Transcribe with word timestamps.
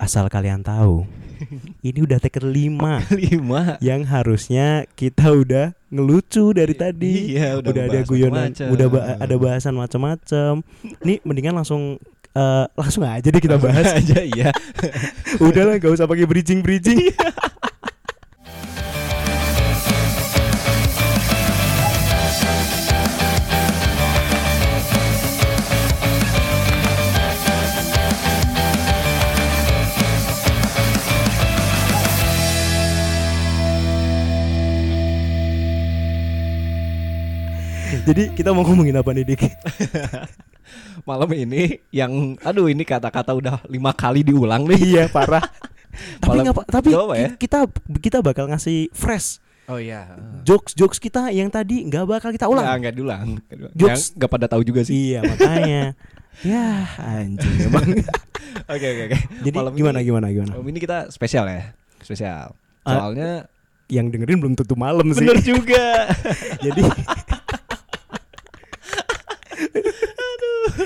asal 0.00 0.32
kalian 0.32 0.64
tahu, 0.64 1.04
ini 1.86 2.00
udah 2.00 2.16
take 2.16 2.40
kelima 2.40 3.04
lima 3.12 3.76
yang 3.84 4.08
harusnya 4.08 4.88
kita 4.96 5.28
udah 5.28 5.76
ngelucu 5.92 6.56
dari 6.56 6.72
tadi. 6.72 7.36
Iya, 7.36 7.60
udah 7.60 7.70
udah, 7.70 7.84
ada 7.84 8.00
guyonan, 8.08 8.48
macam-macam. 8.56 8.72
udah 8.72 8.86
ba- 8.88 9.06
ada 9.20 9.34
bahasan 9.36 9.74
macam-macam. 9.76 10.52
Nih 11.04 11.20
mendingan 11.20 11.54
langsung 11.60 12.00
eh, 12.32 12.66
langsung 12.72 13.04
aja 13.04 13.28
deh 13.28 13.42
kita 13.42 13.60
bahas. 13.60 13.90
aja 14.00 14.22
iya 14.22 14.54
udah 15.46 15.62
lah, 15.66 15.74
gak 15.76 15.92
usah 15.92 16.08
pakai 16.08 16.24
bridging 16.24 16.64
bridging. 16.64 17.12
Jadi 38.10 38.34
kita 38.34 38.50
mau 38.50 38.62
ngomongin 38.62 38.96
apa 38.96 39.10
nih 39.12 39.24
Dik? 39.24 39.42
malam 41.02 41.30
ini 41.32 41.78
yang 41.90 42.10
aduh 42.38 42.66
ini 42.66 42.82
kata-kata 42.82 43.32
udah 43.32 43.62
lima 43.64 43.90
kali 43.90 44.22
diulang 44.22 44.62
nih 44.64 44.78
iya 44.80 45.04
parah. 45.06 45.42
tapi 46.20 46.26
Malam- 46.28 46.44
nggak 46.44 46.56
apa- 46.56 46.68
tapi 46.68 46.88
ya? 46.90 46.98
ki- 47.28 47.38
kita 47.40 47.58
kita 47.98 48.18
bakal 48.20 48.46
ngasih 48.46 48.86
fresh 48.90 49.42
oh 49.66 49.74
iya 49.76 50.06
jokes 50.42 50.70
jokes 50.72 50.98
kita 50.98 51.30
yang 51.30 51.46
tadi 51.48 51.82
nggak 51.84 52.04
bakal 52.04 52.30
kita 52.30 52.46
ulang. 52.46 52.66
Nggak, 52.76 52.94
diulang. 52.94 53.38
Jokes. 53.72 54.14
Nggak 54.14 54.30
pada 54.30 54.46
tahu 54.46 54.62
juga 54.62 54.82
sih 54.82 55.14
Iya 55.14 55.20
makanya. 55.24 55.82
ya 56.46 56.66
anjing 56.96 57.54
emang. 57.64 57.88
oke 58.66 58.86
oke 58.86 59.02
oke 59.08 59.18
Jadi 59.40 59.56
Malam 59.56 59.72
gimana 59.72 59.98
ini- 59.98 60.06
gimana 60.06 60.26
gimana? 60.28 60.50
malam 60.52 60.66
ini 60.66 60.78
kita 60.78 60.98
spesial 61.08 61.46
ya 61.46 61.74
spesial 61.98 62.54
Ah, 62.80 62.96
soalnya 62.96 63.46
Yang 63.86 64.06
dengerin 64.14 64.38
belum 64.38 64.54
tentu 64.54 64.72
malam 64.74 65.02
sih. 65.08 65.20
bener 65.20 65.38
juga 65.40 66.06
Jadi 66.60 66.82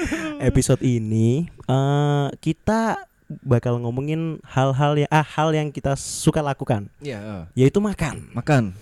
episode 0.49 0.81
ini 0.81 1.49
eh 1.65 2.27
kita 2.39 3.09
bakal 3.43 3.81
ngomongin 3.81 4.37
hal-hal 4.45 4.95
yang 4.95 5.11
ah 5.11 5.25
hal 5.25 5.51
yang 5.51 5.73
kita 5.73 5.97
suka 5.97 6.39
lakukan 6.39 6.87
Iya 7.01 7.49
yaitu 7.57 7.81
makan. 7.81 8.31
makan 8.37 8.77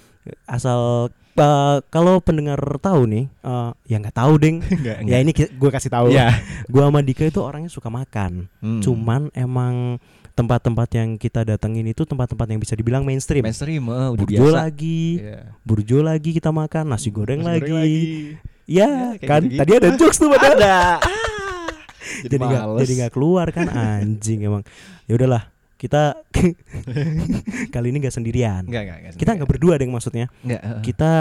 Asal 0.46 1.10
eh, 1.34 1.78
kalau 1.90 2.22
pendengar 2.22 2.58
tahu 2.78 3.06
nih 3.06 3.24
eh, 3.28 3.70
ya 3.86 3.96
nggak 3.98 4.14
tahu 4.14 4.32
deng. 4.38 4.62
Enggak, 4.62 4.96
ya 5.10 5.16
ini 5.18 5.30
gue 5.34 5.70
kasih 5.70 5.90
tahu. 5.90 6.06
Iya. 6.14 6.30
Gua 6.70 6.86
sama 6.90 7.02
Dika 7.02 7.26
itu 7.26 7.42
orangnya 7.42 7.70
suka 7.70 7.90
makan. 7.90 8.46
Hmm. 8.62 8.78
Cuman 8.78 9.30
emang 9.34 9.98
tempat-tempat 10.32 10.88
yang 10.96 11.20
kita 11.20 11.44
datengin 11.44 11.84
itu 11.84 12.08
tempat-tempat 12.08 12.46
yang 12.48 12.60
bisa 12.62 12.72
dibilang 12.72 13.04
mainstream. 13.04 13.44
mainstream 13.44 13.84
eh, 13.84 14.08
udah 14.16 14.24
Burjo 14.24 14.32
biasa 14.46 14.58
lagi, 14.64 15.02
Iya. 15.20 15.40
burjo 15.60 15.98
lagi 16.00 16.30
kita 16.32 16.48
makan, 16.48 16.84
nasi 16.88 17.12
goreng, 17.12 17.44
Nasi 17.44 17.50
lagi. 17.50 17.68
goreng 17.68 17.92
Ya, 18.64 18.86
Ya, 18.86 18.88
kayak 19.16 19.28
kan 19.28 19.40
gitu-gitu. 19.42 19.58
tadi 19.58 19.72
ada 19.74 19.88
jokes 19.96 20.16
tuh 20.16 20.28
padahal. 20.28 20.54
ada 20.54 20.74
jadi 22.24 22.34
nggak 22.36 22.64
jadi 22.78 22.92
nggak 22.98 23.12
keluar 23.12 23.46
kan 23.48 23.66
anjing 23.68 24.42
emang. 24.42 24.62
Ya 25.04 25.14
udahlah, 25.14 25.42
kita 25.76 26.14
kali 27.74 27.86
ini 27.88 27.98
nggak 27.98 28.14
sendirian. 28.14 28.62
Enggak, 28.64 28.82
enggak, 28.84 28.98
enggak. 28.98 29.12
Kita 29.16 29.30
nggak 29.34 29.50
berdua 29.50 29.74
deh 29.76 29.86
maksudnya. 29.86 30.26
Enggak. 30.42 30.60
eh. 30.60 30.80
Kita 30.82 31.12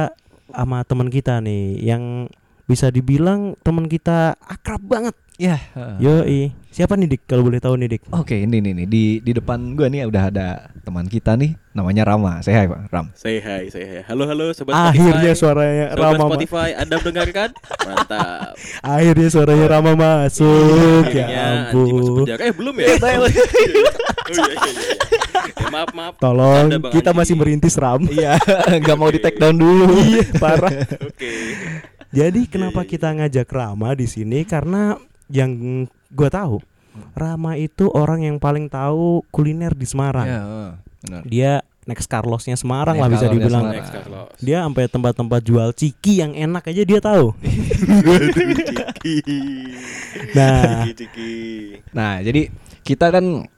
sama 0.47 0.83
teman 0.83 1.07
kita 1.07 1.39
nih 1.39 1.79
yang 1.81 2.27
bisa 2.65 2.87
dibilang 2.87 3.55
teman 3.61 3.87
kita 3.87 4.35
akrab 4.39 4.81
banget. 4.81 5.15
Ya. 5.41 5.57
heeh. 5.57 5.95
Yoi. 5.97 6.41
Siapa 6.69 6.93
nih 6.93 7.17
Dik 7.17 7.25
kalau 7.25 7.41
boleh 7.41 7.57
tahu 7.57 7.73
nih 7.73 7.97
Dik? 7.97 8.13
Oke, 8.13 8.45
ini 8.45 8.61
nih 8.61 8.77
nih 8.77 8.85
di 8.85 9.03
di 9.19 9.31
depan 9.33 9.73
gua 9.73 9.89
nih 9.89 10.05
udah 10.05 10.29
ada 10.29 10.47
teman 10.85 11.03
kita 11.03 11.33
nih 11.33 11.57
namanya 11.73 12.05
Rama. 12.05 12.45
Saya 12.45 12.61
hai, 12.61 12.67
Pak. 12.69 12.79
Ram. 12.87 13.09
Say 13.11 13.41
hi, 13.41 13.65
say 13.67 13.83
hi. 13.83 13.99
Halo, 14.05 14.29
halo 14.29 14.53
sobat 14.53 14.77
Akhirnya 14.77 15.33
Spotify. 15.33 15.41
suaranya 15.41 15.85
Sobat 15.89 15.97
Rama 15.99 16.13
ma- 16.15 16.29
Spotify, 16.29 16.69
Anda 16.77 16.95
mendengarkan? 16.95 17.49
Mantap. 17.57 18.53
Akhirnya 18.95 19.27
suaranya 19.27 19.65
Rama 19.67 19.91
masuk. 19.97 21.03
Akhirnya 21.03 21.25
ya 21.27 21.43
masuk 21.65 21.89
ampun. 21.89 22.15
penjara. 22.21 22.41
Eh, 22.45 22.53
belum 22.53 22.75
ya? 22.77 22.85
oh, 22.87 22.93
iya, 22.93 23.17
iya, 23.25 23.65
iya. 23.65 24.93
Ya, 25.57 25.67
maaf, 25.73 25.89
maaf. 25.91 26.13
Tolong 26.21 26.65
kita 26.93 27.11
masih 27.11 27.33
merintis 27.33 27.75
Ram. 27.75 28.05
Iya, 28.05 28.37
nggak 28.85 28.95
mau 28.95 29.09
di 29.09 29.17
take 29.17 29.41
down 29.41 29.57
dulu. 29.57 29.89
Iya, 29.97 30.23
parah. 30.37 30.69
Oke. 31.01 31.31
Jadi 32.11 32.45
kenapa 32.45 32.85
kita 32.85 33.09
ngajak 33.09 33.49
Rama 33.49 33.91
di 33.91 34.03
sini 34.03 34.45
karena 34.45 34.99
yang 35.31 35.87
gua 36.11 36.29
tahu 36.29 36.59
Rama 37.15 37.55
itu 37.55 37.87
orang 37.91 38.27
yang 38.27 38.37
paling 38.37 38.67
tahu 38.67 39.23
kuliner 39.31 39.71
di 39.71 39.87
Semarang. 39.87 40.27
Iya, 40.27 40.41
heeh, 40.43 40.69
benar. 41.07 41.21
Dia 41.23 41.51
next 41.87 42.07
Carlosnya 42.11 42.55
Semarang 42.59 42.99
Next 42.99 43.03
lah 43.03 43.09
bisa 43.09 43.25
dibilang. 43.31 43.63
Semarang. 43.67 43.79
Next 43.79 43.91
Carlos. 43.95 44.27
Dia 44.43 44.57
sampai 44.67 44.85
tempat-tempat 44.91 45.41
jual 45.43 45.69
ciki 45.71 46.13
yang 46.19 46.35
enak 46.35 46.63
aja 46.67 46.81
dia 46.83 46.99
tahu. 46.99 47.31
Nah, 50.37 50.85
Ciki, 50.85 50.93
ciki. 50.93 51.33
Nah, 51.91 52.21
jadi 52.21 52.53
kita 52.85 53.09
kan 53.09 53.49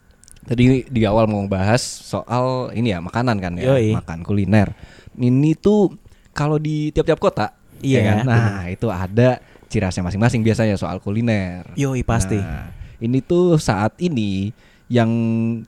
tadi 0.48 0.88
di 0.88 1.02
awal 1.04 1.28
mau 1.28 1.44
bahas 1.52 1.84
soal 1.84 2.72
ini 2.72 2.96
ya 2.96 3.04
makanan 3.04 3.38
kan 3.44 3.54
ya, 3.60 3.76
Yoi. 3.76 3.92
makan 3.92 4.24
kuliner. 4.24 4.72
Ini 5.20 5.60
tuh 5.60 5.92
kalau 6.32 6.56
di 6.58 6.96
tiap-tiap 6.96 7.20
kota, 7.20 7.52
Iya, 7.84 8.00
ya 8.00 8.04
kan? 8.08 8.18
Nah, 8.24 8.64
itu 8.72 8.88
ada 8.88 9.44
ciri 9.74 9.90
khasnya 9.90 10.06
masing-masing 10.06 10.46
biasanya 10.46 10.78
soal 10.78 11.02
kuliner. 11.02 11.66
yoi 11.74 12.06
pasti. 12.06 12.38
Nah, 12.38 12.70
ini 13.02 13.26
tuh 13.26 13.58
saat 13.58 13.98
ini 13.98 14.54
yang 14.92 15.10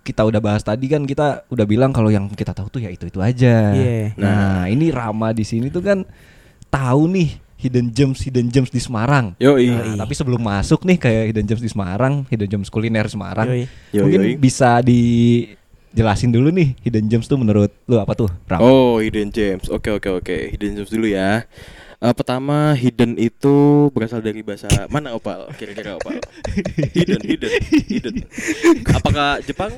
kita 0.06 0.22
udah 0.22 0.38
bahas 0.38 0.62
tadi 0.62 0.86
kan 0.86 1.02
kita 1.10 1.50
udah 1.50 1.66
bilang 1.66 1.90
kalau 1.90 2.14
yang 2.14 2.30
kita 2.30 2.54
tahu 2.54 2.70
tuh 2.70 2.86
ya 2.86 2.94
itu 2.94 3.10
itu 3.10 3.18
aja. 3.18 3.74
Iya. 3.74 4.14
Nah, 4.14 4.70
ini 4.70 4.94
Rama 4.94 5.34
di 5.34 5.42
sini 5.42 5.74
tuh 5.74 5.82
kan 5.82 6.06
tahu 6.70 7.10
nih 7.10 7.42
hidden 7.58 7.90
gems 7.90 8.22
hidden 8.22 8.54
gems 8.54 8.70
di 8.70 8.78
Semarang. 8.78 9.34
Yoi. 9.42 9.74
Nah, 9.74 10.06
tapi 10.06 10.14
sebelum 10.14 10.38
masuk 10.38 10.86
nih 10.86 10.98
kayak 11.02 11.24
hidden 11.34 11.46
gems 11.50 11.64
di 11.66 11.72
Semarang, 11.72 12.28
hidden 12.30 12.46
gems 12.46 12.70
kuliner 12.70 13.10
Semarang, 13.10 13.50
Yoi. 13.50 13.66
Yoi, 13.96 14.02
mungkin 14.06 14.22
yoi. 14.22 14.36
bisa 14.38 14.84
dijelasin 14.86 16.30
dulu 16.30 16.54
nih 16.54 16.78
hidden 16.86 17.10
gems 17.10 17.26
tuh 17.26 17.40
menurut 17.42 17.74
lu 17.90 17.98
apa 17.98 18.14
tuh, 18.14 18.30
Ram? 18.46 18.62
Oh, 18.62 19.02
hidden 19.02 19.34
gems. 19.34 19.72
Oke, 19.74 19.90
oke, 19.90 20.22
oke. 20.22 20.38
Hidden 20.54 20.78
gems 20.84 20.92
dulu 20.94 21.10
ya. 21.10 21.48
Eh, 21.96 22.12
pertama, 22.12 22.76
hidden 22.76 23.16
itu 23.16 23.56
berasal 23.90 24.20
dari 24.20 24.44
bahasa 24.44 24.68
mana 24.88 25.16
opal? 25.16 25.48
Kira-kira 25.56 25.96
opal. 25.96 26.20
Hidden, 26.92 27.22
hidden, 27.24 27.52
hidden. 27.88 28.16
Apakah 28.92 29.40
Jepang? 29.42 29.72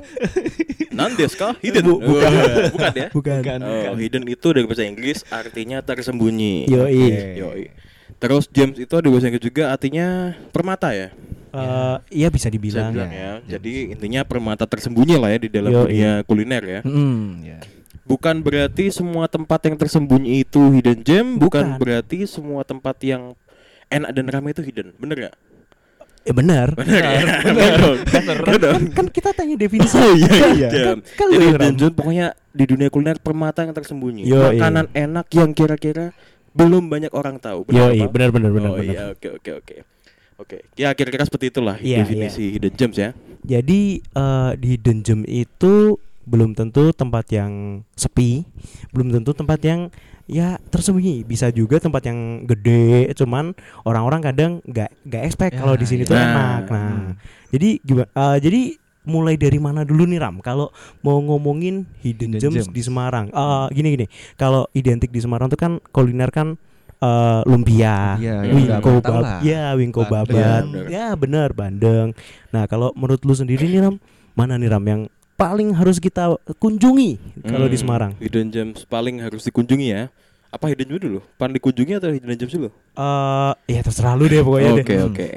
Nandes 0.89 1.33
kah? 1.33 1.53
Hidden. 1.61 1.85
Bu- 1.85 2.01
bukan. 2.01 2.29
Oh, 2.33 2.69
bukan 2.73 2.93
ya? 2.95 3.07
Bukan. 3.13 3.37
Bukan. 3.45 3.59
Oh, 3.61 3.95
hidden 3.95 4.25
itu 4.25 4.47
dari 4.49 4.65
bahasa 4.65 4.83
Inggris 4.83 5.21
artinya 5.29 5.77
tersembunyi. 5.79 6.65
Yoi. 6.65 6.97
Oke. 6.97 7.21
Yoi. 7.37 7.63
Terus 8.17 8.49
gems 8.49 8.81
itu 8.81 8.93
ada 8.97 9.07
bahasa 9.07 9.29
Inggris 9.29 9.45
juga 9.45 9.63
artinya 9.69 10.33
permata 10.49 10.89
ya. 10.91 11.13
Eh, 11.47 11.97
iya 12.11 12.27
bisa 12.27 12.49
Bisa 12.49 12.53
dibilang. 12.53 12.91
bilang 12.91 13.11
ya. 13.13 13.21
ya. 13.45 13.57
Jadi 13.57 13.93
intinya 13.93 14.25
permata 14.25 14.65
tersembunyi 14.65 15.15
lah 15.15 15.29
ya 15.31 15.39
di 15.39 15.49
dalam 15.49 15.69
Yoi. 15.69 15.81
dunia 15.85 16.11
kuliner 16.25 16.63
ya. 16.65 16.79
Hmm, 16.81 17.45
ya. 17.45 17.59
Bukan 18.07 18.39
berarti 18.39 18.87
semua 18.87 19.27
tempat 19.27 19.67
yang 19.67 19.75
tersembunyi 19.75 20.47
itu 20.47 20.71
hidden 20.71 21.03
gem, 21.03 21.27
Bukan. 21.35 21.43
bukan, 21.43 21.65
berarti 21.75 22.23
semua 22.23 22.63
tempat 22.63 22.95
yang 23.03 23.35
enak 23.91 24.15
dan 24.15 24.25
ramai 24.31 24.55
itu 24.55 24.63
hidden. 24.63 24.95
Bener 24.95 25.27
gak? 25.27 25.35
Eh 26.23 26.35
benar. 26.35 26.71
Ya? 26.79 27.23
bener. 27.43 27.75
dong. 27.79 27.97
Kan, 28.07 28.23
dong. 28.59 28.73
kan, 28.75 28.83
kan 28.95 29.07
kita 29.11 29.29
tanya 29.35 29.55
definisi. 29.59 29.95
Oh 29.95 30.11
iya 30.15 30.31
iya. 30.55 30.69
Kan- 30.95 31.03
kan 31.03 31.27
Jadi 31.31 31.45
hidden 31.51 31.73
gem 31.75 31.91
pokoknya 31.91 32.27
di 32.51 32.63
dunia 32.63 32.87
kuliner 32.87 33.19
permata 33.19 33.67
yang 33.67 33.75
tersembunyi. 33.75 34.23
Yoi. 34.27 34.55
Makanan 34.55 34.87
enak 34.95 35.27
yang 35.35 35.51
kira-kira 35.51 36.15
belum 36.55 36.87
banyak 36.87 37.11
orang 37.11 37.39
tahu. 37.43 37.67
Yoi, 37.71 38.01
apa? 38.01 38.11
benar 38.11 38.29
benar 38.31 38.51
benar 38.55 38.69
oh 38.71 38.79
benar. 38.79 38.91
iya, 38.91 39.03
oke 39.11 39.27
oke 39.39 39.51
oke. 39.63 39.75
Oke, 40.37 40.57
ya 40.77 40.93
kira-kira 40.93 41.25
seperti 41.25 41.49
itulah 41.49 41.81
Iya, 41.81 42.05
definisi 42.05 42.53
hidden 42.53 42.73
gems 42.77 42.93
ya. 42.93 43.09
Jadi 43.41 43.99
eh, 44.05 44.51
di 44.53 44.67
hidden 44.77 45.01
gem 45.01 45.21
itu 45.25 45.97
belum 46.27 46.51
tentu 46.51 46.91
tempat 46.91 47.23
yang 47.31 47.81
sepi, 47.95 48.43
belum 48.91 49.15
tentu 49.15 49.31
tempat 49.31 49.63
yang 49.63 49.87
ya 50.27 50.59
tersembunyi. 50.67 51.23
Bisa 51.23 51.47
juga 51.55 51.79
tempat 51.79 52.03
yang 52.03 52.43
gede, 52.43 53.07
cuman 53.15 53.55
orang-orang 53.87 54.19
kadang 54.19 54.51
nggak 54.67 54.91
nggak 55.07 55.23
expect 55.23 55.55
Ya, 55.55 55.63
kalau 55.63 55.79
di 55.79 55.87
sini 55.87 56.03
iya. 56.03 56.09
tuh 56.11 56.17
enak. 56.19 56.61
Nah, 56.67 57.15
jadi 57.47 57.69
gimana? 57.79 58.09
eh, 58.11 58.37
jadi 58.43 58.61
mulai 59.07 59.39
dari 59.39 59.55
mana 59.55 59.87
dulu 59.87 60.03
nih 60.03 60.19
Ram? 60.19 60.43
Kalau 60.43 60.67
mau 60.99 61.15
ngomongin 61.23 61.87
hidden, 62.03 62.35
Hidden 62.35 62.43
gems, 62.43 62.67
gems. 62.67 62.75
di 62.75 62.81
Semarang, 62.83 63.31
Eh, 63.31 63.65
gini 63.71 63.95
gini. 63.95 64.05
Kalau 64.35 64.67
identik 64.75 65.15
di 65.15 65.23
Semarang 65.23 65.47
tuh 65.47 65.55
kan 65.55 65.79
kuliner 65.95 66.27
kan 66.27 66.59
eh, 66.99 67.41
lumpia, 67.47 68.19
ya, 68.19 68.43
wingko 68.51 68.99
bab, 68.99 69.39
ya 69.45 69.71
wingko 69.79 70.03
babat, 70.11 70.91
ya 70.91 71.15
bener 71.15 71.55
bandeng. 71.55 72.11
Nah 72.51 72.67
kalau 72.67 72.91
menurut 72.99 73.23
lu 73.23 73.31
sendiri 73.31 73.63
nih 73.63 73.79
Ram, 73.79 73.95
mana 74.35 74.59
nih 74.59 74.67
Ram 74.67 74.83
yang 74.83 75.01
paling 75.37 75.69
harus 75.71 76.01
kita 76.01 76.33
kunjungi 76.57 77.21
kalau 77.45 77.69
di 77.69 77.77
Hmm, 77.77 77.83
Semarang? 77.85 78.11
Hidden 78.17 78.49
gems 78.49 78.83
paling 78.83 79.21
harus 79.21 79.45
dikunjungi 79.45 79.87
ya. 79.87 80.03
Apa 80.49 80.71
hidden 80.71 80.89
gem 80.89 80.99
dulu? 80.99 81.19
Paling 81.37 81.53
dikunjungi 81.55 81.93
atau 81.95 82.09
hidden 82.09 82.33
gems 82.33 82.51
dulu? 82.51 82.69
Eh, 82.73 83.53
ya 83.69 83.79
terserah 83.85 84.17
lu 84.17 84.25
deh 84.25 84.41
pokoknya 84.41 84.71
Oke 84.73 84.81
deh. 84.83 84.97
Hmm. 84.97 85.09
oke. 85.13 85.29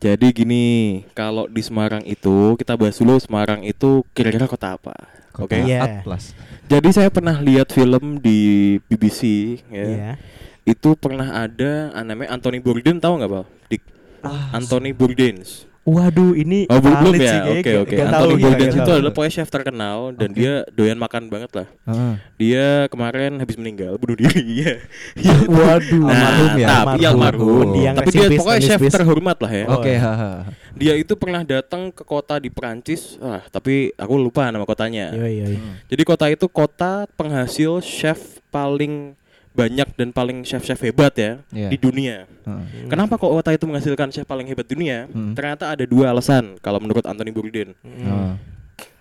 Jadi 0.00 0.26
gini, 0.36 0.64
kalau 1.12 1.48
di 1.48 1.64
Semarang 1.64 2.04
itu 2.04 2.56
kita 2.56 2.76
bahas 2.76 2.96
dulu 2.96 3.16
Semarang 3.16 3.60
itu 3.62 4.04
kira-kira 4.12 4.44
kota 4.44 4.76
apa? 4.76 4.92
Oke. 5.36 5.54
Kota 5.54 5.64
Iya. 5.64 5.80
Atlas. 6.00 6.32
Jadi 6.64 6.88
saya 6.92 7.08
pernah 7.12 7.36
lihat 7.38 7.68
film 7.68 8.20
di 8.20 8.38
BBC 8.86 9.20
ya. 9.68 9.84
Iya. 9.84 10.10
Itu 10.64 10.96
pernah 10.96 11.44
ada 11.44 11.92
ah, 11.92 12.00
namanya 12.00 12.32
Anthony 12.32 12.56
Bourdain 12.56 12.96
tahu 12.96 13.20
nggak, 13.20 13.30
Pak? 13.32 13.44
Dik. 13.68 13.82
Anthony 14.52 14.90
Bourdain. 14.96 15.36
Waduh, 15.84 16.32
ini 16.32 16.64
Oh, 16.72 16.80
belum 16.80 16.96
belum 17.04 17.14
sih, 17.20 17.28
ya? 17.28 17.44
Oke, 17.44 17.72
oke. 17.84 17.92
nggak 17.92 18.08
tahu, 18.08 18.24
Anthony 18.24 18.40
Bourdain 18.40 18.72
itu 18.72 18.90
adalah 18.96 19.12
pokoknya 19.12 19.32
chef 19.36 19.50
terkenal 19.52 19.98
dan 20.16 20.28
dia 20.32 20.64
doyan 20.72 20.96
makan 20.96 21.28
banget 21.28 21.52
lah. 21.52 21.68
Ah. 21.84 22.16
Dia 22.40 22.88
kemarin 22.88 23.36
habis 23.36 23.60
meninggal 23.60 24.00
bunuh 24.00 24.16
diri 24.16 24.40
ya. 24.64 24.80
Waduh, 25.44 26.08
Almarhum 26.08 26.52
ya? 26.56 26.66
Tapi 26.72 26.98
iya, 27.04 27.08
almarhum. 27.12 27.68
Dia 27.76 27.90
Tapi 27.92 28.10
dia 28.16 28.28
pokoknya 28.32 28.60
chef 28.64 28.80
terhormat 28.80 29.36
lah 29.44 29.52
ya. 29.52 29.64
Oke, 29.76 29.92
iya. 29.92 30.00
haha. 30.00 30.32
Dia 30.72 30.94
itu 30.96 31.12
pernah 31.20 31.44
datang 31.44 31.92
ke 31.92 32.00
kota 32.00 32.40
di 32.40 32.48
Perancis. 32.48 33.20
Ah, 33.20 33.44
tapi 33.52 33.92
aku 34.00 34.16
lupa 34.16 34.48
nama 34.48 34.64
kotanya. 34.64 35.12
Yoi, 35.12 35.36
yoi. 35.36 35.56
Jadi 35.92 36.02
kota 36.08 36.32
itu 36.32 36.48
kota 36.48 37.04
penghasil 37.12 37.84
chef 37.84 38.40
paling 38.48 39.12
banyak 39.54 39.86
dan 39.94 40.10
paling 40.10 40.42
chef-chef 40.42 40.82
hebat 40.82 41.14
ya 41.14 41.38
Iya. 41.48 41.68
di 41.70 41.78
dunia. 41.78 42.26
Heeh. 42.26 42.90
Kenapa 42.90 43.14
kok 43.14 43.30
kota 43.30 43.50
itu 43.50 43.64
menghasilkan 43.64 44.10
chef 44.10 44.26
paling 44.26 44.44
hebat 44.44 44.66
dunia? 44.66 45.06
Hmm. 45.06 45.32
Ternyata 45.32 45.70
ada 45.70 45.84
dua 45.84 46.10
alasan 46.10 46.58
kalau 46.58 46.78
menurut 46.78 47.06
Anthony 47.06 47.30
Bourdain. 47.30 47.70
Ah. 48.02 48.34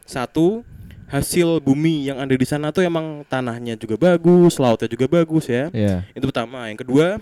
Satu, 0.03 0.61
hasil 1.07 1.57
bumi 1.57 2.05
yang 2.05 2.17
ada 2.17 2.31
di 2.31 2.43
sana 2.43 2.69
tuh 2.69 2.81
emang 2.81 3.25
tanahnya 3.25 3.73
juga 3.73 3.97
bagus, 3.97 4.57
lautnya 4.57 4.85
juga 4.85 5.09
bagus 5.11 5.45
ya. 5.45 5.69
Iya. 5.69 6.05
Itu 6.11 6.25
pertama. 6.25 6.69
Yang 6.69 6.85
kedua, 6.85 7.17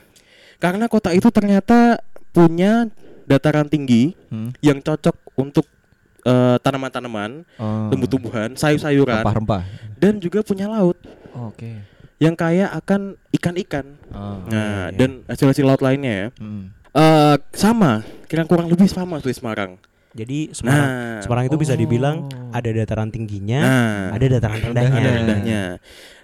karena 0.58 0.86
kota 0.86 1.10
itu 1.10 1.28
ternyata 1.28 2.04
punya 2.30 2.92
dataran 3.24 3.66
tinggi 3.66 4.12
Hmm. 4.28 4.52
yang 4.60 4.78
cocok 4.78 5.16
untuk 5.36 5.64
eh, 6.22 6.58
tanaman-tanaman, 6.62 7.42
Oh. 7.58 7.90
tumbuh-tumbuhan, 7.90 8.54
sayur-sayuran, 8.54 9.26
Rempah-rempah. 9.26 9.66
dan 9.98 10.22
juga 10.22 10.46
punya 10.46 10.70
laut 10.70 10.94
Oke. 11.34 11.82
Yang 12.22 12.38
kaya 12.38 12.70
akan 12.70 13.18
ikan-ikan. 13.34 13.98
Ah. 14.14 14.38
Nah, 14.46 14.94
iya. 14.94 14.94
dan 14.94 15.26
hasil-hasil 15.26 15.66
laut 15.66 15.82
lainnya 15.82 16.14
ya. 16.14 16.28
Hmm. 16.38 16.70
Eh, 16.92 17.36
sama, 17.52 18.06
kira 18.30 18.46
kurang 18.46 18.70
lebih 18.70 18.86
sama 18.86 19.18
seperti 19.18 19.42
Semarang. 19.42 19.82
Jadi 20.12 20.52
Semarang, 20.52 20.86
Nah, 20.86 21.22
Semarang 21.24 21.46
itu 21.48 21.58
bisa 21.58 21.74
dibilang 21.74 22.28
Oh. 22.28 22.52
ada 22.52 22.70
dataran 22.70 23.08
tingginya, 23.10 23.60
nah, 23.64 23.98
ada 24.12 24.26
dataran 24.28 24.60
rendahnya. 24.62 25.00
ada 25.00 25.10
rendahnya. 25.16 25.62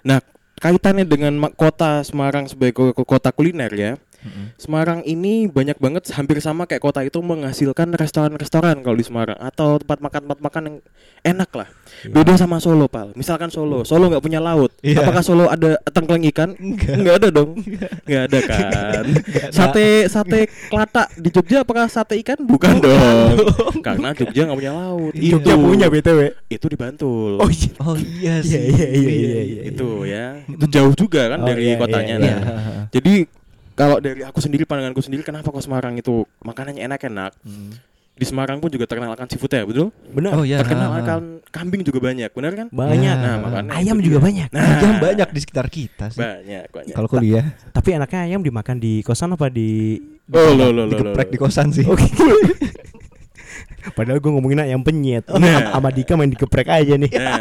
Nah, 0.04 0.20
kaitannya 0.60 1.08
dengan 1.08 1.32
kota 1.56 2.04
Semarang 2.04 2.44
sebagai 2.46 2.76
ko- 2.76 2.92
ko- 2.92 3.08
kota 3.08 3.32
kuliner 3.32 3.72
ya. 3.72 3.92
Mm-mm. 4.18 4.50
Semarang 4.58 5.00
ini 5.06 5.46
banyak 5.46 5.78
banget 5.78 6.10
hampir 6.10 6.42
sama 6.42 6.66
kayak 6.66 6.82
kota 6.82 7.00
itu 7.00 7.22
menghasilkan 7.22 7.94
restoran-restoran 7.94 8.82
kalau 8.82 8.98
di 8.98 9.06
Semarang 9.06 9.38
atau 9.38 9.78
tempat 9.78 10.02
makan 10.02 10.20
tempat 10.26 10.40
makan 10.42 10.62
yang 10.66 10.76
enak 11.24 11.50
lah. 11.54 11.68
Iya. 12.00 12.12
Beda 12.12 12.34
sama 12.34 12.56
Solo, 12.56 12.86
Pal. 12.86 13.10
Misalkan 13.12 13.48
Solo, 13.48 13.82
Solo 13.82 14.06
nggak 14.06 14.20
punya 14.20 14.38
laut. 14.38 14.70
Iya. 14.80 15.02
Apakah 15.02 15.20
Solo 15.20 15.46
ada 15.46 15.74
tengkleng 15.86 16.22
ikan? 16.28 16.54
Enggak. 16.54 17.18
ada 17.18 17.28
dong. 17.28 17.58
Enggak 18.04 18.22
ada 18.24 18.38
kan. 18.44 19.04
sate 19.50 19.86
sate 20.06 20.40
kelata 20.66 21.10
di 21.12 21.28
Jogja 21.28 21.62
apakah 21.62 21.86
sate 21.86 22.14
ikan? 22.18 22.38
Bukan 22.40 22.78
dong. 22.78 23.34
Karena 23.80 24.12
Jogja 24.12 24.40
nggak 24.44 24.58
punya 24.58 24.72
laut. 24.72 25.12
Jogja 25.12 25.52
Itu- 25.52 25.64
punya 25.64 25.86
BTW. 25.86 26.20
Itu 26.48 26.66
di 26.66 26.76
Bantul. 26.76 27.38
Oh 27.38 27.48
iya. 27.48 27.70
Oh 27.80 27.96
iya 27.96 28.34
Iya, 28.38 28.44
sih. 28.44 28.62
iya, 28.68 28.86
iya, 28.88 29.10
iya, 29.10 29.40
iya. 29.42 29.60
itu 29.66 29.88
ya. 30.04 30.26
Itu 30.44 30.64
jauh 30.68 30.92
juga 30.92 31.28
kan 31.28 31.40
Oh, 31.40 31.46
dari 31.46 31.62
iya, 31.66 31.76
kotanya. 31.76 32.14
iya, 32.14 32.18
Nah, 32.18 32.26
Iya. 32.28 32.38
Jadi 32.90 33.14
kalau 33.72 33.96
dari 33.98 34.20
aku 34.20 34.38
sendiri 34.38 34.62
pandanganku 34.62 34.98
sendiri 34.98 35.22
kenapa 35.22 35.48
kok 35.48 35.60
Semarang 35.60 35.94
itu 35.94 36.22
makanannya 36.40 36.82
enak-enak? 36.84 37.32
Hmm. 37.40 37.72
Di 38.18 38.26
Semarang 38.26 38.58
pun 38.58 38.66
juga 38.66 38.82
terkenal 38.84 39.14
akan 39.14 39.26
seafood 39.30 39.54
ya, 39.54 39.62
betul? 39.62 39.94
Benar. 40.10 40.30
Oh 40.34 40.42
iya. 40.42 40.58
terkenal 40.58 40.90
akan 40.90 41.38
kambing 41.54 41.86
juga 41.86 42.02
banyak, 42.02 42.26
benar 42.34 42.52
kan? 42.58 42.66
Banyak. 42.68 43.14
Nah, 43.14 43.34
makanya 43.38 43.70
Ayam 43.78 44.02
juga 44.02 44.18
dia. 44.18 44.26
banyak. 44.26 44.48
Nah, 44.50 44.62
Ayam 44.66 44.94
banyak 44.98 45.28
di 45.30 45.40
sekitar 45.40 45.66
kita 45.70 46.10
sih. 46.10 46.18
banyak, 46.18 46.66
banyak. 46.74 46.94
Kalau 46.98 47.06
kuliah. 47.06 47.54
Tapi 47.70 47.94
enaknya 47.94 48.20
ayam 48.26 48.42
dimakan 48.42 48.76
di 48.76 49.06
kosan 49.06 49.38
apa 49.38 49.46
di 49.46 50.02
Oh, 50.28 50.50
lo 50.52 50.74
lo 50.74 50.84
lo. 50.84 50.92
Digeprek 50.92 51.30
di 51.30 51.38
kosan 51.38 51.70
sih. 51.70 51.86
Oke. 51.86 52.04
Padahal 53.96 54.20
gue 54.20 54.30
ngomongin 54.34 54.60
ayam 54.60 54.82
penyet. 54.84 55.24
Nah. 55.32 55.72
Sama 55.72 55.88
Dika 55.94 56.12
main 56.18 56.28
dikeprek 56.28 56.68
aja 56.68 56.94
nih. 56.98 57.08
Nah, 57.14 57.40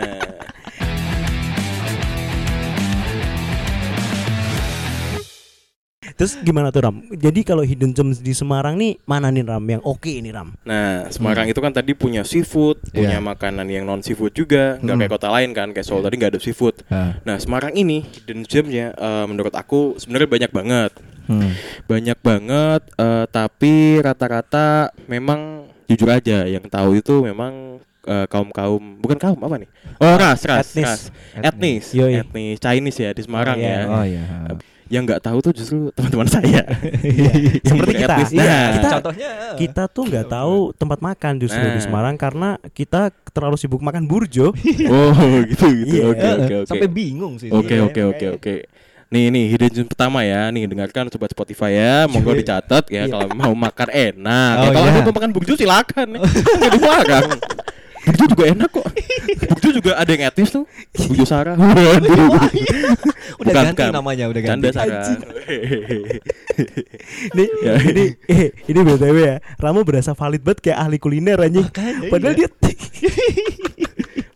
Terus 6.18 6.34
gimana 6.36 6.68
tuh 6.68 6.81
Ram? 6.81 6.98
Jadi 7.08 7.42
kalau 7.42 7.62
hidden 7.62 7.94
gems 7.94 8.18
di 8.18 8.34
Semarang 8.34 8.74
nih 8.74 8.98
mana 9.04 9.30
nih 9.30 9.46
Ram 9.46 9.62
yang 9.62 9.81
oke 9.81 10.10
ini 10.10 10.34
Ram? 10.34 10.50
nah, 10.62 11.06
Semarang 11.08 11.46
itu 11.46 11.58
kan 11.58 11.69
tadi 11.69 11.94
punya 11.94 12.25
seafood, 12.25 12.81
punya 12.90 13.18
Iya. 13.18 13.24
makanan 13.24 13.68
yang 13.68 13.86
non 13.86 14.02
seafood 14.02 14.34
juga, 14.34 14.75
nggak 14.78 14.90
Hmm. 14.90 15.00
kayak 15.00 15.14
kota 15.14 15.30
lain 15.30 15.50
kan, 15.52 15.68
kayak 15.69 15.86
Solo 15.86 16.02
tadi 16.02 16.18
nggak 16.18 16.31
ada 16.34 16.42
seafood. 16.42 16.81
Ah. 16.88 17.22
Nah, 17.22 17.38
Semarang 17.38 17.69
ini 17.72 18.02
hidden 18.04 18.42
gemnya 18.44 18.92
eh, 18.92 19.25
menurut 19.25 19.54
aku 19.54 19.96
sebenarnya 19.96 20.25
banyak 20.28 20.52
banget. 20.52 20.92
Hmm. 21.28 21.52
banyak 21.84 22.16
banget 22.18 22.81
eh, 22.96 23.25
tapi 23.28 24.00
rata-rata 24.00 24.96
memang 25.06 25.68
jujur 25.86 26.08
aja 26.08 26.48
yang 26.48 26.64
tahu 26.64 26.96
itu 26.96 27.19
memang 27.22 27.84
kaum 28.25 28.48
kaum 28.48 28.80
bukan 28.98 29.19
kaum 29.19 29.36
apa 29.38 29.60
nih 29.60 29.68
oh 30.00 30.16
ras 30.16 30.40
ras 30.42 30.72
Etnis. 30.72 30.88
ras 30.88 31.02
etnis 31.38 31.86
Yoi. 31.92 32.24
etnis 32.24 32.56
Chinese 32.58 33.04
ya 33.04 33.12
di 33.12 33.19
Semarang 33.19 33.54
Oh, 33.54 33.62
iya. 33.62 33.75
ya 33.75 33.84
Oh 33.86 34.06
iya. 34.08 34.24
Yang 34.88 35.04
nggak 35.04 35.19
tahu 35.19 35.38
tuh 35.44 35.51
justru 35.51 35.92
teman-teman 35.92 36.28
saya 36.28 36.63
Yang 37.63 37.63
Seperti 37.63 37.94
kita. 38.00 38.16
Iya, 38.31 38.48
Nah, 38.48 38.68
kita 38.72 38.89
Contohnya 39.00 39.30
kita 39.60 39.84
tuh 39.92 40.04
nggak 40.07 40.25
tahu 40.31 40.56
tempat 40.75 41.00
makan 41.04 41.34
justru 41.39 41.60
di 41.63 41.80
Nah. 41.80 41.84
Semarang 41.84 42.16
karena 42.16 42.50
kita 42.74 43.13
terlalu 43.31 43.56
sibuk 43.60 43.80
makan 43.84 44.10
burjo. 44.10 44.51
oh 44.94 45.13
gitu 45.45 45.66
gitu 45.72 45.94
Iya. 46.00 46.04
oke 46.12 46.28
oke 46.28 46.54
oke 46.63 46.68
sampai 46.69 46.89
bingung 46.89 47.38
sih. 47.38 47.51
Oke 47.51 47.75
Iya, 47.78 47.86
oke 47.86 48.01
oke 48.16 48.25
oke. 48.39 48.56
Nih 49.07 49.31
nih 49.31 49.56
hidden 49.56 49.72
gem 49.72 49.88
pertama 49.88 50.19
ya. 50.28 50.51
Nih 50.51 50.68
dengarkan 50.68 51.07
sobat 51.07 51.31
Spotify 51.31 51.72
ya. 51.80 51.95
Monggo 52.12 52.36
dicatat 52.36 52.92
ya 52.92 53.07
kalau 53.07 53.28
mau 53.31 53.54
makan 53.56 53.88
enak. 53.88 54.54
Oh, 54.60 54.63
ya, 54.68 54.69
kalau 54.75 54.88
iya. 54.92 55.00
mau 55.00 55.13
makan 55.16 55.31
burjo 55.31 55.54
silakan. 55.56 56.07
Enggak 56.60 56.72
dilarang. 56.75 57.30
Burjo 58.07 58.25
juga 58.31 58.44
enak 58.48 58.69
kok. 58.71 58.88
Burjo 59.51 59.69
juga 59.75 59.92
ada 59.95 60.07
yang 60.07 60.24
etis 60.25 60.50
tuh. 60.50 60.63
Burjo 60.95 61.25
Sarah. 61.27 61.59
Waduh. 61.59 62.39
Udah 63.38 63.51
Bukan, 63.54 63.54
ganti 63.54 63.83
bukan. 63.83 63.92
namanya, 63.94 64.25
udah 64.31 64.42
ganti. 64.42 64.63
Canda 64.63 64.69
Sarah. 64.71 65.04
Nih, 67.38 67.48
Ya. 67.62 67.74
ini 67.83 68.04
eh 68.25 68.50
ini 68.65 68.80
BTW 68.80 69.18
ya. 69.18 69.36
Ramo 69.57 69.83
berasa 69.83 70.15
valid 70.15 70.42
banget 70.42 70.59
kayak 70.63 70.80
ahli 70.80 70.98
kuliner 70.98 71.38
anjing. 71.38 71.68
Padahal 72.09 72.33
iya. 72.33 72.48
dia 72.48 72.74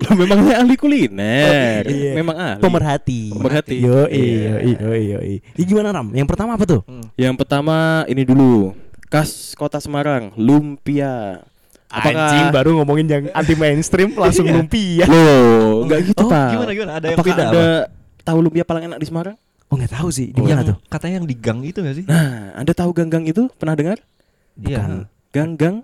Loh, 0.02 0.14
memang 0.18 0.40
saya 0.44 0.58
ahli 0.62 0.76
kuliner. 0.76 1.82
Iya. 1.88 2.12
Memang 2.14 2.36
ahli. 2.36 2.62
pemerhati. 2.62 3.22
Pemerhati. 3.32 3.76
Yo 3.80 4.06
Iya. 4.06 4.60
iyo 4.62 4.90
iyo 4.92 5.20
iyo. 5.24 5.40
Ini 5.56 5.64
gimana 5.64 5.96
Ram? 5.96 6.12
Yang 6.12 6.28
pertama 6.28 6.60
apa 6.60 6.66
tuh? 6.68 6.82
Yang 7.16 7.36
pertama 7.40 8.04
ini 8.06 8.22
dulu. 8.22 8.76
Khas 9.08 9.56
Kota 9.56 9.80
Semarang, 9.80 10.32
lumpia. 10.40 11.44
Apakah- 11.92 12.16
Anjing 12.24 12.48
baru 12.50 12.70
ngomongin 12.74 13.06
yang 13.06 13.24
anti 13.32 13.54
mainstream 13.54 14.16
langsung 14.22 14.44
Iya. 14.44 14.54
lumpia. 14.56 15.06
Loh, 15.06 15.84
enggak 15.84 16.00
gitu, 16.08 16.24
Oh, 16.24 16.30
Pak. 16.30 16.48
gimana 16.50 16.72
gimana? 16.72 16.92
Ada 16.96 17.06
yang 17.06 17.18
Apakah 17.20 17.30
beda 17.30 17.44
ada 17.44 17.52
apa? 17.52 17.66
tahu 18.22 18.38
lumpia 18.40 18.64
paling 18.64 18.84
enak 18.86 18.98
di 18.98 19.06
Semarang? 19.06 19.36
Oh 19.68 19.76
nggak 19.76 19.92
tahu 19.94 20.10
sih. 20.10 20.28
Di 20.30 20.40
Oh, 20.40 20.44
mana 20.44 20.52
yang 20.54 20.68
tuh? 20.68 20.78
Katanya 20.86 21.16
yang 21.18 21.28
di 21.28 21.36
gang 21.36 21.60
itu 21.62 21.80
gak 21.80 21.96
sih? 21.96 22.04
Nah, 22.04 22.52
Anda 22.54 22.72
tahu 22.72 22.92
ganggang 22.92 23.24
itu? 23.24 23.48
Pernah 23.54 23.76
dengar? 23.76 23.98
Bukan. 24.54 25.08
Ganggang? 25.32 25.76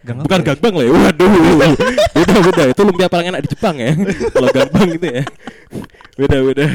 Gang 0.00 0.16
Bukan 0.24 0.40
ya? 0.40 0.44
gangbang 0.46 0.74
lah 0.74 0.84
ya. 0.84 0.92
Waduh. 0.94 1.32
beda 2.16 2.34
beda. 2.40 2.62
Itu 2.72 2.80
lumpia 2.82 3.06
paling 3.06 3.26
enak 3.28 3.40
di 3.44 3.48
Jepang 3.48 3.76
ya. 3.76 3.92
Kalau 4.32 4.48
gangbang 4.48 4.88
gitu 4.90 5.06
ya. 5.10 5.22
Beda 6.16 6.36
beda. 6.42 6.66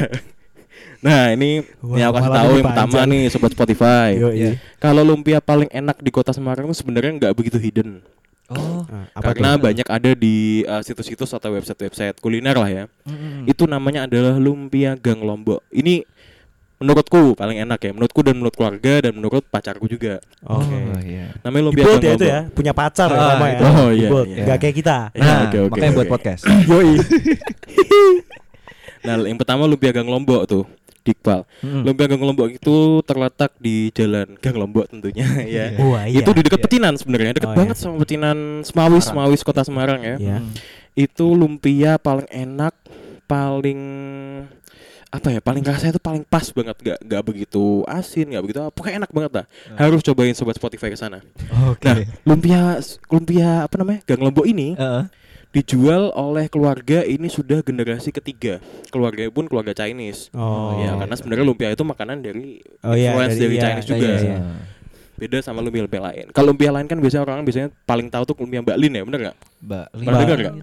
Nah, 0.96 1.30
ini 1.30 1.60
Wah, 1.82 1.96
yang 1.96 2.08
aku 2.08 2.18
kasih 2.20 2.30
tahu 2.32 2.50
yang 2.52 2.66
pertama 2.66 2.98
nih 3.04 3.22
sobat 3.28 3.50
Spotify. 3.50 4.08
Yo 4.14 4.30
Iya. 4.30 4.62
Kalau 4.78 5.02
lumpia 5.02 5.38
paling 5.40 5.66
enak 5.68 5.98
di 5.98 6.10
Kota 6.10 6.30
Semarang 6.30 6.66
itu 6.66 6.76
sebenarnya 6.76 7.10
nggak 7.16 7.32
begitu 7.34 7.58
hidden. 7.58 8.00
Oh. 8.46 8.86
Nah, 8.86 9.10
apa 9.10 9.34
Karena 9.34 9.54
tuh? 9.54 9.62
banyak 9.64 9.88
ada 9.88 10.10
di 10.12 10.36
uh, 10.62 10.78
situs-situs 10.78 11.30
atau 11.30 11.50
website-website 11.50 12.18
kuliner 12.18 12.54
lah 12.54 12.68
ya. 12.68 12.84
Mm-mm. 13.02 13.42
Itu 13.44 13.66
namanya 13.66 14.06
adalah 14.06 14.36
lumpia 14.36 14.94
Gang 14.94 15.18
Lombok. 15.18 15.66
Ini 15.68 16.06
menurutku 16.76 17.34
paling 17.34 17.58
enak 17.58 17.80
ya. 17.80 17.90
Menurutku 17.90 18.20
dan 18.20 18.36
menurut 18.36 18.52
keluarga 18.52 19.02
dan 19.02 19.12
menurut 19.12 19.42
pacarku 19.42 19.86
juga. 19.86 20.22
Oke. 20.42 20.62
Oh, 20.78 21.00
iya. 21.02 21.34
Namanya 21.42 21.62
lumpia 21.64 21.84
Gang 21.84 21.90
ya 21.90 21.98
itu 21.98 22.06
Lombok. 22.06 22.28
ya, 22.28 22.40
punya 22.52 22.72
pacar 22.72 23.08
ya 23.08 23.18
Ah, 23.18 23.34
ya. 23.34 23.48
itu. 23.50 23.64
Oh, 23.64 23.88
iya, 23.90 24.08
iya. 24.30 24.44
Nggak 24.46 24.58
kayak 24.60 24.76
kita. 24.76 24.98
Iya, 25.16 25.24
Nah, 25.24 25.40
oke, 25.42 25.56
oke, 25.58 25.70
makanya 25.72 25.92
buat 25.92 26.06
oke. 26.06 26.14
podcast. 26.14 26.42
Yoi. 26.46 26.90
Nah, 29.02 29.22
yang 29.22 29.38
pertama 29.38 29.70
lumpia 29.70 29.94
Gang 29.94 30.08
Lombok 30.08 30.42
tuh. 30.46 30.64
Dikpal. 31.06 31.46
Mm. 31.62 31.82
Lumpia 31.86 32.06
Gang 32.06 32.20
Lombok 32.20 32.50
itu 32.50 32.76
terletak 33.00 33.54
di 33.56 33.94
jalan 33.94 34.34
Gang 34.36 34.58
Lombok 34.58 34.90
tentunya 34.90 35.22
ya. 35.46 35.78
Wah, 35.78 36.04
iya. 36.04 36.20
Itu 36.20 36.34
di 36.34 36.42
dekat 36.42 36.58
Iya. 36.58 36.66
Petinan 36.66 36.94
sebenarnya, 36.98 37.32
dekat 37.32 37.46
Oh, 37.46 37.54
iya. 37.54 37.58
banget 37.62 37.76
sama 37.78 37.94
Petinan 38.02 38.38
Semawis, 38.60 39.06
Semarang. 39.06 39.30
Semawis 39.30 39.40
Kota 39.40 39.62
Semarang 39.62 40.00
ya. 40.02 40.16
Iya. 40.18 40.36
Mm. 40.42 40.50
Itu 40.98 41.26
lumpia 41.30 41.94
paling 41.96 42.26
enak, 42.26 42.74
paling 43.24 43.80
apa 45.06 45.32
ya 45.32 45.40
paling 45.40 45.62
rasanya 45.62 45.96
itu 45.96 46.02
paling 46.02 46.26
pas 46.26 46.44
banget 46.50 46.76
gak 46.76 46.98
nggak 47.00 47.22
begitu 47.24 47.64
asin 47.88 48.26
nggak 48.26 48.42
begitu 48.42 48.58
apa 48.58 48.74
pokoknya 48.74 48.96
enak 49.00 49.12
banget 49.14 49.32
lah 49.32 49.44
harus 49.78 50.02
cobain 50.02 50.34
sobat 50.34 50.58
Spotify 50.58 50.92
ke 50.92 50.98
sana 50.98 51.22
Oke. 51.64 51.86
nah 51.86 51.96
lumpia 52.26 52.82
lumpia 53.08 53.64
apa 53.64 53.74
namanya 53.80 54.02
gang 54.04 54.20
lombok 54.20 54.44
ini 54.44 54.74
Heeh. 54.76 55.02
Dijual 55.56 56.12
oleh 56.12 56.46
keluarga 56.46 57.00
ini 57.00 57.26
sudah 57.26 57.64
generasi 57.64 58.12
ketiga. 58.12 58.60
Keluarganya 58.92 59.32
pun 59.32 59.48
keluarga 59.48 59.72
Chinese. 59.72 60.28
Oh. 60.36 60.76
ya 60.76 60.92
karena 60.94 61.16
sebenarnya 61.16 61.44
lumpia 61.44 61.72
itu 61.72 61.80
makanan 61.80 62.20
dari 62.20 62.60
Oh 62.84 62.92
iya, 62.92 63.16
influence 63.16 63.34
dari- 63.34 63.40
dari, 63.40 63.56
iya, 63.56 63.62
Chinese 63.64 63.86
juga. 63.88 64.04
iya, 64.04 64.16
iya. 64.20 64.38
beda 65.16 65.40
sama 65.40 65.64
lumpia 65.64 65.80
lumpia 65.80 66.02
lain. 66.04 66.28
Kalau 66.28 66.52
lumpia 66.52 66.68
lain 66.68 66.84
kan 66.84 67.00
biasanya 67.00 67.24
orang 67.24 67.40
biasanya 67.40 67.72
paling 67.88 68.12
tahu 68.12 68.22
tuh 68.22 68.36
lumpia 68.36 68.60
Mbak 68.60 68.76
Lin 68.76 68.92
ya 68.92 69.02
bener 69.02 69.20
nggak? 69.24 69.36
Mbak 69.64 69.86
Pernah 69.96 70.20
dengar 70.20 70.38
nggak? 70.44 70.54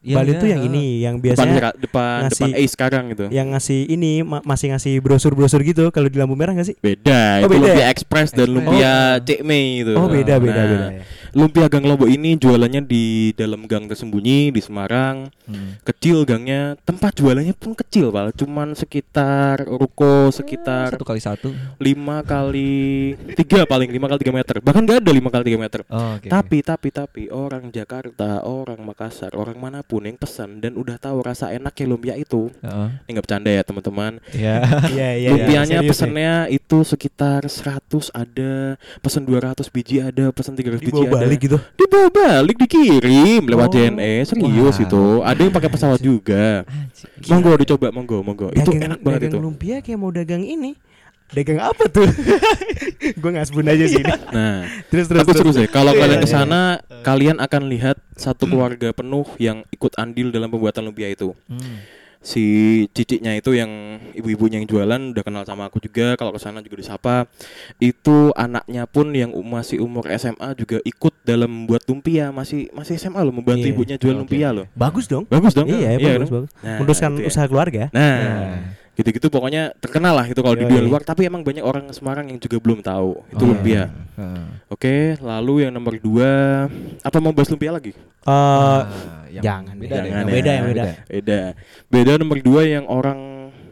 Iya, 0.00 0.14
Bali 0.14 0.30
iya, 0.30 0.38
tuh 0.38 0.46
yang 0.46 0.60
heeh. 0.60 0.70
ini 0.70 0.84
yang 1.00 1.14
depan 1.16 1.24
biasanya 1.26 1.52
Mira- 1.52 1.74
depan 1.76 2.18
ngasih- 2.22 2.38
depan 2.46 2.50
A 2.54 2.64
sekarang 2.64 3.04
gitu 3.10 3.24
yang 3.28 3.48
ngasih 3.50 3.80
ini 3.88 4.12
ma- 4.22 4.40
masih 4.42 4.70
ngasih 4.70 4.94
brosur-brosur 4.98 5.60
gitu 5.62 5.90
kalau 5.90 6.06
di 6.06 6.14
lampu 6.14 6.32
merah 6.32 6.52
gak 6.52 6.64
sih? 6.64 6.76
beda 6.76 7.42
Oh, 7.42 7.44
itu 7.44 7.48
beda 7.50 7.66
lumpia 7.66 7.82
ya? 7.82 7.86
express 7.88 8.30
dan 8.30 8.48
lumpia 8.48 8.94
Oh. 9.12 9.20
Cik 9.20 9.40
Mei 9.42 9.82
itu 9.82 9.92
Oh 9.92 10.06
beda 10.06 10.38
beda 10.38 10.54
Nah, 10.56 10.66
beda. 10.68 10.88
ya. 10.92 11.02
lumpia 11.30 11.66
gang 11.66 11.84
lombok 11.84 12.06
ini 12.06 12.30
jualannya 12.34 12.82
di 12.82 13.04
dalam 13.32 13.60
gang 13.64 13.84
tersembunyi 13.84 14.48
di 14.48 14.60
Semarang 14.60 15.28
Hmm. 15.44 15.76
kecil 15.82 16.22
gangnya 16.22 16.78
tempat 16.80 17.12
jualannya 17.14 17.52
pun 17.52 17.74
kecil 17.74 18.08
pak 18.08 18.32
cuman 18.34 18.72
sekitar 18.72 19.60
ruko 19.62 20.30
sekitar 20.30 20.88
satu 20.90 21.04
kali 21.04 21.20
satu. 21.20 21.48
lima 21.76 22.22
kali 22.22 23.12
tiga 23.34 23.62
paling 23.64 23.88
lima 23.88 24.06
kali 24.06 24.18
tiga 24.20 24.32
meter 24.32 24.56
bahkan 24.58 24.80
nggak 24.80 24.98
ada 24.98 25.10
lima 25.10 25.28
kali 25.28 25.42
tiga 25.44 25.58
meter 25.58 25.80
Oh, 25.86 26.16
oke. 26.16 26.28
tapi 26.28 26.58
tapi 26.60 26.88
tapi 26.88 27.22
orang 27.28 27.68
Jakarta 27.68 28.40
orang 28.42 28.80
Makassar 28.98 29.30
orang 29.32 29.54
mana 29.54 29.78
pun 29.80 30.02
yang 30.02 30.18
pesan 30.18 30.58
dan 30.58 30.74
udah 30.74 30.98
tahu 30.98 31.22
rasa 31.22 31.54
enaknya 31.54 31.86
lumpia 31.86 32.14
itu 32.18 32.50
Heeh. 32.58 32.88
ini 33.06 33.14
nggak 33.14 33.24
bercanda 33.24 33.46
ya 33.46 33.62
teman-teman 33.62 34.18
Ya. 34.34 34.58
Iya 34.90 35.08
iya. 35.14 35.28
lumpianya 35.30 35.78
nih. 35.78 35.86
pesennya 35.86 36.34
itu 36.50 36.82
sekitar 36.82 37.46
100 37.46 37.78
ada 38.10 38.74
pesen 38.98 39.22
200 39.22 39.70
biji 39.70 40.02
ada 40.02 40.34
pesen 40.34 40.58
300 40.58 40.82
biji 40.82 40.90
dibawa 40.90 41.06
ada 41.14 41.14
balik 41.22 41.38
gitu. 41.38 41.58
dibawa 41.78 42.08
balik 42.10 42.56
dikirim 42.58 43.42
lewat 43.46 43.66
Oh. 43.68 43.72
JNE 43.72 44.12
serius 44.26 44.74
Wah. 44.74 44.82
itu 44.82 45.02
ada 45.22 45.40
yang 45.46 45.54
pakai 45.54 45.70
pesawat 45.70 46.00
juga 46.02 46.66
monggo 47.24 47.54
dicoba 47.54 47.94
monggo 47.94 48.18
monggo 48.20 48.50
itu 48.50 48.66
enak 48.72 48.98
banget 48.98 49.20
dagang 49.20 49.30
itu 49.30 49.38
lumpia 49.38 49.76
kayak 49.78 49.94
mau 49.96 50.10
dagang 50.10 50.42
ini. 50.42 50.74
Dagang 51.28 51.60
apa 51.60 51.84
tuh? 51.86 52.08
Gue 53.20 53.30
nggak 53.30 53.46
sebut 53.46 53.64
aja 53.64 53.84
sih 53.84 54.00
ini. 54.00 54.14
nah 54.32 54.64
Terus 54.88 55.06
terus. 55.06 55.22
Seru 55.22 55.32
terus. 55.44 55.54
sih. 55.56 55.66
Kalau 55.68 55.92
Iya, 55.92 56.00
kalian 56.00 56.18
iya, 56.18 56.24
ke 56.24 56.28
sana, 56.28 56.60
kalian 57.02 57.36
akan 57.38 57.62
lihat 57.68 57.96
satu 58.14 58.44
keluarga 58.44 58.90
penuh 58.90 59.28
yang 59.36 59.60
ikut 59.68 59.92
andil 59.94 60.28
dalam 60.28 60.48
pembuatan 60.48 60.88
lumpia 60.88 61.08
itu. 61.08 61.36
Hmm. 61.46 61.84
Si 62.18 62.42
ciciknya 62.90 63.38
itu 63.38 63.54
yang 63.54 63.70
ibu-ibunya 64.10 64.58
yang 64.58 64.66
jualan 64.66 65.14
udah 65.14 65.22
kenal 65.22 65.46
sama 65.46 65.70
aku 65.70 65.78
juga. 65.78 66.18
Kalau 66.18 66.34
ke 66.34 66.40
sana 66.42 66.58
juga 66.58 66.74
disapa. 66.76 67.30
Itu 67.78 68.34
anaknya 68.34 68.90
pun 68.90 69.14
yang 69.14 69.30
masih 69.38 69.78
umur 69.78 70.02
SMA 70.10 70.50
juga 70.58 70.82
ikut 70.82 71.14
dalam 71.22 71.46
membuat 71.46 71.86
lumpia. 71.86 72.34
Masih 72.34 72.72
masih 72.74 72.98
SMA 72.98 73.22
loh 73.22 73.30
membantu 73.30 73.62
Iya. 73.62 73.72
ibunya 73.72 73.96
jual 73.96 74.18
Oke, 74.18 74.20
lumpia 74.26 74.48
loh. 74.50 74.66
Bagus 74.74 75.06
dong. 75.06 75.30
Bagus 75.30 75.54
dong. 75.54 75.70
Iya, 75.70 75.94
kan? 75.94 75.98
bagus 76.02 76.10
kan? 76.26 76.36
bagus. 76.82 76.98
Nah, 76.98 77.10
ya. 77.14 77.26
usaha 77.30 77.46
keluarga. 77.46 77.82
Nah, 77.94 78.16
Nah. 78.18 78.58
Gitu-gitu 78.98 79.30
pokoknya 79.30 79.70
terkenal 79.78 80.18
lah 80.18 80.26
itu 80.26 80.42
kalau 80.42 80.58
di 80.58 80.66
Yoi. 80.66 80.70
dunia 80.74 80.82
luar. 80.82 81.06
Tapi 81.06 81.22
emang 81.24 81.46
banyak 81.46 81.62
orang 81.62 81.86
Semarang 81.94 82.26
yang 82.26 82.36
juga 82.36 82.58
belum 82.58 82.82
tahu 82.82 83.22
itu 83.30 83.40
Oh, 83.40 83.48
lumpia. 83.48 83.94
Heeh. 84.18 84.44
Oke, 84.68 84.94
lalu 85.22 85.62
yang 85.62 85.72
nomor 85.72 85.94
dua, 85.96 86.66
apa 87.00 87.16
mau 87.22 87.30
bahas 87.30 87.46
lumpia 87.46 87.70
lagi? 87.70 87.94
Eh 87.94 88.26
Ah, 88.26 88.82
yang 89.30 89.44
jangan 89.46 89.74
beda. 89.78 89.94
Jangan 89.94 90.10
Yang 90.10 90.28
beda, 90.34 90.50
yang 90.50 90.66
beda. 90.66 90.82
Beda. 91.06 91.40
Beda 91.86 92.12
nomor 92.18 92.38
dua 92.42 92.62
yang 92.66 92.84
orang 92.90 93.20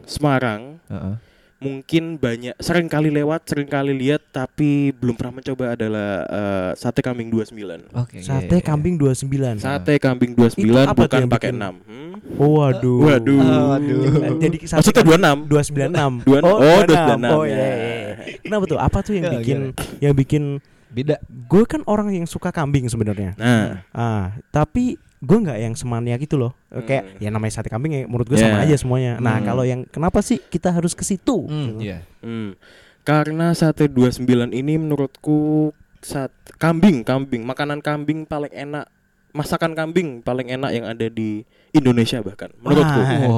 Semarang 0.07 0.79
Heeh. 0.87 1.13
Mungkin 1.57 2.15
banyak 2.15 2.53
sering 2.57 2.85
kali 2.85 3.09
lewat, 3.09 3.45
sering 3.45 3.65
kali 3.65 3.89
lihat 3.91 4.21
tapi 4.29 4.93
belum 4.93 5.17
pernah 5.17 5.41
mencoba 5.41 5.73
adalah 5.73 6.09
eh, 6.23 6.71
sate 6.73 7.01
kambing 7.01 7.29
29. 7.29 7.89
Oke. 7.93 8.21
sate 8.21 8.45
iya, 8.47 8.53
iya. 8.53 8.61
kambing 8.61 8.95
29. 8.95 9.57
Sate 9.57 9.93
kambing 9.97 10.31
29 10.33 10.53
Itu 10.59 10.77
apa 10.77 10.93
bukan 10.95 11.21
pakai 11.27 11.49
bikin- 11.49 11.81
6. 11.81 11.89
Hmm? 11.89 12.13
Oh, 12.37 12.61
waduh. 12.61 12.99
Waduh. 13.03 13.41
Waduh. 13.41 14.01
Jadi 14.37 14.57
sate 14.63 14.79
Maksudnya 14.85 15.03
26. 15.41 15.49
296. 15.49 16.25
Dua- 16.27 16.41
oh, 16.45 16.79
296. 16.83 17.25
Oh 17.31 17.43
iya, 17.43 17.57
iya, 17.57 17.69
iya. 17.73 18.13
Kenapa 18.39 18.63
tuh? 18.65 18.77
Apa 18.77 18.97
tuh 19.01 19.13
yang 19.15 19.25
Ya, 19.25 19.33
bikin 19.35 19.57
yang 19.99 20.13
bikin 20.13 20.43
Beda. 20.87 21.17
gue 21.25 21.63
kan 21.65 21.81
orang 21.83 22.13
yang 22.13 22.23
suka 22.23 22.47
kambing 22.47 22.85
sebenarnya. 22.85 23.33
Nah, 23.35 23.81
Ah, 23.91 24.25
tapi 24.49 24.95
gue 25.17 25.37
nggak 25.39 25.57
yang 25.57 25.73
semaniak 25.73 26.21
itu 26.21 26.37
loh. 26.37 26.53
Kayak 26.69 27.09
Hmm. 27.09 27.21
ya 27.21 27.29
namanya 27.29 27.53
sate 27.55 27.67
kambing 27.67 27.91
ya 27.91 28.01
menurut 28.05 28.25
gue 28.25 28.37
Yeah. 28.37 28.53
sama 28.53 28.61
aja 28.61 28.75
semuanya. 28.77 29.13
Nah, 29.17 29.41
Hmm. 29.41 29.45
kalau 29.45 29.63
yang 29.63 29.81
kenapa 29.83 30.21
sih 30.21 30.37
kita 30.37 30.69
harus 30.69 30.93
ke 30.93 31.01
situ? 31.01 31.45
Hmm, 31.45 31.77
Gitu. 31.77 31.89
iya. 31.89 32.05
hmm. 32.21 32.53
karena 33.01 33.55
sate 33.55 33.87
29 33.87 34.51
ini 34.51 34.75
menurutku 34.75 35.71
sat 35.99 36.27
kambing, 36.57 37.01
kambing, 37.01 37.41
makanan 37.41 37.79
kambing 37.79 38.27
paling 38.27 38.51
enak, 38.51 38.83
masakan 39.31 39.71
kambing 39.73 40.19
paling 40.19 40.51
enak 40.51 40.71
yang 40.71 40.83
ada 40.83 41.07
di 41.07 41.47
Indonesia 41.71 42.19
bahkan 42.19 42.51
menurutku. 42.59 42.99
Wah, 42.99 43.15
Aduh, 43.15 43.31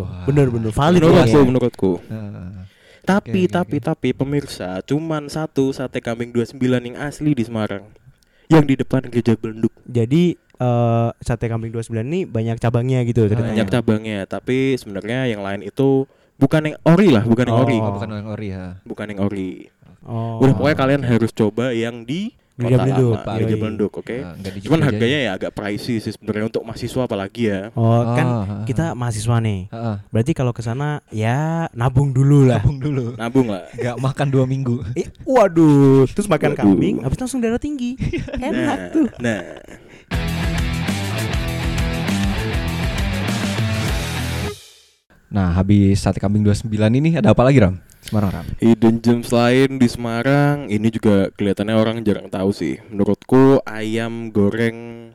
Wah. 0.00 0.24
bener-bener 0.24 0.70
valid 0.70 1.02
menurutku, 1.02 1.26
ya. 1.32 1.42
menurutku. 1.42 1.92
Heeh. 2.02 2.50
Tapi 3.02 3.46
oke, 3.46 3.52
tapi 3.52 3.76
tapi 3.78 4.08
pemirsa, 4.10 4.78
cuman 4.82 5.26
satu 5.26 5.70
sate 5.70 5.98
kambing 5.98 6.30
29 6.30 6.58
yang 6.84 6.96
asli 6.98 7.34
di 7.34 7.42
Semarang. 7.42 7.86
Yang 8.46 8.64
di 8.66 8.74
depan 8.78 9.00
gereja 9.06 9.32
Belenduk. 9.34 9.74
Jadi 9.84 10.34
eh, 10.36 11.08
sate 11.20 11.46
kambing 11.46 11.70
29 11.70 12.00
ini 12.00 12.20
banyak 12.24 12.56
cabangnya 12.56 13.04
gitu 13.04 13.26
ceritanya. 13.26 13.52
Banyak 13.52 13.68
cabangnya, 13.68 14.18
tapi 14.24 14.74
sebenarnya 14.74 15.28
yang 15.28 15.44
lain 15.44 15.60
itu 15.62 16.08
bukan 16.36 16.72
yang 16.72 16.76
ori 16.84 17.08
lah, 17.12 17.24
bukan 17.24 17.44
yang 17.44 17.56
Oh. 17.56 17.64
ori. 17.64 17.76
Oh, 17.76 17.92
bukan 17.92 18.08
orang 18.08 18.28
ori 18.28 18.48
ya. 18.52 18.66
Bukan 18.82 19.06
yang 19.12 19.20
ori. 19.20 19.50
Oh. 20.06 20.38
Udah 20.40 20.54
pokoknya 20.54 20.76
kalian 20.78 21.02
harus 21.04 21.32
coba 21.34 21.74
yang 21.74 22.06
di 22.06 22.30
Gereja 22.56 22.76
Belenduk, 22.78 23.16
Lama, 23.18 23.32
Gereja. 23.36 23.56
Belenduk, 23.58 23.92
oke. 23.94 24.16
Nah, 24.16 24.32
nggak 24.34 24.52
di 24.52 24.60
Cuman 24.64 24.80
harganya 24.80 25.18
aja. 25.18 25.26
ya 25.26 25.36
agak 25.36 25.50
pricey 25.52 25.96
sih 25.98 26.08
sebenarnya 26.10 26.46
untuk 26.46 26.62
mahasiswa 26.62 27.02
apalagi 27.02 27.42
ya. 27.46 27.60
Oh, 27.72 28.00
kan 28.10 28.26
Oh, 28.26 28.42
heeh. 28.42 28.64
kita 28.64 28.84
mahasiswa 28.92 29.36
nih. 29.38 29.60
Heeh. 29.68 29.96
Berarti 30.08 30.32
kalau 30.32 30.50
ke 30.50 30.60
sana 30.60 30.88
ya 31.10 31.36
nabung 31.70 32.10
dulu 32.10 32.44
lah. 32.44 32.56
Nabung 32.58 32.78
dulu. 32.78 33.06
Nabung 33.14 33.46
lah. 33.46 33.68
Gak 33.70 33.96
makan 33.98 34.26
dua 34.28 34.44
minggu. 34.44 34.80
Eh, 34.94 35.04
waduh, 35.22 36.08
terus 36.08 36.24
makan 36.26 36.50
Waduh. 36.50 36.60
kambing, 36.64 36.96
habis 37.00 37.18
langsung 37.18 37.38
darah 37.38 37.56
tinggi. 37.56 38.00
Enak 38.40 38.56
Nah, 38.56 38.88
tuh. 38.88 39.06
Nah, 39.18 39.38
Nah, 45.36 45.52
habis 45.52 46.00
sate 46.00 46.16
kambing 46.16 46.40
29 46.40 46.72
ini 46.96 47.20
ada 47.20 47.36
apa 47.36 47.44
lagi, 47.44 47.60
Ram? 47.60 47.76
Semarang, 48.00 48.40
Ram. 48.40 48.46
hidden 48.56 49.04
gems 49.04 49.28
lain 49.28 49.76
di 49.76 49.84
Semarang 49.84 50.64
ini 50.72 50.88
juga 50.88 51.28
kelihatannya 51.36 51.76
orang 51.76 52.00
jarang 52.00 52.32
tahu 52.32 52.56
sih. 52.56 52.80
Menurutku 52.88 53.60
ayam 53.68 54.32
goreng 54.32 55.12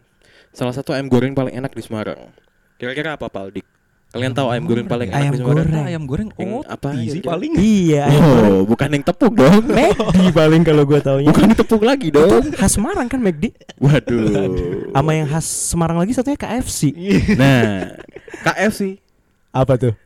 salah 0.54 0.78
satu 0.78 0.94
ayam 0.94 1.10
goreng 1.10 1.34
paling 1.34 1.58
enak 1.58 1.74
di 1.74 1.82
Semarang. 1.82 2.30
Kira-kira 2.78 3.18
apa 3.18 3.34
Paldik? 3.34 3.66
Kalian 4.14 4.38
tahu 4.38 4.54
ayam 4.54 4.70
goreng 4.70 4.86
paling 4.86 5.10
enak 5.10 5.24
Ayam 5.26 5.34
di 5.34 5.40
Semarang? 5.42 5.66
goreng. 5.66 5.86
ayam 5.90 6.04
goreng 6.06 6.30
oh, 6.38 6.62
apa 6.70 6.88
sih 7.02 7.24
paling. 7.26 7.52
Iya, 7.58 8.06
ayam 8.06 8.22
goreng. 8.22 8.54
Oh, 8.54 8.62
bukan 8.70 8.90
yang 8.94 9.06
tepuk 9.10 9.34
dong. 9.34 9.64
McD 9.74 10.18
paling 10.38 10.62
kalau 10.62 10.84
gue 10.86 11.00
taunya. 11.02 11.28
Bukan 11.34 11.50
tepuk 11.58 11.82
lagi 11.82 12.14
dong. 12.14 12.46
Khas 12.54 12.78
Semarang 12.78 13.10
kan 13.10 13.18
McD. 13.18 13.58
Waduh. 13.82 14.86
Sama 14.94 15.12
yang 15.18 15.26
khas 15.26 15.50
Semarang 15.50 15.98
lagi 15.98 16.14
satunya 16.14 16.38
KFC. 16.38 16.94
Nah, 17.42 17.98
KFC 18.46 19.02
Apa 19.50 19.82
tuh? 19.82 19.98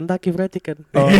Kentucky 0.00 0.32
Fried 0.32 0.48
Chicken. 0.48 0.78
Oh, 0.96 1.12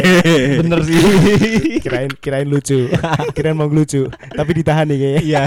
Bener 0.65 0.81
sih. 0.89 0.97
kirain 1.85 2.09
kirain 2.17 2.49
lucu. 2.49 2.89
kirain 3.37 3.53
mau 3.53 3.69
lucu, 3.69 4.09
tapi 4.33 4.51
ditahan 4.57 4.89
nih 4.89 4.97
kayaknya. 4.97 5.21
Iya. 5.21 5.43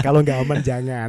kalau 0.00 0.24
nggak 0.24 0.38
aman 0.40 0.58
jangan. 0.64 1.08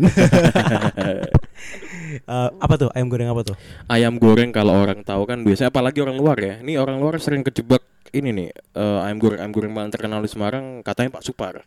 Eh, 2.13 2.49
apa 2.61 2.73
tuh? 2.77 2.89
Ayam 2.93 3.09
goreng 3.09 3.25
apa 3.31 3.41
tuh? 3.41 3.55
ayam 3.89 4.21
goreng 4.21 4.53
kalau 4.53 4.85
orang 4.85 5.01
tahu 5.01 5.25
kan 5.25 5.41
biasanya 5.41 5.71
apalagi 5.73 6.03
orang 6.03 6.19
luar 6.19 6.37
ya. 6.37 6.59
Ini 6.59 6.77
orang 6.77 6.99
luar 7.01 7.17
sering 7.17 7.41
kejebak 7.41 7.81
ini 8.13 8.29
nih 8.29 8.49
eh, 8.53 8.99
ayam 9.07 9.17
goreng 9.17 9.39
ayam 9.41 9.51
goreng 9.55 9.71
paling 9.73 9.89
terkenal 9.89 10.19
di 10.21 10.29
Semarang 10.29 10.85
katanya 10.85 11.17
Pak 11.17 11.23
Supar. 11.25 11.65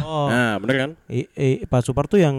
Oh. 0.00 0.26
Nah, 0.26 0.56
bener 0.58 0.74
kan? 0.76 0.90
I- 1.06 1.30
i- 1.30 1.62
Pak 1.62 1.80
Supar 1.80 2.04
tuh 2.04 2.16
yang 2.16 2.34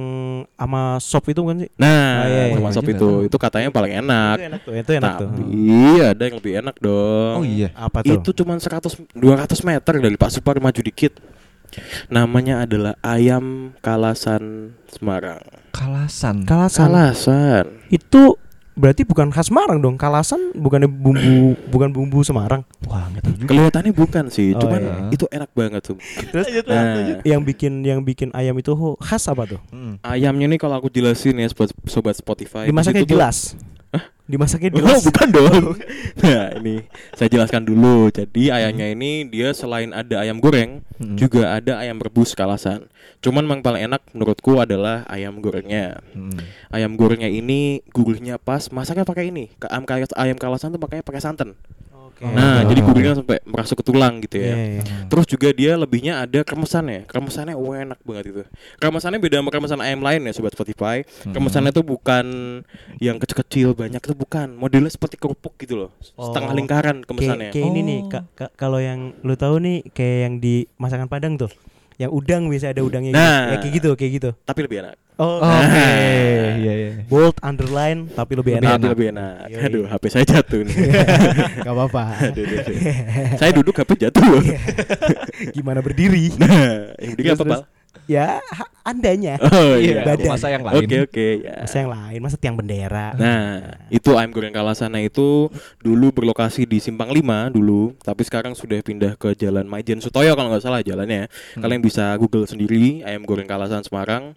sama 0.51 0.97
sop 0.97 1.27
itu 1.27 1.39
kan 1.39 1.55
sih? 1.57 1.69
Nah, 1.75 1.87
Ah, 1.87 2.25
iya, 2.25 2.43
iya. 2.49 2.55
sama 2.55 2.69
sop 2.71 2.83
Juga 2.83 2.95
itu 2.95 3.09
itu 3.25 3.37
katanya 3.37 3.69
paling 3.69 3.93
enak. 3.99 4.35
Itu 4.35 4.45
enak 4.45 4.61
tuh, 4.61 4.73
itu 4.73 4.91
enak 4.93 5.11
tuh. 5.15 5.29
Tapi 5.29 5.45
ada 6.01 6.23
yang 6.23 6.35
lebih 6.37 6.53
enak 6.59 6.75
dong. 6.77 7.35
Oh 7.37 7.43
iya. 7.43 7.69
Apa 7.71 7.99
tuh? 8.01 8.15
Itu 8.15 8.29
cuma 8.33 8.55
100 8.55 8.95
200 9.11 9.59
meter 9.61 9.93
dari 9.97 10.15
Pak 10.15 10.31
Supar 10.31 10.57
maju 10.57 10.81
dikit. 10.81 11.13
Namanya 12.07 12.63
adalah 12.63 12.95
ayam 13.01 13.75
kalasan 13.79 14.75
Semarang. 14.87 15.43
Kalasan. 15.69 16.47
Kalasan. 16.47 16.87
Kalasan. 16.87 17.65
Itu 17.89 18.39
berarti 18.75 19.01
bukan 19.01 19.31
khas 19.31 19.47
Semarang 19.47 19.79
dong. 19.79 19.95
Kalasan 19.95 20.51
bukannya 20.53 20.87
bumbu 20.87 21.55
bukan 21.73 21.89
bumbu 21.89 22.21
Semarang. 22.21 22.61
Wah, 22.85 23.07
juga. 23.33 23.47
Kelihatannya 23.47 23.91
bukan 23.91 24.23
sih, 24.29 24.51
Oh, 24.51 24.61
cuman 24.61 24.79
iya. 24.79 24.95
itu 25.09 25.25
enak 25.27 25.49
banget 25.51 25.81
tuh. 25.81 25.97
Terus 26.29 26.45
Nah, 26.65 27.19
yang 27.23 27.41
bikin 27.41 27.81
yang 27.81 27.99
bikin 28.01 28.29
ayam 28.31 28.55
itu 28.55 28.71
khas 28.97 29.25
apa 29.25 29.47
tuh? 29.47 29.59
Hmm. 29.69 29.97
ayamnya 30.01 30.45
nih 30.47 30.59
kalau 30.59 30.75
aku 30.77 30.87
jelasin 30.87 31.35
ya 31.35 31.47
sobat, 31.47 31.71
sobat 31.87 32.13
Spotify. 32.13 32.63
di 32.63 32.71
Dimasaknya 32.71 33.01
situ 33.01 33.09
tuh- 33.09 33.19
gelas. 34.25 34.51
Dimasaknya 34.51 34.69
di 34.73 34.81
Oh, 34.81 34.99
bukan 35.01 35.27
dong. 35.29 35.65
Nah, 36.25 36.57
ini 36.57 36.81
saya 37.13 37.29
jelaskan 37.29 37.69
dulu. 37.69 38.09
Jadi 38.09 38.49
ayamnya 38.49 38.89
ini 38.89 39.29
dia 39.29 39.53
selain 39.53 39.93
ada 39.93 40.25
ayam 40.25 40.41
goreng, 40.41 40.81
Hmm. 40.97 41.13
juga 41.19 41.53
ada 41.53 41.77
ayam 41.77 42.01
rebus 42.01 42.33
kalasan. 42.33 42.89
Cuman 43.21 43.45
yang 43.45 43.61
paling 43.61 43.85
enak 43.85 44.01
menurutku 44.15 44.57
adalah 44.57 45.05
ayam 45.05 45.37
gorengnya. 45.37 46.01
Hmm. 46.17 46.33
Ayam 46.73 46.97
gorengnya 46.97 47.29
ini 47.29 47.85
gurihnya 47.93 48.41
pas, 48.41 48.73
masaknya 48.73 49.05
pakai 49.05 49.29
ini. 49.29 49.53
Ayam 49.69 49.85
ayam 50.17 50.37
kalasan 50.39 50.73
tuh 50.73 50.81
makanya 50.81 51.05
pakai 51.05 51.21
santan. 51.21 51.53
Oke. 52.15 52.31
Nah, 52.31 52.63
Oh, 52.63 52.71
jadi 52.71 52.79
gurihnya 52.79 53.13
sampai 53.19 53.37
merasuk 53.43 53.83
ke 53.83 53.85
tulang 53.85 54.23
gitu 54.23 54.39
ya. 54.39 54.55
Iya, 54.55 54.65
iya. 54.79 54.81
Terus 55.11 55.25
juga 55.27 55.51
dia 55.51 55.75
lebihnya 55.75 56.23
ada 56.23 56.39
kremesannya. 56.41 57.03
Kremesannya 57.05 57.53
wah, 57.53 57.75
enak 57.75 57.99
banget 58.01 58.25
itu. 58.31 58.43
Kremesannya 58.79 59.19
beda 59.19 59.43
sama 59.43 59.49
kremesan 59.51 59.79
ayam 59.83 59.99
lain 59.99 60.21
ya 60.23 60.31
sobat 60.31 60.55
Spotify. 60.55 61.03
Kremesannya 61.03 61.71
tuh 61.71 61.83
bukan 61.83 62.25
yang 62.97 63.19
kecil-kecil 63.19 63.75
banyak 63.75 63.99
itu 63.99 64.15
bukan. 64.15 64.55
Modelnya 64.55 64.87
seperti 64.87 65.19
kerupuk 65.19 65.59
gitu 65.59 65.75
loh. 65.75 65.89
Setengah 65.99 66.51
Oh. 66.51 66.57
lingkaran 66.57 67.03
Kayak, 67.03 67.07
kremesannya. 67.07 67.49
kayak 67.51 67.65
ini 67.67 67.79
nih, 67.83 67.99
Oh. 67.99 68.09
Kak, 68.09 68.23
Kak, 68.33 68.51
kalau 68.55 68.79
yang 68.79 69.11
lu 69.19 69.35
tahu 69.35 69.59
nih 69.59 69.83
kayak 69.91 70.17
yang 70.23 70.33
di 70.39 70.55
masakan 70.75 71.11
Padang 71.11 71.35
tuh. 71.35 71.51
Yang 71.95 72.11
udang 72.11 72.43
bisa 72.47 72.71
ada 72.71 72.79
udangnya 72.79 73.11
gitu. 73.11 73.19
Nah. 73.19 73.41
Ya, 73.51 73.57
kayak 73.59 73.73
gitu, 73.75 73.89
kayak 73.95 74.11
gitu. 74.19 74.29
Tapi 74.43 74.59
lebih 74.63 74.77
enak. 74.83 74.95
Oh, 75.15 75.39
Oke, 75.39 75.95
iya 76.59 76.73
iya. 76.75 76.91
bold 77.07 77.39
underline 77.39 78.11
tapi 78.11 78.35
lebih 78.35 78.59
Lebih 78.59 78.67
enak. 78.67 78.75
enak. 78.75 78.89
Lebih 78.91 79.07
enak. 79.15 79.33
Yoi. 79.47 79.61
Aduh, 79.63 79.83
HP 79.87 80.03
saya 80.11 80.25
jatuh 80.27 80.59
nih. 80.61 80.75
Gak 81.63 81.71
apa-apa. 81.71 82.03
Aduh, 82.19 82.43
aduh, 82.43 82.57
aduh. 82.59 82.75
saya 83.39 83.51
duduk 83.55 83.71
HP 83.73 83.91
jatuh 84.01 84.23
loh. 84.25 84.43
Gimana 85.55 85.79
berdiri? 85.79 86.35
Nah, 86.35 86.91
yang 86.99 87.15
penting 87.15 87.25
Terus, 87.31 87.39
apa. 87.39 87.47
Pal? 87.47 87.63
Ya, 88.05 88.37
andanya. 88.83 89.39
Oh 89.39 89.79
Iya, 89.79 89.79
iya. 89.79 90.01
badan. 90.03 90.29
masa 90.29 90.47
yang 90.51 90.61
lain. 90.61 90.83
Oke, 90.83 90.97
oke, 91.07 91.27
ya. 91.41 91.53
Masa 91.63 91.75
yang 91.79 91.89
lain, 91.89 92.19
masa 92.19 92.35
tiang 92.35 92.53
bendera. 92.53 93.07
Nah, 93.15 93.43
itu 93.87 94.13
ayam 94.13 94.29
goreng 94.29 94.51
Kalasana 94.51 94.99
itu 94.99 95.47
dulu 95.79 96.11
berlokasi 96.11 96.67
di 96.67 96.77
Simpang 96.77 97.09
5 97.09 97.23
dulu, 97.49 97.95
tapi 97.97 98.21
sekarang 98.21 98.51
sudah 98.51 98.77
pindah 98.79 99.15
ke 99.15 99.31
Jalan 99.33 99.63
Maijen 99.65 100.03
Sutoyo 100.03 100.35
kalau 100.35 100.51
nggak 100.51 100.61
salah 100.61 100.83
jalannya. 100.83 101.31
Kalian 101.55 101.79
bisa 101.79 102.11
Google 102.19 102.45
sendiri 102.45 102.99
ayam 103.01 103.23
goreng 103.23 103.47
Kalasan 103.47 103.81
Semarang. 103.81 104.35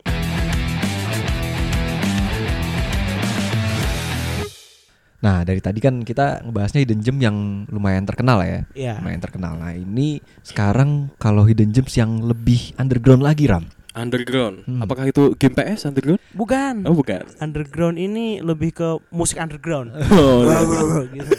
Nah, 5.19 5.43
dari 5.43 5.59
tadi 5.59 5.83
kan 5.83 6.07
kita 6.07 6.47
ngebahasnya 6.47 6.87
hidden 6.87 7.03
gem 7.03 7.19
yang 7.19 7.37
lumayan 7.75 8.07
terkenal 8.07 8.39
ya. 8.47 8.63
Iya. 8.71 9.03
Lumayan 9.03 9.19
terkenal. 9.19 9.59
Nah, 9.59 9.75
ini 9.75 10.23
sekarang 10.47 11.11
kalau 11.19 11.43
hidden 11.43 11.75
gems 11.75 11.99
yang 11.99 12.23
lebih 12.23 12.71
underground 12.79 13.27
lagi, 13.27 13.51
Ram. 13.51 13.67
Underground. 13.99 14.63
Hmm. 14.63 14.79
Apakah 14.87 15.11
itu 15.11 15.35
game 15.35 15.59
PS 15.59 15.91
Underground? 15.91 16.23
Bukan. 16.31 16.87
Oh, 16.87 16.95
bukan. 16.95 17.27
Underground 17.43 17.99
ini 17.99 18.39
lebih 18.39 18.71
ke 18.71 18.89
musik 19.11 19.43
underground. 19.43 19.91
Oh, 20.15 20.47
wah, 20.47 21.03
gitu. 21.11 21.35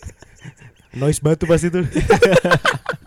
Noise 1.00 1.20
batu 1.20 1.44
pasti 1.44 1.68
tuh. 1.68 1.84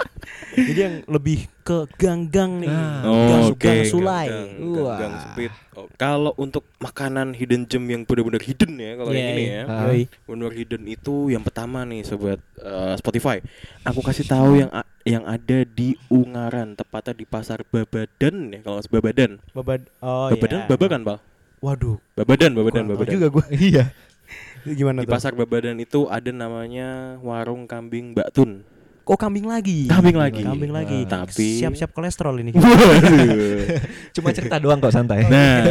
Jadi 0.57 0.79
yang 0.81 0.95
lebih 1.05 1.45
ke 1.61 1.85
gang-gang 1.95 2.65
nih. 2.65 2.69
Ah. 2.69 3.05
gang, 3.05 3.05
Oh, 3.05 3.29
gang 3.29 3.43
oke, 3.53 3.73
sulai. 3.85 4.25
gang, 4.25 4.49
gang, 4.57 4.81
Wah. 4.81 4.97
gang 4.97 5.13
sempit. 5.21 5.51
Oh, 5.77 5.85
kalau 5.93 6.33
untuk 6.33 6.65
makanan 6.81 7.37
hidden 7.37 7.69
gem 7.69 7.85
yang 7.85 8.01
benar-benar 8.01 8.41
hidden 8.41 8.73
ya 8.73 8.97
kalau 8.97 9.11
Iya, 9.13 9.19
yang 9.21 9.29
ini 9.31 9.43
ya. 9.45 9.61
Ah. 9.69 9.79
Yoi. 9.85 10.01
Benar 10.25 10.51
hidden 10.51 10.83
itu 10.89 11.15
yang 11.29 11.45
pertama 11.45 11.85
nih 11.85 12.01
sobat 12.01 12.41
eh, 12.57 12.93
Spotify. 12.97 13.37
Aku 13.85 14.01
kasih 14.01 14.25
tahu 14.25 14.57
yang 14.57 14.71
yang 15.05 15.23
ada 15.23 15.61
di 15.63 15.93
Ungaran, 16.09 16.73
tepatnya 16.73 17.13
di 17.13 17.23
Pasar 17.23 17.61
Babadan 17.63 18.35
ya 18.51 18.59
kalau 18.59 18.81
Babadan. 18.81 19.37
Babad 19.53 19.81
oh 20.01 20.33
Babadan, 20.33 20.59
iya. 20.59 20.67
Babakan, 20.67 21.01
Pak. 21.05 21.19
Waduh. 21.61 21.97
Babadan, 22.17 22.51
Babadan, 22.53 22.83
kurang 22.83 22.97
Babadan. 22.97 23.13
juga 23.13 23.27
gua. 23.29 23.45
Iya. 23.53 23.93
Gimana 24.67 24.99
Di 24.99 25.07
tuh? 25.07 25.13
Pasar 25.15 25.31
Babadan 25.31 25.77
itu 25.79 26.11
ada 26.11 26.27
namanya 26.33 27.15
warung 27.23 27.69
kambing 27.69 28.11
Mbak 28.11 28.29
Tun. 28.35 28.65
Oh 29.07 29.15
kambing 29.15 29.47
lagi. 29.47 29.87
Kambing 29.87 30.13
lagi. 30.13 30.43
Kambing 30.43 30.69
lagi. 30.69 31.07
Ah, 31.07 31.23
tapi- 31.23 31.57
siap-siap 31.57 31.91
kolesterol 31.91 32.35
ini. 32.37 32.51
Cuma 34.15 34.29
cerita 34.31 34.59
doang 34.59 34.77
kok 34.77 34.91
santai. 34.91 35.23
Nah, 35.25 35.63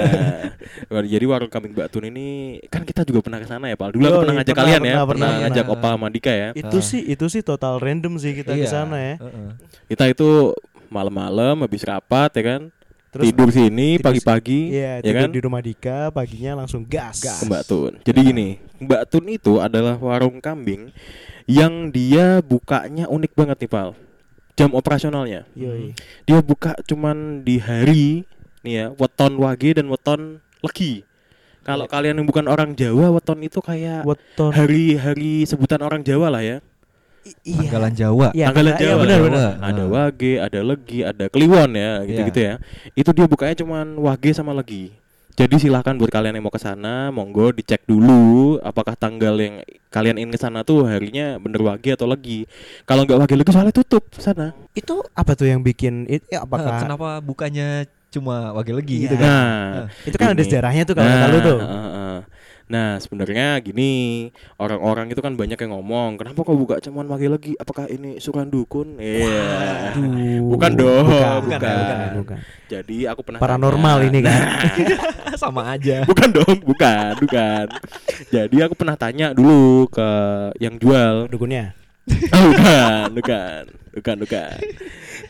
jadi 1.04 1.24
warung 1.24 1.46
kambing 1.46 1.76
Mbak 1.76 1.88
Tun 1.88 2.04
ini 2.06 2.26
kan 2.66 2.80
kita 2.80 3.04
juga 3.04 3.20
pernah 3.20 3.36
ke 3.36 3.44
sana 3.44 3.68
ya, 3.68 3.76
Pak. 3.76 3.92
Dulu 3.92 4.02
aku 4.02 4.10
Oh, 4.10 4.20
pernah 4.22 4.32
iya, 4.32 4.40
ngajak 4.40 4.54
pernah, 4.54 4.64
kalian 4.64 4.80
ya, 4.80 4.84
pernah, 4.86 5.04
pernah, 5.04 5.28
pernah, 5.28 5.40
ngajak. 5.44 5.64
Opa 5.68 5.88
sama 5.92 6.08
Dika 6.08 6.32
ya. 6.32 6.48
itu 6.54 6.78
sih 6.80 7.02
itu 7.04 7.26
sih 7.28 7.42
total 7.42 7.74
random 7.76 8.16
sih 8.16 8.32
kita 8.32 8.52
ke 8.52 8.64
Iya. 8.64 8.72
sana 8.72 8.96
ya. 8.96 9.14
Heeh. 9.20 9.48
Kita 9.86 10.04
itu 10.08 10.56
malam-malam 10.88 11.60
habis 11.60 11.82
rapat 11.82 12.30
ya 12.32 12.42
kan. 12.42 12.60
Terus 13.16 13.32
tidur 13.32 13.48
sini 13.48 13.96
pagi-pagi 13.96 14.76
Iya, 14.76 15.00
ya 15.00 15.04
tidur 15.04 15.20
kan 15.24 15.30
di 15.32 15.40
rumah 15.40 15.62
Dika, 15.64 15.98
paginya 16.12 16.52
langsung 16.60 16.84
gas. 16.84 17.24
ke 17.24 17.48
Mbak 17.48 17.62
Tun. 17.64 17.92
Jadi 18.04 18.20
gini, 18.20 18.48
Mbak 18.84 19.02
Tun 19.08 19.24
itu 19.32 19.56
adalah 19.56 19.96
warung 19.96 20.36
kambing 20.44 20.92
yang 21.48 21.88
dia 21.88 22.44
bukanya 22.44 23.08
unik 23.08 23.32
banget 23.32 23.56
nih, 23.64 23.70
Pal. 23.72 23.88
Jam 24.56 24.76
operasionalnya. 24.76 25.48
Yoi. 25.56 25.96
Dia 26.28 26.44
buka 26.44 26.76
cuman 26.84 27.40
di 27.40 27.56
hari 27.56 28.28
nih 28.60 28.72
ya, 28.76 28.86
weton 28.92 29.40
wage 29.40 29.72
dan 29.80 29.88
weton 29.88 30.44
legi. 30.60 31.08
Kalau 31.64 31.88
kalian 31.90 32.22
yang 32.22 32.28
bukan 32.28 32.46
orang 32.46 32.78
Jawa, 32.78 33.10
weton 33.10 33.42
itu 33.42 33.58
kayak 33.64 34.06
hari-hari 34.54 35.42
sebutan 35.48 35.82
orang 35.82 36.04
Jawa 36.04 36.30
lah 36.30 36.44
ya. 36.44 36.58
Iya. 37.42 37.58
Tanggalan 37.58 37.92
Jawa. 37.92 38.28
Iya, 38.30 38.46
Tanggalan 38.48 38.72
iya, 38.72 38.80
Jawa. 38.80 39.00
benar 39.02 39.18
Jawa. 39.18 39.26
benar. 39.26 39.50
Ada 39.60 39.82
wage, 39.86 40.32
ada 40.36 40.60
legi, 40.62 40.98
ada 41.00 41.24
kliwon 41.26 41.70
ya, 41.72 41.92
gitu-gitu 42.04 42.38
Iya. 42.38 42.54
ya. 42.54 42.94
Itu 42.94 43.10
dia 43.10 43.26
bukanya 43.26 43.54
cuman 43.56 43.86
wage 43.98 44.30
sama 44.30 44.52
legi. 44.52 44.94
Jadi 45.36 45.60
silahkan 45.60 45.92
buat 45.92 46.08
kalian 46.08 46.32
yang 46.32 46.48
mau 46.48 46.54
ke 46.54 46.56
sana, 46.56 47.12
monggo 47.12 47.52
dicek 47.52 47.84
dulu 47.84 48.56
apakah 48.64 48.96
tanggal 48.96 49.36
yang 49.36 49.60
kalian 49.90 50.16
ingin 50.16 50.32
ke 50.32 50.40
sana 50.40 50.64
tuh 50.64 50.88
harinya 50.88 51.36
bener 51.36 51.60
wage 51.60 51.92
atau 51.92 52.08
legi. 52.08 52.48
Kalau 52.88 53.04
nggak 53.04 53.20
wage 53.20 53.34
legi 53.36 53.50
soalnya 53.52 53.74
tutup 53.76 54.08
sana. 54.16 54.56
Itu 54.72 55.04
apa 55.12 55.36
tuh 55.36 55.44
yang 55.44 55.60
bikin 55.60 56.08
it, 56.08 56.24
ya, 56.32 56.40
Nah, 56.40 56.48
apakah 56.48 56.72
kenapa 56.80 57.08
bukannya 57.20 57.84
cuma 58.08 58.48
wage 58.56 58.72
legi 58.72 58.96
Iya. 58.96 59.04
gitu 59.04 59.14
kan? 59.20 59.28
Nah, 59.28 59.84
itu 60.08 60.16
kan 60.16 60.28
ada 60.32 60.40
Gini. 60.40 60.46
sejarahnya 60.48 60.82
tuh 60.88 60.94
kalau 60.96 61.10
kata 61.12 61.26
lu 61.28 61.38
tuh. 61.44 61.58
Nah, 61.60 61.68
uh, 61.68 61.84
uh. 61.84 62.05
Nah, 62.66 62.98
sebenarnya 62.98 63.62
gini, 63.62 64.26
orang-orang 64.58 65.06
itu 65.14 65.22
kan 65.22 65.38
banyak 65.38 65.54
yang 65.54 65.70
ngomong, 65.70 66.18
kenapa 66.18 66.42
kok 66.42 66.58
buka 66.58 66.76
cuman 66.82 67.06
wage 67.06 67.30
legi? 67.30 67.52
Apakah 67.62 67.86
ini 67.86 68.18
suran 68.18 68.50
dukun? 68.50 68.98
Iya. 68.98 69.94
Aduh. 69.94 70.50
Bukan 70.50 70.72
dong, 70.74 71.06
bukan, 71.06 71.46
bukan. 71.46 71.60
bukan, 71.62 72.08
bukan. 72.26 72.38
Jadi 72.66 73.06
aku 73.06 73.22
pernah 73.22 73.38
Paranormal 73.38 73.96
tanya. 74.02 74.08
ini 74.10 74.18
kan. 74.18 74.40
Sama 75.46 75.78
aja. 75.78 76.02
bukan 76.10 76.28
dong, 76.34 76.56
bukan, 76.66 77.12
bukan. 77.22 77.66
Jadi 78.34 78.56
aku 78.58 78.74
pernah 78.74 78.98
tanya 78.98 79.30
dulu 79.30 79.86
ke 79.86 80.08
yang 80.58 80.74
jual. 80.82 81.30
Dukunnya. 81.30 81.85
Oh, 82.06 82.42
bukan, 82.54 83.08
bukan, 83.18 83.62
bukan, 83.98 84.16
bukan. 84.22 84.56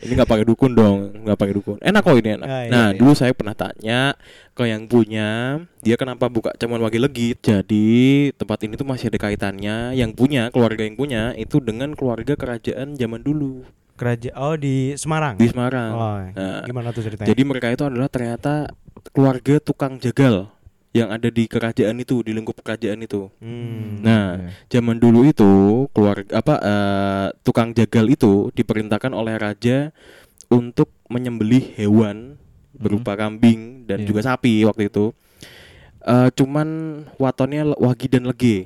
Ini 0.05 0.11
nggak 0.13 0.29
pakai 0.29 0.45
dukun 0.45 0.71
dong, 0.77 1.25
nggak 1.25 1.37
pakai 1.37 1.53
dukun. 1.57 1.77
Enak 1.81 2.01
kok 2.05 2.17
ini 2.21 2.29
enak. 2.37 2.47
Ah, 2.47 2.61
iya, 2.61 2.69
nah, 2.69 2.87
iya. 2.93 2.97
dulu 3.01 3.11
saya 3.17 3.33
pernah 3.33 3.57
tanya 3.57 4.13
ke 4.53 4.69
yang 4.69 4.85
punya, 4.85 5.57
dia 5.81 5.95
kenapa 5.97 6.29
buka 6.29 6.53
cuman 6.53 6.77
wage 6.85 7.01
legit. 7.01 7.41
Jadi 7.41 8.29
tempat 8.37 8.61
ini 8.69 8.77
tuh 8.77 8.85
masih 8.85 9.09
ada 9.09 9.17
kaitannya. 9.17 9.97
Yang 9.97 10.11
punya, 10.13 10.53
keluarga 10.53 10.85
yang 10.85 10.93
punya 10.93 11.33
itu 11.33 11.57
dengan 11.57 11.97
keluarga 11.97 12.37
kerajaan 12.37 12.93
zaman 12.93 13.25
dulu 13.25 13.65
Kerajaan 13.97 14.37
oh 14.37 14.53
di 14.53 14.93
Semarang. 14.93 15.41
di 15.41 15.49
Semarang. 15.49 15.91
Oh, 15.97 16.21
Nah, 16.37 16.61
gimana 16.61 16.93
tuh 16.93 17.01
ceritanya? 17.01 17.25
Jadi 17.33 17.41
mereka 17.41 17.73
itu 17.73 17.81
adalah 17.81 18.05
ternyata 18.05 18.69
keluarga 19.09 19.57
tukang 19.57 19.97
jagal 19.97 20.53
yang 20.91 21.09
ada 21.09 21.27
di 21.27 21.45
kerajaan 21.45 21.97
itu, 21.97 22.21
di 22.21 22.31
lingkup 22.31 22.57
kerajaan 22.59 22.99
itu. 22.99 23.27
Hmm. 23.37 23.99
Nah, 23.99 24.39
zaman 24.65 24.97
dulu 24.97 25.23
itu 25.23 25.51
keluarga 25.91 26.31
apa 26.33 26.55
eh, 26.57 27.27
tukang 27.41 27.71
jagal 27.71 28.07
itu 28.07 28.49
diperintahkan 28.51 29.11
oleh 29.11 29.35
raja 29.35 29.91
untuk 30.47 30.89
menyembelih 31.07 31.75
hewan 31.75 32.39
berupa 32.71 33.13
kambing 33.13 33.83
dan 33.83 34.03
Iya. 34.03 34.07
juga 34.07 34.21
sapi 34.23 34.63
waktu 34.63 34.87
itu. 34.87 35.11
Eh, 36.01 36.29
cuman 36.31 36.67
watonnya 37.17 37.67
wagi 37.75 38.07
dan 38.07 38.25
legi. 38.25 38.65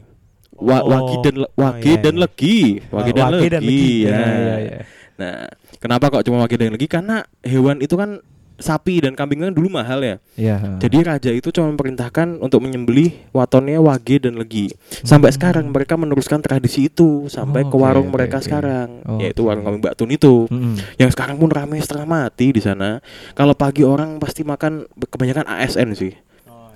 Wa- 0.54 0.86
Oh. 0.86 0.94
wagi 0.94 1.16
dan 1.26 1.36
le- 1.42 1.54
wagi 1.56 1.90
iya, 1.90 2.00
dan 2.00 2.14
iya. 2.14 2.22
legi, 2.22 2.58
wagi 2.94 3.12
Wa- 3.12 3.18
dan 3.18 3.24
wagi 3.26 3.34
legi. 3.34 3.50
dan 3.50 3.62
legi. 3.64 3.90
ya. 3.98 4.10
Iya, 4.14 4.28
iya, 4.30 4.56
iya. 4.62 4.80
Nah, 5.18 5.36
kenapa 5.78 6.06
kok 6.10 6.22
cuma 6.22 6.38
wagi 6.40 6.56
dan 6.56 6.70
legi? 6.70 6.86
Karena 6.86 7.18
hewan 7.42 7.82
itu 7.82 7.98
kan 7.98 8.22
sapi 8.62 9.02
dan 9.02 9.14
kambing 9.14 9.42
kan 9.42 9.52
dulu 9.52 9.68
mahal 9.68 10.00
ya. 10.00 10.16
Iya. 10.38 10.78
Jadi 10.80 10.98
raja 11.02 11.32
itu 11.34 11.50
cuma 11.50 11.74
memerintahkan 11.74 12.40
untuk 12.40 12.62
menyembelih 12.62 13.12
watonnya 13.30 13.82
wage 13.82 14.22
dan 14.22 14.38
legi. 14.38 14.72
Sampai 15.02 15.34
sekarang 15.34 15.68
mereka 15.70 15.98
meneruskan 15.98 16.40
tradisi 16.40 16.88
itu 16.88 17.28
sampai 17.28 17.66
Oh, 17.66 17.70
ke 17.70 17.76
oke, 17.76 17.84
warung 17.84 18.08
oke, 18.08 18.16
mereka 18.16 18.38
oke. 18.40 18.46
sekarang, 18.46 18.88
Oh, 19.04 19.20
yaitu 19.20 19.42
warung 19.44 19.66
kambing 19.66 19.82
Mbak 19.82 19.96
Tun 19.98 20.10
itu. 20.10 20.36
Mm-mm. 20.48 20.78
Yang 20.96 21.18
sekarang 21.18 21.36
pun 21.36 21.50
ramai 21.50 21.82
setengah 21.82 22.08
mati 22.08 22.54
di 22.54 22.62
sana. 22.62 23.02
Kalau 23.34 23.54
pagi 23.54 23.82
orang 23.82 24.18
pasti 24.18 24.46
makan 24.46 24.86
kebanyakan 24.96 25.46
ASN 25.46 25.92
sih. 25.94 26.14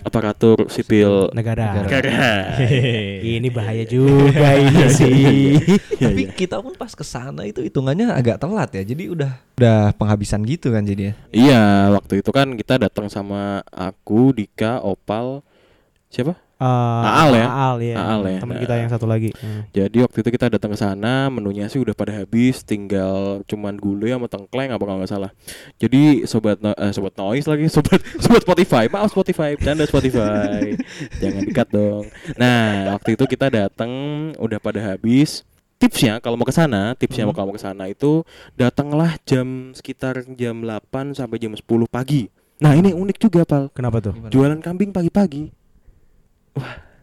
Aparatur 0.05 0.69
sipil 0.69 1.33
negara. 1.33 1.81
negara. 1.81 2.53
ini 3.25 3.49
bahaya 3.49 3.81
juga 3.89 4.53
ini 4.53 4.85
sih. 5.01 5.57
Iya, 5.57 5.97
Tapi 5.97 6.21
iya. 6.29 6.33
kita 6.37 6.61
pun 6.61 6.77
pas 6.77 6.93
ke 6.93 7.01
sana 7.01 7.41
itu 7.41 7.65
hitungannya 7.65 8.13
agak 8.13 8.37
telat 8.37 8.69
ya. 8.69 8.85
Jadi 8.85 9.09
udah 9.09 9.33
udah 9.57 9.97
penghabisan 9.97 10.45
gitu 10.45 10.69
kan 10.69 10.85
jadinya. 10.85 11.17
Iya, 11.33 11.89
waktu 11.97 12.21
itu 12.21 12.29
kan 12.29 12.53
kita 12.53 12.77
datang 12.77 13.09
sama 13.09 13.65
aku, 13.73 14.29
Dika, 14.37 14.85
Opal, 14.85 15.41
siapa? 16.13 16.44
Eh, 16.55 16.63
Aal 17.11 17.35
ya? 17.35 17.45
Aal 17.45 17.77
ya. 17.79 17.95
Aal 17.95 18.21
ya. 18.25 18.39
Teman 18.39 18.55
Nah. 18.55 18.63
kita 18.63 18.75
yang 18.79 18.87
satu 18.87 19.03
lagi. 19.03 19.35
Hmm. 19.35 19.67
Jadi 19.69 19.97
waktu 19.99 20.17
itu 20.23 20.29
kita 20.31 20.47
datang 20.47 20.71
ke 20.71 20.79
sana, 20.79 21.27
menunya 21.27 21.67
sih 21.67 21.77
udah 21.77 21.91
pada 21.91 22.15
habis, 22.15 22.63
tinggal 22.63 23.43
cuman 23.43 23.75
gulai 23.75 24.11
sama 24.11 24.25
tengkleng 24.25 24.71
apa 24.71 24.79
kalau 24.79 24.97
nggak 24.97 25.11
salah. 25.11 25.31
Jadi 25.75 26.23
sobat 26.23 26.57
no- 26.57 26.71
eh, 26.73 26.89
sobat 26.89 27.11
noise 27.13 27.43
lagi, 27.43 27.67
sobat 27.75 27.99
sobat 28.17 28.41
Spotify, 28.41 28.87
maaf 28.87 29.11
Spotify, 29.11 29.53
bercanda 29.53 29.83
Spotify, 29.83 30.79
jangan 31.21 31.43
dikat 31.43 31.67
dong. 31.69 32.07
Nah 32.35 32.95
waktu 32.95 33.13
itu 33.13 33.27
kita 33.27 33.51
datang 33.51 33.91
udah 34.35 34.55
pada 34.57 34.79
habis. 34.79 35.43
Tipsnya 35.75 36.23
kalau 36.23 36.39
mau 36.39 36.47
ke 36.47 36.55
sana, 36.55 36.95
tipsnya 36.95 37.27
Hmm. 37.27 37.35
kalau 37.35 37.51
mau 37.51 37.53
ke 37.53 37.61
sana 37.61 37.83
itu 37.85 38.23
datanglah 38.55 39.19
jam 39.21 39.75
sekitar 39.75 40.23
jam 40.33 40.55
8 40.57 41.11
sampai 41.11 41.35
jam 41.35 41.51
10 41.51 41.59
pagi. 41.85 42.31
Nah 42.55 42.71
ini 42.71 42.95
unik 42.95 43.17
juga 43.19 43.43
pal, 43.43 43.67
Kenapa 43.69 43.99
tuh? 43.99 44.15
Jualan 44.31 44.55
kambing 44.57 44.95
pagi-pagi, 44.95 45.51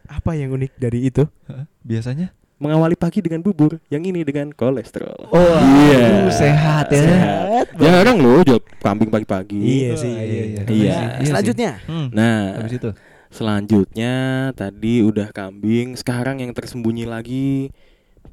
Apa 0.05 0.33
yang 0.33 0.51
unik 0.51 0.71
dari 0.75 1.07
itu? 1.07 1.25
Hah? 1.45 1.65
Biasanya? 1.79 2.31
mengawali 2.53 2.95
pagi 2.95 3.19
dengan 3.19 3.43
bubur, 3.43 3.75
yang 3.91 3.99
ini 4.01 4.23
dengan 4.23 4.47
kolesterol. 4.49 5.27
Oh, 5.27 5.55
Iya. 5.83 5.99
aduh, 5.99 6.31
sehat 6.31 6.87
ya. 6.87 7.03
Sehat. 7.03 7.65
Jarang 7.75 8.23
loh 8.23 8.39
jual 8.39 8.63
kambing 8.79 9.11
pagi-pagi. 9.11 9.59
Iya 9.59 9.89
Oh, 9.91 9.99
sih. 9.99 10.07
iya, 10.07 10.23
iya. 10.23 10.43
Iya. 10.47 10.61
Iya 10.63 10.91
sih. 10.95 11.27
Selanjutnya. 11.27 11.71
Hmm. 11.83 12.07
Nah, 12.15 12.55
Habis 12.55 12.79
itu. 12.79 12.89
selanjutnya 13.27 14.13
tadi 14.53 14.93
udah 14.99 15.29
kambing, 15.29 15.93
sekarang 15.93 16.39
yang 16.39 16.49
tersembunyi 16.49 17.03
lagi 17.03 17.67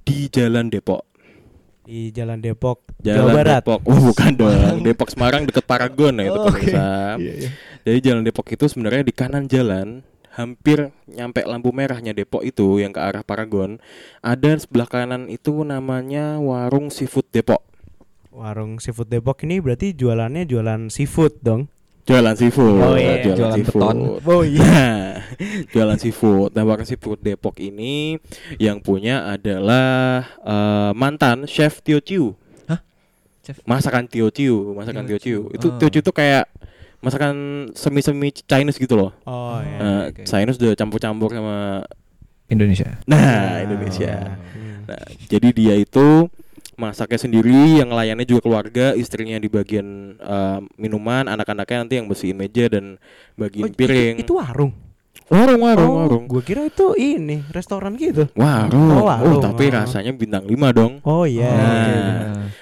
di 0.01 0.19
Jalan 0.29 0.71
Depok. 0.71 1.03
di 1.83 2.15
Jalan 2.15 2.39
Depok, 2.39 2.87
Jalan 3.03 3.19
Jawa 3.19 3.31
Barat. 3.35 3.61
Depok. 3.61 3.81
Oh, 3.83 3.99
bukan 4.07 4.31
dong. 4.33 4.79
Depok 4.81 5.11
Semarang 5.11 5.43
deket 5.43 5.67
Paragon 5.67 6.15
ya 6.15 6.25
itu 6.25 6.39
Oh, 6.39 6.47
oke. 6.47 6.55
pemirsa. 6.63 7.19
Iya, 7.19 7.33
iya. 7.35 7.51
Jadi 7.83 7.99
Jalan 8.01 8.23
Depok 8.23 8.47
itu 8.47 8.65
sebenarnya 8.65 9.03
di 9.03 9.11
kanan 9.11 9.45
jalan 9.45 10.07
hampir 10.31 10.95
nyampe 11.05 11.43
lampu 11.43 11.75
merahnya 11.75 12.15
Depok 12.15 12.47
itu 12.47 12.79
yang 12.79 12.95
ke 12.95 13.01
arah 13.03 13.27
Paragon 13.27 13.83
ada 14.23 14.55
sebelah 14.55 14.87
kanan 14.87 15.27
itu 15.27 15.67
namanya 15.67 16.39
warung 16.39 16.89
seafood 16.89 17.27
Depok 17.31 17.67
Warung 18.31 18.79
seafood 18.79 19.11
Depok 19.11 19.43
ini 19.43 19.59
berarti 19.59 19.91
jualannya 19.91 20.47
jualan 20.47 20.87
seafood 20.87 21.43
dong. 21.43 21.67
jualan 22.07 22.39
seafood 22.39 22.79
Oh, 22.79 22.95
iya. 22.95 23.27
Jualan 23.27 23.59
beton. 23.59 23.99
Oh 24.23 24.47
Nah, 24.47 25.19
jualan 25.75 25.99
seafood. 25.99 26.55
Nah, 26.55 26.63
warung 26.63 26.87
seafood 26.87 27.19
Depok 27.19 27.59
ini 27.59 28.23
yang 28.55 28.79
punya 28.79 29.35
adalah 29.35 30.23
eh, 30.47 30.91
mantan 30.95 31.51
chef 31.51 31.83
Tio 31.83 31.99
Ciu. 31.99 32.39
Hah? 32.71 32.79
Chef? 33.43 33.59
Masakan 33.67 34.07
Tio 34.07 34.31
Ciu, 34.31 34.79
masakan 34.79 35.11
Tio 35.11 35.19
Tio 35.19 35.19
Ciu. 35.19 35.39
Itu 35.51 35.75
Oh. 35.75 35.77
Tio 35.83 35.91
Ciu 35.91 36.01
itu 36.07 36.13
kayak 36.15 36.47
masakan 37.01 37.35
semi-semi 37.73 38.29
Chinese 38.33 38.77
gitu 38.77 38.97
loh. 38.97 39.11
Oh 39.25 39.61
ya. 39.61 39.79
Eh, 39.81 40.03
oke. 40.13 40.23
Chinese 40.29 40.61
udah 40.61 40.73
campur-campur 40.77 41.33
sama 41.33 41.85
Indonesia. 42.53 43.01
nah, 43.11 43.63
Indonesia. 43.65 44.37
Hmm. 44.53 44.85
Nah, 44.85 45.05
jadi 45.31 45.49
dia 45.55 45.75
itu 45.79 46.29
masaknya 46.81 47.21
sendiri, 47.21 47.79
yang 47.85 47.93
layannya 47.93 48.25
juga 48.25 48.41
keluarga, 48.49 48.97
istrinya 48.97 49.37
di 49.37 49.49
bagian 49.53 50.17
eh, 50.17 50.61
minuman, 50.81 51.29
anak-anaknya 51.29 51.77
nanti 51.85 51.95
yang 52.01 52.09
bersihin 52.09 52.37
meja 52.41 52.73
dan 52.73 52.97
bagian 53.37 53.69
Oh, 53.69 53.77
piring. 53.77 54.21
Itu, 54.21 54.33
itu 54.33 54.35
warung. 54.41 54.73
Warung, 55.31 55.63
warung, 55.63 55.91
oh, 55.91 55.99
warung. 56.03 56.25
Gua 56.27 56.43
kira 56.43 56.67
itu 56.67 56.91
ini 56.95 57.47
restoran 57.51 57.95
gitu. 57.95 58.27
Warung. 58.35 58.91
Oh, 58.91 59.03
Oh, 59.03 59.07
warung. 59.07 59.39
tapi 59.41 59.71
Oh. 59.71 59.79
rasanya 59.79 60.11
bintang 60.11 60.43
5 60.43 60.75
dong. 60.75 60.99
Oh 61.03 61.23
iya. 61.23 61.51
Nah. 61.51 61.71
oke, 61.71 61.95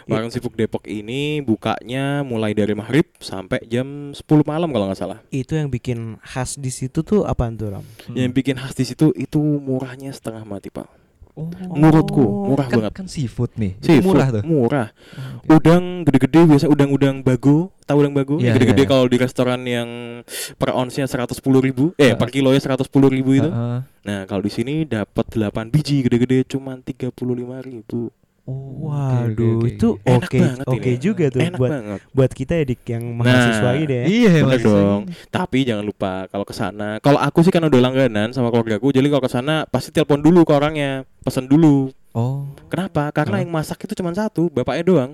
oke. 0.05 0.13
Warung 0.13 0.33
Sipuk 0.33 0.53
Depok 0.53 0.85
ini 0.85 1.41
bukanya 1.41 2.25
mulai 2.25 2.53
dari 2.53 2.73
maghrib 2.73 3.09
sampai 3.21 3.65
jam 3.65 4.13
10 4.13 4.45
malam 4.45 4.69
kalau 4.69 4.89
nggak 4.89 5.01
salah. 5.01 5.19
Itu 5.29 5.57
yang 5.57 5.69
bikin 5.69 6.21
khas 6.21 6.57
di 6.57 6.69
situ 6.69 7.01
tuh 7.01 7.25
apaan 7.25 7.57
tuh 7.57 7.73
Ram? 7.73 7.85
Hmm. 8.09 8.17
Yang 8.17 8.33
bikin 8.37 8.57
khas 8.57 8.73
di 8.73 8.85
situ 8.85 9.13
itu 9.17 9.41
murahnya 9.41 10.13
setengah 10.13 10.45
mati 10.45 10.69
pak. 10.69 10.89
Oh, 11.39 11.47
Menurutku 11.79 12.51
murah 12.51 12.67
kan, 12.67 12.77
banget. 12.83 12.93
kan 12.99 13.07
seafood 13.07 13.55
nih. 13.55 13.79
Seafood, 13.79 14.11
murah 14.11 14.29
tuh. 14.35 14.43
Murah. 14.43 14.89
Oh. 15.47 15.55
Udang 15.55 16.03
gede-gede 16.03 16.41
biasa 16.51 16.67
udang-udang 16.67 17.23
bago. 17.23 17.71
Tahu 17.87 17.97
udang 18.03 18.15
bago? 18.19 18.43
Iya, 18.43 18.59
gede-gede 18.59 18.83
iya, 18.83 18.87
iya. 18.91 18.91
kalau 18.91 19.07
di 19.07 19.17
restoran 19.23 19.63
yang 19.63 19.89
per 20.59 20.75
onsnya 20.75 21.07
110 21.07 21.39
ribu, 21.63 21.95
eh 21.95 22.11
Heeh. 22.11 22.19
per 22.19 22.35
kilonya 22.35 22.59
110 22.59 22.91
ribu 22.91 23.39
itu. 23.39 23.47
Heeh. 23.47 23.79
Nah 23.87 24.21
kalau 24.27 24.43
di 24.43 24.51
sini 24.51 24.83
dapat 24.83 25.31
8 25.31 25.71
biji 25.71 26.03
gede-gede 26.03 26.43
cuman 26.59 26.83
35 26.83 27.15
ribu. 27.63 28.11
Oh, 28.49 28.89
Waduh, 28.89 29.61
oke, 29.61 29.61
oke, 29.61 29.69
itu 29.69 29.89
oke. 30.01 30.39
Enak 30.41 30.65
oke 30.65 30.81
ini. 30.87 30.97
juga 30.97 31.25
tuh 31.29 31.41
Enak 31.45 31.61
buat 31.61 31.69
banget. 31.71 32.01
buat 32.11 32.31
kita 32.33 32.53
ya 32.55 32.65
dik 32.65 32.83
yang 32.89 33.05
mahasiswa 33.13 33.71
ini 33.77 33.93
ya. 33.93 34.05
Iya, 34.09 34.33
Bener 34.41 34.49
Mas. 34.49 34.65
dong. 34.65 35.03
Tapi 35.29 35.59
jangan 35.63 35.85
lupa 35.85 36.13
kalau 36.27 36.43
ke 36.43 36.55
sana, 36.57 36.97
kalau 36.99 37.21
aku 37.21 37.45
sih 37.45 37.53
kan 37.53 37.61
udah 37.61 37.77
langganan 37.79 38.33
sama 38.33 38.49
keluargaku, 38.49 38.89
jadi 38.89 39.05
kalau 39.07 39.21
ke 39.21 39.29
sana 39.29 39.69
pasti 39.69 39.93
telepon 39.93 40.19
dulu 40.19 40.43
ke 40.43 40.53
orangnya, 40.55 40.91
pesan 41.21 41.45
dulu. 41.45 41.93
Oh. 42.11 42.49
Kenapa? 42.67 43.13
Karena 43.13 43.37
Hah? 43.37 43.43
yang 43.45 43.53
masak 43.53 43.85
itu 43.85 43.93
cuma 43.93 44.11
satu, 44.11 44.49
bapaknya 44.49 44.83
doang. 44.83 45.11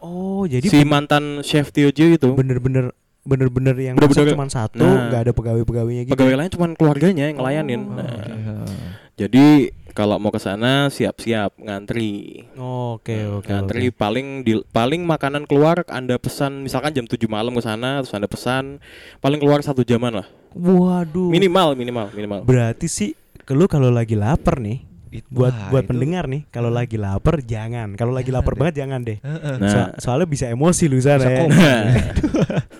Oh, 0.00 0.48
jadi 0.48 0.64
si 0.64 0.80
mantan 0.82 1.44
chef 1.44 1.68
Tio 1.68 1.92
itu. 1.92 2.16
bener-bener 2.32 2.96
bener-bener 3.20 3.76
yang 3.76 3.94
Bener-bener- 3.94 4.24
masak 4.24 4.32
cuma 4.32 4.48
satu, 4.48 4.80
Nah. 4.80 5.12
nggak 5.12 5.20
ada 5.20 5.32
pegawai-pegawainya 5.36 6.02
gitu. 6.08 6.16
Pegawai 6.16 6.34
lain 6.34 6.48
cuma 6.48 6.66
keluarganya 6.72 7.28
yang 7.28 7.36
ngelayanin. 7.36 7.80
Oh, 7.84 7.92
Nah, 7.92 8.08
heeh. 8.16 8.88
Jadi 9.20 9.68
kalau 9.90 10.16
mau 10.16 10.28
ke 10.28 10.38
sana 10.38 10.86
siap-siap 10.86 11.56
ngantri. 11.56 12.46
Oke, 12.54 13.26
oke. 13.26 13.46
ngantri 13.46 13.88
oke. 13.88 13.96
paling 13.96 14.26
di 14.40 14.58
paling 14.66 15.02
makanan 15.02 15.44
keluar 15.44 15.82
Anda 15.86 16.16
pesan 16.16 16.62
misalkan 16.62 16.90
jam 16.90 17.04
7 17.04 17.18
malam 17.26 17.52
ke 17.52 17.60
sana 17.60 17.98
terus 17.98 18.12
Anda 18.12 18.26
pesan 18.26 18.78
paling 19.18 19.38
keluar 19.38 19.60
satu 19.60 19.82
jaman 19.82 20.22
lah. 20.22 20.26
Waduh. 20.52 21.28
Minimal 21.28 21.74
minimal 21.74 22.06
minimal. 22.10 22.40
Berarti 22.42 22.86
sih 22.86 23.10
lu 23.50 23.66
kalau 23.66 23.90
lagi 23.90 24.14
lapar 24.14 24.58
nih, 24.58 24.78
It- 25.10 25.26
buat 25.26 25.50
wah, 25.50 25.68
buat 25.68 25.82
itu- 25.82 25.90
pendengar 25.90 26.24
nih, 26.26 26.46
kalau 26.48 26.70
lagi 26.70 26.94
lapar 26.94 27.42
jangan. 27.42 27.98
Kalau 27.98 28.14
lagi 28.14 28.30
lapar 28.30 28.54
deh. 28.54 28.58
banget 28.62 28.74
jangan 28.78 29.00
deh. 29.02 29.18
Heeh. 29.18 29.54
Nah. 29.58 29.70
So- 29.70 29.94
soalnya 30.06 30.26
bisa 30.26 30.46
emosi 30.46 30.86
lu 30.86 31.02
sana 31.02 31.18
Bisa 31.18 31.30
ya. 31.30 31.38
koma. 31.42 31.70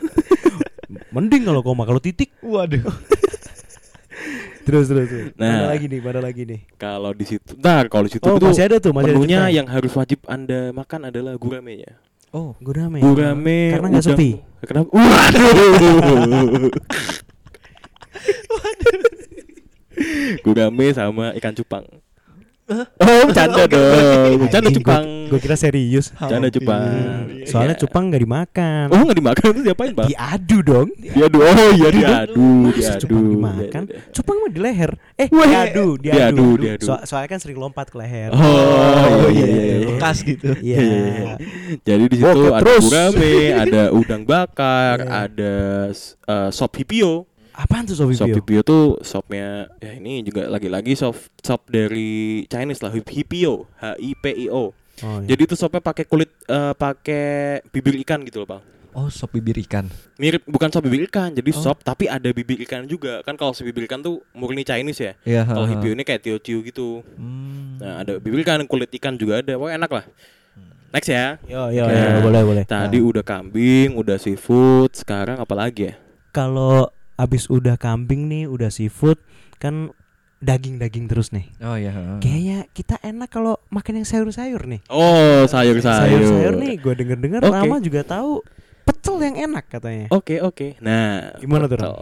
Mending 1.14 1.42
kalau 1.42 1.60
koma, 1.60 1.82
kalau 1.82 1.98
titik 1.98 2.30
Waduh. 2.38 2.86
terus 4.70 4.86
terus. 4.86 5.08
terus. 5.10 5.28
Nah. 5.34 5.50
Mana 5.50 5.66
lagi 5.74 5.84
nih? 5.90 6.00
Mana 6.00 6.20
lagi 6.22 6.42
nih? 6.46 6.60
kalau 6.78 7.10
di 7.10 7.24
situ, 7.26 7.50
nah 7.58 7.82
kalau 7.90 8.06
di 8.06 8.12
situ 8.14 8.22
Oh, 8.24 8.38
itu 8.38 8.46
masih 8.46 8.64
ada 8.70 8.76
tuh, 8.78 8.94
masih 8.94 9.10
ada 9.10 9.18
menunya 9.18 9.38
ceritanya. 9.42 9.58
yang 9.58 9.66
harus 9.66 9.92
wajib 9.98 10.18
Anda 10.30 10.70
makan 10.70 11.00
adalah 11.10 11.34
guramenya. 11.34 11.98
Oh, 12.30 12.54
Gurame. 12.62 13.02
Gurame 13.02 13.74
Karena 13.74 13.86
nggak 13.90 14.06
sepi. 14.06 14.30
Kenapa? 14.62 14.86
Waduh. 14.94 16.70
Gurame 20.46 20.86
sama 20.94 21.34
ikan 21.36 21.52
cupang. 21.58 21.84
Oh, 23.02 23.22
bercanda 23.26 23.66
dong. 23.66 24.38
Bercanda 24.38 24.70
cupang. 24.70 25.04
Gue 25.26 25.38
kira 25.38 25.56
serius. 25.56 26.10
Bercanda 26.12 26.48
cupang. 26.48 26.86
Soalnya 27.42 27.74
Iya. 27.74 27.82
cupang 27.82 28.04
nggak 28.08 28.22
dimakan. 28.22 28.86
Oh, 28.88 29.00
nggak 29.02 29.18
dimakan 29.18 29.46
itu 29.50 29.62
diapain, 29.64 29.92
Bang? 29.92 30.06
Diadu 30.06 30.58
dong. 30.62 30.88
Diadu. 30.94 31.38
Oh, 31.40 31.70
iya 31.72 31.88
diadu, 31.90 32.48
diadu. 32.70 33.00
cupang 33.02 33.24
dimakan? 33.26 33.82
Iya, 33.84 33.90
iya, 33.90 33.98
iya. 33.98 34.12
Cupang 34.14 34.36
mah 34.38 34.50
di 34.50 34.60
leher. 34.60 34.90
Eh, 35.16 35.26
diadu, 35.26 35.86
diadu. 35.98 36.14
diadu, 36.14 36.46
diadu. 36.56 36.84
So- 36.84 37.02
soalnya 37.04 37.28
kan 37.28 37.38
sering 37.38 37.58
lompat 37.58 37.90
ke 37.90 37.96
leher. 37.98 38.30
Oh, 38.30 39.26
iya, 39.28 39.46
iya, 39.46 39.64
iya. 39.76 39.86
bekas 39.90 40.16
gitu. 40.22 40.50
Iya. 40.60 40.76
Iya, 40.78 40.80
iya, 40.80 41.10
iya. 41.10 41.34
Jadi 41.80 42.04
di 42.06 42.16
situ 42.16 42.40
ada 42.50 42.72
gurame, 42.78 43.34
ada 43.52 43.82
udang 43.90 44.22
bakar, 44.22 44.96
Iya. 45.00 45.10
ada 45.26 45.54
eh, 46.26 46.48
sop 46.50 46.74
hipio. 46.74 47.29
Apaan 47.60 47.84
tuh 47.84 47.92
sobi 47.92 48.16
Sop 48.16 48.24
Pio? 48.32 48.40
hipio 48.40 48.60
tuh 48.64 48.96
sopnya 49.04 49.68
ya 49.76 49.92
ini 49.92 50.24
juga 50.24 50.48
lagi-lagi 50.48 50.96
sop 50.96 51.12
sop 51.44 51.68
dari 51.68 52.42
Chinese 52.48 52.80
lah 52.80 52.88
hip- 52.88 53.12
hipio, 53.12 53.68
H 53.76 54.00
I 54.00 54.16
P 54.16 54.24
I 54.32 54.46
O. 54.48 54.72
Oh, 55.00 55.16
iya. 55.20 55.32
Jadi 55.32 55.42
itu 55.44 55.54
sopnya 55.56 55.80
pakai 55.80 56.08
kulit 56.08 56.32
eh, 56.44 56.72
pakai 56.72 57.60
bibir 57.68 58.00
ikan 58.00 58.24
gitu 58.24 58.40
loh, 58.40 58.48
Bang. 58.48 58.62
Oh, 58.90 59.06
sop 59.06 59.30
bibir 59.30 59.54
ikan. 59.60 59.86
Mirip 60.16 60.42
bukan 60.48 60.72
sop 60.72 60.82
bibir 60.82 61.04
ikan, 61.06 61.30
jadi 61.30 61.50
Oh. 61.52 61.60
sop 61.60 61.84
tapi 61.84 62.08
ada 62.08 62.32
bibir 62.32 62.58
ikan 62.64 62.88
juga. 62.88 63.20
Kan 63.22 63.36
kalau 63.36 63.52
sop 63.52 63.68
bibir 63.68 63.84
ikan 63.84 64.00
tuh 64.00 64.24
murni 64.32 64.64
Chinese 64.64 65.00
ya. 65.00 65.12
Iya, 65.22 65.42
Kalau 65.44 65.68
hipio 65.68 65.92
ini 65.92 66.02
kayak 66.02 66.24
teochew 66.24 66.64
gitu. 66.64 67.04
Hmm. 67.14 67.76
Nah, 67.76 68.02
ada 68.02 68.16
bibir 68.18 68.40
ikan, 68.42 68.64
kulit 68.64 68.88
ikan 68.96 69.14
juga 69.14 69.44
ada. 69.44 69.52
Pokoknya 69.54 69.76
enak 69.84 69.92
lah. 69.92 70.04
Next 70.90 71.06
ya. 71.06 71.38
Yo 71.46 71.70
yo 71.70 71.86
Oke. 71.86 71.94
yo 71.94 72.18
boleh 72.24 72.42
boleh. 72.42 72.64
Tadi 72.66 72.98
udah 72.98 73.22
kambing, 73.22 73.94
udah 73.94 74.18
seafood, 74.18 74.90
sekarang 74.90 75.38
apa 75.38 75.54
lagi 75.54 75.92
ya? 75.92 75.94
Kalau 76.34 76.90
abis 77.20 77.52
udah 77.52 77.76
kambing 77.76 78.32
nih, 78.32 78.48
udah 78.48 78.72
seafood, 78.72 79.20
kan 79.60 79.92
daging-daging 80.40 81.04
terus 81.04 81.36
nih. 81.36 81.52
Oh 81.60 81.76
iya. 81.76 81.92
heeh. 81.92 82.18
Kayaknya 82.24 82.58
kita 82.72 82.96
enak 83.04 83.28
kalau 83.28 83.60
makan 83.68 84.00
yang 84.00 84.06
sayur-sayur 84.08 84.64
nih. 84.64 84.80
Oh, 84.88 85.44
sayur-sayur. 85.44 86.08
Sayur-sayur 86.08 86.54
nih, 86.56 86.80
gue 86.80 86.94
denger-dengar 86.96 87.40
Oke. 87.44 87.52
Rama 87.52 87.76
juga 87.84 88.00
tahu 88.08 88.40
pecel 88.88 89.16
yang 89.20 89.36
enak 89.52 89.64
katanya. 89.68 90.06
Oke, 90.08 90.40
oke. 90.40 90.80
Nah, 90.80 91.36
Gimana 91.36 91.68
tuh, 91.68 91.76
pecel. 91.76 91.96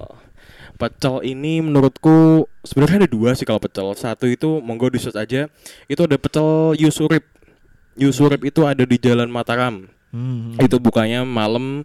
Pecel 0.79 1.15
ini 1.27 1.59
menurutku 1.59 2.47
sebenarnya 2.63 3.05
ada 3.05 3.11
dua 3.11 3.35
sih 3.35 3.43
kalau 3.43 3.59
pecel. 3.59 3.91
Satu 3.99 4.31
itu 4.31 4.63
monggo 4.63 4.87
di 4.87 5.03
search 5.03 5.19
aja. 5.19 5.51
Itu 5.91 6.07
ada 6.07 6.15
pecel 6.15 6.79
Yusurip. 6.79 7.27
Yusurip 7.99 8.47
itu 8.47 8.63
ada 8.63 8.87
di 8.87 8.95
Jalan 8.95 9.27
Mataram. 9.27 9.91
Hmm. 10.15 10.55
Itu 10.63 10.79
bukanya 10.79 11.27
malam 11.27 11.83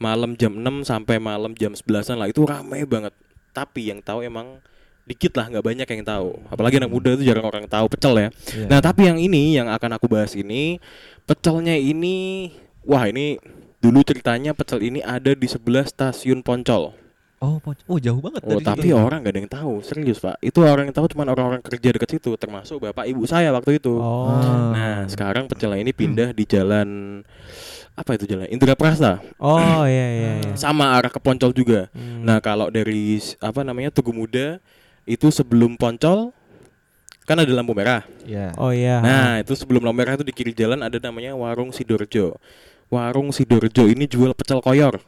malam 0.00 0.34
jam 0.34 0.56
6 0.56 0.88
sampai 0.88 1.20
malam 1.20 1.52
jam 1.54 1.76
11-an 1.76 2.16
lah. 2.16 2.28
Itu 2.32 2.48
ramai 2.48 2.88
banget. 2.88 3.12
Tapi 3.52 3.92
yang 3.92 4.00
tahu 4.00 4.24
emang 4.24 4.58
dikit 5.04 5.34
lah 5.34 5.50
nggak 5.50 5.64
banyak 5.66 5.88
yang 5.90 6.04
tahu 6.06 6.38
apalagi 6.54 6.78
anak 6.78 6.92
muda 6.92 7.18
itu 7.18 7.26
jarang 7.26 7.42
orang 7.42 7.66
tahu 7.66 7.90
pecel 7.90 8.14
ya 8.14 8.28
Iya. 8.30 8.66
nah 8.70 8.78
tapi 8.78 9.10
yang 9.10 9.18
ini 9.18 9.58
yang 9.58 9.66
akan 9.66 9.98
aku 9.98 10.06
bahas 10.06 10.38
ini 10.38 10.78
pecelnya 11.26 11.74
ini 11.74 12.46
wah 12.86 13.10
ini 13.10 13.34
dulu 13.82 14.06
ceritanya 14.06 14.54
pecel 14.54 14.78
ini 14.78 15.02
ada 15.02 15.34
di 15.34 15.50
sebelah 15.50 15.82
stasiun 15.82 16.46
Poncol 16.46 16.94
Oh, 17.40 17.56
Poc- 17.56 17.80
oh 17.88 17.96
jauh 17.96 18.20
banget 18.20 18.44
oh 18.44 18.52
dari 18.54 18.66
tapi 18.66 18.88
situ. 18.88 18.96
orang 18.96 19.24
nggak 19.24 19.32
ada 19.32 19.40
yang 19.40 19.48
tahu 19.50 19.72
serius 19.80 20.20
pak 20.20 20.36
itu 20.38 20.60
orang 20.60 20.84
yang 20.86 20.94
tahu 20.94 21.08
cuma 21.08 21.24
orang-orang 21.24 21.60
kerja 21.60 21.88
dekat 21.90 22.08
situ 22.12 22.36
termasuk 22.36 22.76
bapak 22.78 23.08
ibu 23.08 23.24
saya 23.24 23.48
waktu 23.48 23.80
itu 23.80 23.96
Oh. 23.96 24.28
Ah. 24.28 24.68
nah 24.70 24.98
sekarang 25.06 25.48
pecelnya 25.48 25.80
ini 25.80 25.88
pindah 25.90 26.30
di 26.30 26.44
jalan 26.44 27.20
apa 27.92 28.10
itu 28.14 28.24
jalan 28.26 28.44
Indra 28.46 28.72
Prasta 28.74 29.24
Oh 29.36 29.82
iya 29.82 30.06
iya 30.10 30.30
iya. 30.38 30.52
sama 30.54 30.92
arah 30.92 31.08
ke 31.08 31.16
Poncol 31.16 31.50
juga 31.50 31.88
Hmm. 31.90 32.22
Nah 32.22 32.38
kalau 32.38 32.68
dari 32.68 33.16
apa 33.38 33.60
namanya 33.60 33.88
Tugu 33.88 34.12
Muda 34.12 34.60
itu 35.04 35.28
sebelum 35.28 35.74
Poncol 35.74 36.36
kan 37.22 37.36
ada 37.36 37.48
lampu 37.48 37.72
merah. 37.72 38.02
Iya. 38.22 38.52
Oh 38.56 38.68
iya. 38.68 38.98
Nah 38.98 39.38
itu 39.38 39.54
sebelum 39.54 39.80
lampu 39.80 39.96
merah 39.96 40.12
itu 40.12 40.22
di 40.22 40.30
kiri 40.30 40.50
jalan 40.50 40.80
ada 40.80 40.98
namanya 40.98 41.32
Warung 41.32 41.70
Sidorjo. 41.70 42.36
Warung 42.88 43.30
Sidorjo 43.30 43.86
ini 43.86 44.04
jual 44.04 44.34
pecel 44.34 44.58
koyor. 44.58 44.98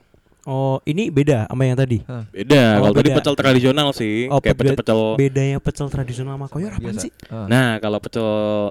Oh 0.42 0.82
ini 0.82 1.06
beda 1.06 1.46
sama 1.46 1.62
yang 1.62 1.78
tadi. 1.78 2.02
Beda. 2.28 2.82
Oh, 2.82 2.90
kalau 2.90 2.94
tadi 2.98 3.10
pecel 3.14 3.34
tradisional 3.34 3.88
sih, 3.92 4.26
Oh, 4.26 4.42
kayak 4.42 4.54
beda- 4.54 4.74
pecel-pecel. 4.74 5.00
Bedanya 5.14 5.58
pecel 5.62 5.86
tradisional 5.86 6.34
sama 6.34 6.46
koyor 6.46 6.72
apa 6.72 6.90
sih? 6.98 7.14
Ah. 7.28 7.46
Nah 7.46 7.78
kalau 7.78 7.98
pecel 7.98 8.26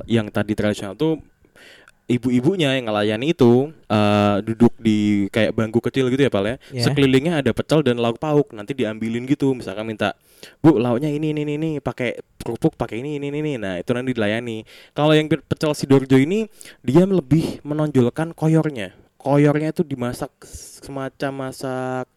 yang 0.06 0.28
tadi 0.28 0.52
tradisional 0.52 0.94
tuh 0.94 1.24
ibu-ibunya 2.06 2.76
yang 2.76 2.92
ngelayani 2.92 3.32
itu 3.32 3.72
eh, 3.88 4.36
duduk 4.44 4.76
di 4.76 5.00
kayak 5.28 5.56
bangku 5.56 5.80
kecil 5.80 6.12
gitu 6.12 6.20
ya 6.20 6.32
Pal 6.32 6.44
ya. 6.44 6.56
Ya. 6.70 6.84
Sekelilingnya 6.84 7.40
ada 7.40 7.52
pecel 7.52 7.80
dan 7.82 7.96
lauk 7.98 8.20
pauk. 8.20 8.52
Nanti 8.52 8.76
diambilin 8.76 9.24
gitu. 9.24 9.56
Misalkan 9.56 9.88
minta, 9.88 10.20
"Bu, 10.60 10.76
lauknya 10.76 11.08
ini 11.08 11.32
ini 11.32 11.48
ini, 11.48 11.54
ini 11.56 11.70
pakai 11.80 12.20
kerupuk, 12.38 12.76
pakai 12.76 13.00
ini 13.00 13.16
ini 13.16 13.32
ini." 13.32 13.56
Nah, 13.56 13.80
itu 13.80 13.96
nanti 13.96 14.12
dilayani. 14.12 14.68
Kalau 14.92 15.16
yang 15.16 15.32
pe- 15.32 15.40
pecel 15.40 15.72
Sidoarjo 15.72 16.20
ini 16.20 16.52
dia 16.84 17.08
lebih 17.08 17.64
menonjolkan 17.64 18.36
koyornya. 18.36 18.92
Koyornya 19.22 19.70
itu 19.70 19.86
dimasak 19.86 20.34
semacam 20.82 21.46
masak 21.46 22.10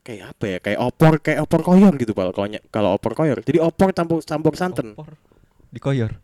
kayak 0.00 0.32
apa 0.32 0.44
ya? 0.48 0.58
Kayak 0.64 0.80
opor, 0.80 1.12
kayak 1.20 1.44
opor 1.44 1.60
koyor 1.60 1.92
gitu, 2.00 2.16
Pal. 2.16 2.32
Kalau 2.72 2.96
opor 2.96 3.12
koyor. 3.12 3.44
Jadi 3.44 3.60
opor 3.60 3.92
campur 3.92 4.24
campur 4.24 4.56
santan. 4.56 4.96
Opor. 4.96 5.20
Dikoyor. 5.68 6.16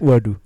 Waduh. 0.00 0.40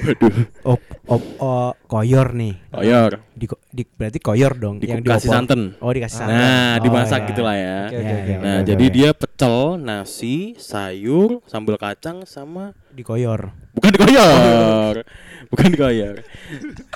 Waduh. 0.00 0.32
Op, 0.64 0.80
op, 1.04 1.22
oh, 1.38 1.72
koyor 1.84 2.32
nih. 2.32 2.56
Koyor. 2.72 3.20
Di, 3.36 3.44
di, 3.68 3.82
berarti 3.84 4.16
koyor 4.16 4.56
dong. 4.56 4.80
yang 4.80 5.04
Dikasih 5.04 5.28
santan. 5.28 5.76
Oh 5.76 5.92
dikasih 5.92 6.24
santan. 6.24 6.40
Nah, 6.40 6.72
Oh, 6.72 6.76
dimasak 6.80 7.20
iya. 7.20 7.28
gitu 7.28 7.40
lah 7.44 7.56
ya. 7.58 7.78
Oke, 7.84 7.92
Ya, 7.92 8.00
oke, 8.00 8.14
oke. 8.14 8.30
ya, 8.32 8.38
Nah, 8.38 8.56
oke, 8.56 8.66
jadi 8.66 8.84
oke. 8.86 8.94
dia 8.94 9.10
pecel, 9.12 9.56
nasi, 9.76 10.36
sayur, 10.56 11.30
sambal 11.44 11.76
kacang 11.76 12.24
sama 12.24 12.72
di 12.88 13.02
koyor. 13.02 13.52
bukan 13.70 13.90
dikoyor. 13.92 14.94
bukan 15.48 15.66
dikoyor. 15.68 16.14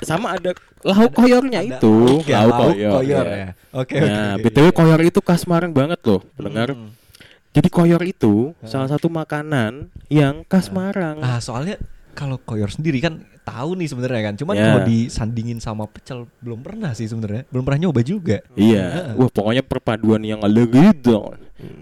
Sama 0.01 0.27
ada 0.33 0.51
lauk 0.81 1.11
koyornya 1.13 1.59
Ada 1.61 1.77
itu, 1.77 1.93
lauk 1.93 2.25
ya, 2.25 2.37
lauk 2.41 2.49
lauk 2.49 2.57
koyor. 2.73 2.91
koyor 2.95 3.25
ya. 3.25 3.37
ya. 3.37 3.49
Oke, 3.71 3.95
Nah, 3.99 4.33
oke. 4.33 4.43
BTW 4.43 4.67
koyor 4.71 4.99
itu 5.03 5.19
khas 5.21 5.45
Semarang 5.45 5.71
banget 5.71 5.99
loh, 6.01 6.25
pendengar. 6.33 6.73
Hmm. 6.73 6.89
Jadi 7.53 7.69
koyor 7.69 8.01
itu 8.01 8.51
salah 8.61 8.89
satu 8.89 9.07
makanan 9.07 9.87
yang 10.09 10.41
khas 10.43 10.67
Semarang. 10.67 11.21
Ah, 11.21 11.37
soalnya 11.37 11.77
kalau 12.15 12.39
koyor 12.39 12.67
sendiri 12.67 12.97
kan 12.97 13.19
tahu 13.43 13.75
nih 13.75 13.85
sebenarnya 13.85 14.21
kan. 14.23 14.35
Cuman 14.35 14.55
Ya. 14.55 14.63
kalau 14.65 14.81
disandingin 14.83 15.59
sama 15.59 15.85
pecel 15.85 16.25
belum 16.39 16.59
pernah 16.59 16.91
sih 16.91 17.05
sebenarnya. 17.05 17.43
Belum 17.47 17.61
pernah 17.61 17.79
nyoba 17.83 18.01
juga. 18.01 18.39
Iya, 18.55 18.83
Heeh. 18.83 19.13
wah 19.15 19.29
pokoknya 19.29 19.61
perpaduan 19.61 20.23
yang 20.23 20.39
lagi 20.39 20.95
dong, 20.97 21.35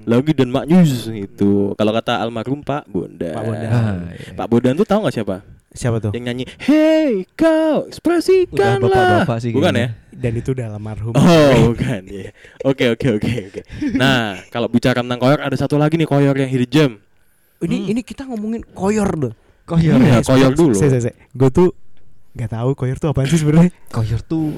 lagi 0.03 0.31
dan 0.33 0.49
maknyus 0.49 1.07
itu. 1.07 1.71
Kalau 1.73 1.91
kata 1.93 2.17
almarhum 2.17 2.59
Pak 2.59 2.83
Bondan. 2.85 3.31
Pak 3.31 3.43
Bondan. 3.43 3.69
Ah, 3.69 3.95
iya. 4.11 4.33
Pak 4.33 4.47
Bondan 4.47 4.73
tuh 4.73 4.83
tahu 4.83 4.99
nggak 5.05 5.15
siapa? 5.15 5.37
Siapa 5.69 5.97
tuh? 5.97 6.13
Yang 6.13 6.23
nyanyi, 6.23 6.43
Hey 6.59 7.25
kau 7.33 7.89
ekspresikanlah. 7.89 8.77
Udah 8.77 8.93
bapak-bapak 9.25 9.37
sih 9.41 9.49
Bukan 9.49 9.73
kayaknya. 9.73 9.89
ya? 9.89 10.13
Dan 10.13 10.31
itu 10.35 10.49
udah 10.51 10.65
almarhum. 10.69 11.13
Oh 11.13 11.53
bukan 11.67 12.01
ya. 12.05 12.29
Oke 12.61 12.85
oke 12.89 13.07
oke 13.17 13.31
oke. 13.49 13.61
Nah 13.93 14.37
kalau 14.49 14.67
bicara 14.67 15.01
tentang 15.01 15.17
koyor 15.17 15.39
ada 15.39 15.55
satu 15.55 15.75
lagi 15.75 15.97
nih 15.97 16.05
koyor 16.05 16.33
yang 16.33 16.45
hidden 16.47 16.69
gem. 16.69 16.91
Ini 17.57 17.77
Hmm. 17.79 17.89
ini 17.89 18.01
kita 18.03 18.27
ngomongin 18.27 18.61
koyor 18.69 19.09
loh. 19.15 19.33
Koyor. 19.63 19.95
Iya, 19.95 20.19
ya. 20.19 20.19
koyor 20.21 20.51
dulu. 20.51 20.75
Gue 21.33 21.49
tuh 21.49 21.69
nggak 22.33 22.51
tahu 22.51 22.69
koyor 22.73 22.97
tuh 22.97 23.09
apaan 23.09 23.27
sih 23.27 23.39
sebenarnya. 23.39 23.71
Koyor 23.89 24.19
tuh 24.19 24.57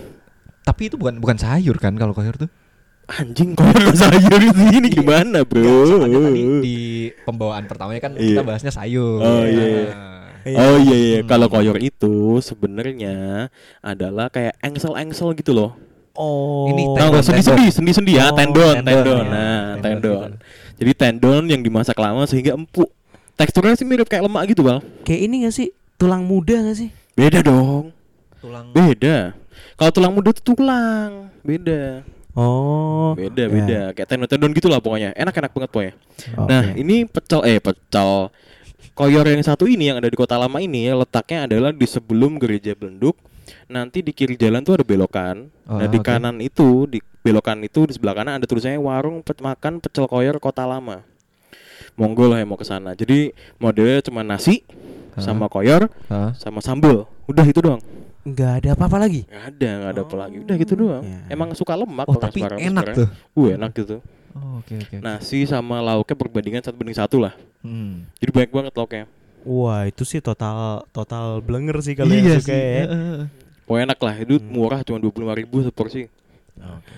tapi 0.65 0.89
itu 0.89 0.97
bukan 0.97 1.21
bukan 1.21 1.37
sayur 1.37 1.77
kan 1.77 1.93
kalau 1.93 2.11
koyor 2.11 2.33
tuh. 2.35 2.49
Anjing 3.05 3.53
koyor 3.53 3.93
sayur 3.93 4.41
itu 4.41 4.61
ini 4.73 4.89
gimana 4.89 5.45
bro? 5.45 5.85
Soalnya 5.85 6.19
tadi 6.25 6.41
di 6.59 6.77
pembawaan 7.27 7.69
pertamanya 7.69 8.01
kan 8.01 8.17
Iya. 8.17 8.33
kita 8.33 8.41
bahasnya 8.41 8.71
sayur. 8.73 9.21
Oh, 9.21 9.45
iya, 9.45 9.65
iya. 9.65 9.83
Nah, 9.93 10.13
Oh 10.45 10.77
iya 10.77 10.93
iya 10.95 11.19
Hmm. 11.21 11.29
kalau 11.29 11.49
koyor 11.49 11.77
itu 11.77 12.37
sebenarnya 12.39 13.49
adalah 13.81 14.29
kayak 14.29 14.53
engsel-engsel 14.61 15.33
gitu 15.37 15.53
loh. 15.53 15.73
Oh. 16.13 16.69
Ini 16.69 16.95
Tendon, 16.95 17.21
sendi-sendi, 17.21 17.65
sendi-sendi 17.69 18.11
ya, 18.15 18.29
Oh, 18.29 18.37
tendon, 18.37 18.77
tendon, 18.79 19.03
tendon. 19.03 19.25
ya. 19.25 19.29
Nah, 19.29 19.65
Tendon 19.81 20.01
tendon. 20.01 20.31
Jadi 20.77 20.91
tendon 20.93 21.43
yang 21.49 21.61
dimasak 21.61 21.97
lama 21.97 22.23
sehingga 22.23 22.53
empuk. 22.53 22.87
Teksturnya 23.35 23.75
sih 23.75 23.87
mirip 23.87 24.07
kayak 24.07 24.25
lemak 24.25 24.55
gitu, 24.55 24.63
Bal. 24.63 24.79
Kayak 25.03 25.21
ini 25.27 25.35
gak 25.47 25.55
sih? 25.55 25.67
Tulang 25.99 26.23
muda 26.23 26.55
gak 26.55 26.77
sih? 26.79 26.89
Beda 27.15 27.39
dong. 27.43 27.91
Tulang 28.39 28.71
Beda. 28.71 29.35
Kalau 29.75 29.91
tulang 29.91 30.13
muda 30.15 30.31
itu 30.31 30.39
tulang, 30.39 31.27
beda. 31.43 32.03
Oh. 32.35 33.15
Beda, 33.15 33.43
ya. 33.47 33.51
beda. 33.51 33.81
Kayak 33.95 34.07
tendon-tendon 34.11 34.51
gitu 34.55 34.67
lah 34.67 34.79
pokoknya. 34.79 35.11
Enak-enak 35.15 35.51
banget 35.51 35.69
pokoknya. 35.71 35.93
Oke. 36.35 36.47
Nah, 36.51 36.63
ini 36.75 36.95
pecel 37.07 37.41
eh 37.47 37.59
pecel. 37.59 38.31
Koyor 38.95 39.27
yang 39.27 39.43
satu 39.43 39.67
ini 39.67 39.91
yang 39.91 39.99
ada 39.99 40.07
di 40.07 40.15
Kota 40.15 40.39
Lama 40.39 40.63
ini 40.63 40.87
letaknya 40.87 41.47
adalah 41.47 41.71
di 41.75 41.83
sebelum 41.83 42.39
Gereja 42.39 42.71
Belenduk. 42.75 43.19
Nanti 43.67 43.99
di 43.99 44.15
kiri 44.15 44.39
jalan 44.39 44.63
tuh 44.63 44.79
ada 44.79 44.85
belokan. 44.87 45.51
Oh, 45.67 45.79
nah, 45.79 45.87
di 45.87 45.99
oke. 45.99 46.07
kanan 46.07 46.39
itu 46.39 46.87
di 46.87 47.03
belokan 47.19 47.59
itu 47.67 47.87
di 47.87 47.93
sebelah 47.95 48.15
kanan 48.15 48.39
ada 48.39 48.45
tulisannya 48.47 48.79
warung 48.79 49.19
makan 49.23 49.83
pecel 49.83 50.07
koyor 50.07 50.39
Kota 50.39 50.63
Lama. 50.63 51.03
Monggo 51.95 52.27
lah 52.27 52.39
yang 52.39 52.49
mau 52.49 52.59
ke 52.59 52.63
sana. 52.63 52.91
Jadi 52.91 53.31
modelnya 53.55 54.03
cuma 54.03 54.19
nasi 54.19 54.63
Hah? 55.15 55.23
sama 55.23 55.47
koyor 55.47 55.87
Hah? 56.05 56.35
sama 56.35 56.59
sambel. 56.59 57.07
Udah 57.25 57.43
itu 57.43 57.59
doang. 57.59 57.79
nggak 58.25 58.51
ada 58.57 58.69
apa-apa 58.73 58.97
lagi. 58.99 59.21
Nggak 59.29 59.45
ada, 59.47 59.69
nggak 59.71 59.91
ada 59.91 60.01
apa 60.01 60.15
lagi. 60.17 60.35
Udah 60.41 60.55
gitu 60.57 60.73
doang. 60.75 61.03
Ya. 61.05 61.19
Emang 61.29 61.53
suka 61.53 61.77
lemak 61.77 62.09
Oh, 62.09 62.17
tapi 62.17 62.41
Semarang 62.41 62.57
enak 62.57 62.83
sebenarnya. 62.83 62.97
tuh. 62.97 63.07
Uh, 63.37 63.49
enak 63.53 63.71
gitu. 63.71 63.95
Oh, 64.33 64.59
oke 64.59 64.73
oke. 64.75 64.95
Nasi 64.97 65.39
sama 65.45 65.77
lauknya 65.79 66.15
perbandingan 66.17 66.59
satu 66.59 66.75
banding 66.75 66.97
satu 66.97 67.17
lah. 67.21 67.37
Hmm. 67.61 68.09
Jadi 68.17 68.29
banyak 68.33 68.49
banget 68.49 68.73
lauknya. 68.73 69.05
Wah 69.45 69.85
itu 69.85 70.01
sih 70.01 70.19
total 70.19 70.83
total 70.89 71.37
blenger 71.39 71.77
sih 71.79 71.93
kalau 71.93 72.09
Iya 72.09 72.17
yang 72.17 72.41
suka 72.41 72.49
sih. 72.49 72.57
ya. 72.57 72.83
Oh 73.65 73.77
enak 73.77 73.97
lah, 73.97 74.15
itu 74.17 74.41
Hmm. 74.41 74.49
murah 74.49 74.81
cuma 74.81 74.97
dua 74.97 75.09
puluh 75.09 75.29
ribu 75.31 75.61
seporsi. 75.61 76.09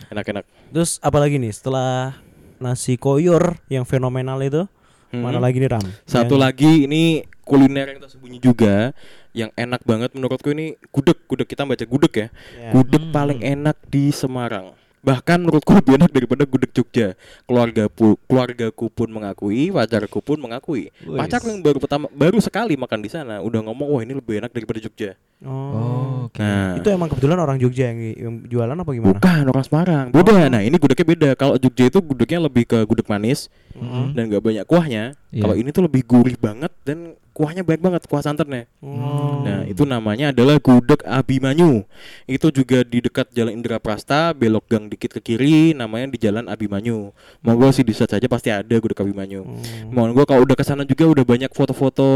Enak-enak. 0.07 0.47
Terus 0.71 0.95
apa 0.99 1.17
lagi 1.17 1.35
nih 1.35 1.51
setelah 1.51 2.15
nasi 2.57 2.95
koyor 2.95 3.59
yang 3.67 3.83
fenomenal 3.83 4.39
itu? 4.39 4.63
Hmm. 5.07 5.23
Mana 5.23 5.39
lagi 5.39 5.57
nih 5.63 5.71
Ram? 5.71 5.85
Satu 6.03 6.35
Yang- 6.35 6.43
lagi 6.43 6.71
ini 6.83 7.03
kuliner 7.47 7.95
yang 7.95 8.03
tersembunyi 8.03 8.43
juga, 8.43 8.91
yang 9.31 9.51
enak 9.55 9.81
banget 9.87 10.11
menurutku 10.11 10.51
ini 10.51 10.75
gudeg. 10.91 11.15
Gudeg 11.31 11.47
kita 11.47 11.63
baca 11.63 11.85
gudeg 11.87 12.13
ya. 12.13 12.27
Ya. 12.59 12.71
Gudeg 12.75 13.03
Hmm. 13.07 13.15
paling 13.15 13.39
enak 13.39 13.77
di 13.87 14.11
Semarang. 14.11 14.75
Bahkan 15.07 15.37
menurutku 15.39 15.71
lebih 15.71 15.95
enak 16.03 16.11
daripada 16.11 16.43
gudeg 16.43 16.71
Jogja. 16.75 17.15
Keluarga 17.47 17.87
pu, 17.87 18.19
keluargaku 18.27 18.91
pun 18.91 19.07
mengakui, 19.07 19.71
pacarku 19.71 20.19
pun 20.19 20.35
mengakui. 20.35 20.91
Wis. 21.07 21.15
Pacarku 21.15 21.47
yang 21.47 21.63
baru 21.63 21.79
pertama 21.79 22.11
baru 22.11 22.43
sekali 22.43 22.75
makan 22.75 22.99
di 22.99 23.07
sana 23.07 23.39
udah 23.39 23.63
ngomong 23.63 23.87
wah 23.87 24.01
ini 24.03 24.19
lebih 24.19 24.43
enak 24.43 24.51
daripada 24.51 24.83
Jogja. 24.83 25.15
Oh. 25.47 25.55
Oh, 25.71 26.15
oke. 26.27 26.41
Nah, 26.43 26.75
Itu 26.75 26.89
emang 26.91 27.07
kebetulan 27.07 27.39
orang 27.39 27.55
Jogja 27.61 27.93
yang, 27.93 27.99
yang 28.03 28.33
jualan 28.51 28.75
apa 28.75 28.91
gimana? 28.91 29.15
bukan 29.15 29.43
orang 29.47 29.63
Semarang. 29.63 30.05
Beda. 30.11 30.33
Oh. 30.33 30.47
Nah, 30.51 30.61
ini 30.65 30.75
gudegnya 30.75 31.05
beda. 31.07 31.29
Kalau 31.39 31.55
Jogja 31.55 31.87
itu 31.87 31.99
gudegnya 32.03 32.39
lebih 32.43 32.67
ke 32.67 32.77
gudeg 32.83 33.07
manis 33.07 33.47
Mm-mm. 33.77 34.11
dan 34.17 34.27
gak 34.27 34.43
banyak 34.43 34.65
kuahnya. 34.67 35.03
Iya. 35.31 35.41
Kalau 35.45 35.55
ini 35.55 35.69
tuh 35.71 35.83
lebih 35.87 36.01
gurih 36.03 36.35
banget 36.35 36.73
dan 36.83 37.15
kuahnya 37.37 37.61
banyak 37.61 37.81
banget 37.85 38.01
kuah 38.09 38.25
santannya. 38.25 38.65
Oh. 38.81 39.45
Nah, 39.45 39.61
itu 39.69 39.85
namanya 39.85 40.33
adalah 40.33 40.57
gudeg 40.57 41.05
Abimanyu. 41.05 41.85
Itu 42.25 42.49
juga 42.49 42.81
di 42.81 43.05
dekat 43.05 43.29
Jalan 43.29 43.53
Indra 43.53 43.77
Prasta, 43.77 44.33
belok 44.33 44.65
gang 44.65 44.89
dikit 44.89 45.13
ke 45.13 45.21
kiri, 45.21 45.77
namanya 45.77 46.09
di 46.09 46.17
Jalan 46.17 46.49
Abimanyu. 46.49 47.13
Monggo 47.45 47.69
sih 47.69 47.85
di 47.85 47.93
search 47.93 48.17
aja 48.17 48.25
pasti 48.25 48.49
ada 48.49 48.73
gudeg 48.81 48.97
Abimanyu. 48.97 49.45
Hmm. 49.45 49.93
Monggo 49.93 50.25
kalau 50.25 50.49
udah 50.49 50.57
ke 50.57 50.65
sana 50.65 50.81
juga 50.81 51.05
udah 51.05 51.21
banyak 51.21 51.53
foto-foto 51.53 52.09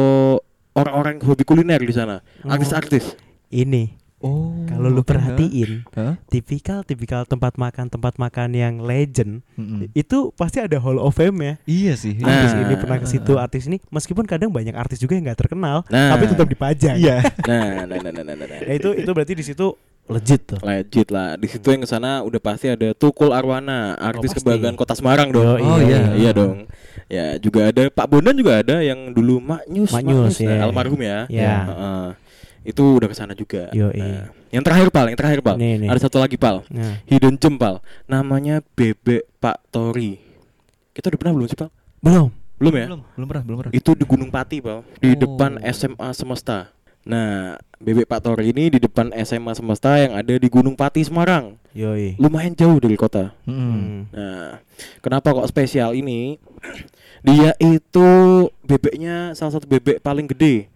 orang-orang 0.73 1.21
hobi 1.21 1.45
kuliner 1.45 1.77
di 1.77 1.93
sana. 1.93 2.25
Oh. 2.41 2.49
Artis-artis. 2.49 3.13
Ini 3.53 4.00
Oh. 4.21 4.53
kalau 4.65 4.88
lu 4.88 5.01
perhatiin 5.01 5.86
Hah? 5.91 6.13
tipikal 6.25 6.81
tipikal 6.81 7.21
tempat 7.23 7.53
makan 7.55 7.86
tempat 7.88 8.15
makan 8.15 8.49
yang 8.51 8.77
legend 8.79 9.41
Mm-mm. 9.53 9.89
itu 9.91 10.29
pasti 10.31 10.57
ada 10.57 10.77
Hall 10.77 10.95
of 10.95 11.12
Fame 11.12 11.38
ya. 11.39 11.53
Iya 11.63 11.93
sih. 11.95 12.13
Nah. 12.15 12.29
Artis 12.31 12.53
ini 12.55 12.73
pernah 12.75 12.97
ke 12.97 13.07
situ, 13.07 13.34
artis 13.36 13.63
ini 13.65 13.81
meskipun 13.86 14.23
kadang 14.23 14.49
banyak 14.49 14.73
artis 14.73 14.97
juga 14.97 15.13
yang 15.13 15.25
nggak 15.25 15.39
terkenal, 15.39 15.81
Nah. 15.88 16.12
tapi 16.12 16.25
tetap 16.25 16.45
dipajang. 16.45 16.95
Iya. 16.95 17.17
Nah, 17.43 17.84
nah, 17.84 17.97
nah, 17.97 18.12
nah, 18.12 18.23
nah, 18.23 18.36
nah, 18.36 18.45
nah. 18.47 18.60
Ya 18.60 18.73
itu 18.73 18.89
itu 18.93 19.10
berarti 19.10 19.34
di 19.34 19.43
situ 19.43 19.73
legit 20.07 20.41
tuh. 20.45 20.60
Legit 20.62 21.07
lah. 21.10 21.34
Di 21.36 21.47
situ 21.47 21.67
yang 21.67 21.81
ke 21.81 21.89
sana 21.89 22.21
udah 22.21 22.38
pasti 22.38 22.67
ada 22.67 22.91
Tukul 22.91 23.31
Arwana, 23.31 23.93
artis 23.95 24.31
pasti. 24.31 24.39
kebanggaan 24.39 24.75
Kota 24.75 24.93
Semarang 24.93 25.29
dong. 25.29 25.45
Yo, 25.45 25.57
Oh, 25.57 25.79
iya. 25.79 26.13
iya 26.13 26.31
dong. 26.31 26.69
Ya 27.07 27.36
juga 27.38 27.67
ada 27.67 27.88
Pak 27.88 28.07
Bondan 28.07 28.34
juga 28.34 28.60
ada 28.60 28.79
yang 28.79 29.12
dulu 29.12 29.39
Maknyus, 29.39 29.91
Maknyus, 29.91 30.36
Nah, 30.39 30.47
ya. 30.47 30.60
almarhum 30.63 30.99
ya. 30.99 31.19
Ya. 31.27 31.55
Heeh. 31.65 32.05
Itu 32.62 32.84
udah 32.97 33.08
ke 33.10 33.15
sana 33.15 33.34
juga. 33.34 33.69
Yo, 33.74 33.89
Nah, 33.91 34.30
yang 34.50 34.62
terakhir 34.62 34.89
pal, 34.89 35.06
yang 35.10 35.17
terakhir 35.17 35.39
pal. 35.41 35.56
Nih, 35.58 35.82
nih. 35.82 35.89
Ada 35.89 36.06
satu 36.06 36.21
lagi 36.21 36.38
pal. 36.38 36.62
Nah, 36.69 37.02
Hidden 37.06 37.36
gem 37.36 37.56
pal. 37.56 37.80
Namanya 38.06 38.62
Bebek 38.74 39.26
Pak 39.38 39.58
Tori. 39.69 40.21
Kita 40.91 41.10
udah 41.10 41.19
pernah 41.19 41.34
belum 41.38 41.47
sih 41.47 41.58
pal? 41.58 41.69
belum. 42.02 42.30
Belum 42.62 42.74
ya? 42.78 42.86
Belum, 42.86 43.02
belum 43.17 43.28
pernah, 43.28 43.43
belum 43.43 43.58
pernah. 43.58 43.71
Itu 43.74 43.97
di 43.97 44.06
Gunung 44.06 44.30
Pati, 44.30 44.62
Pal. 44.62 44.86
Di 45.02 45.13
Oh. 45.13 45.17
depan 45.17 45.58
SMA 45.65 46.13
Semesta. 46.13 46.69
Nah, 47.02 47.58
Bebek 47.82 48.06
Pak 48.06 48.21
Tori 48.21 48.54
ini 48.54 48.69
di 48.69 48.78
depan 48.78 49.10
SMA 49.17 49.58
Semesta 49.58 49.97
yang 49.97 50.13
ada 50.13 50.30
di 50.30 50.45
Gunung 50.45 50.78
Pati, 50.78 51.02
Semarang. 51.02 51.58
Yoi. 51.74 52.21
Lumayan 52.21 52.54
jauh 52.54 52.78
dari 52.78 52.93
kota. 52.93 53.34
Hmm. 53.50 53.58
Hmm. 53.58 54.00
Nah, 54.13 54.62
kenapa 55.02 55.34
kok 55.34 55.50
spesial 55.50 55.97
ini? 55.97 56.38
Dia 57.26 57.58
itu 57.58 58.10
bebeknya 58.62 59.34
salah 59.34 59.58
satu 59.58 59.65
bebek 59.65 59.97
paling 59.97 60.26
gede 60.28 60.69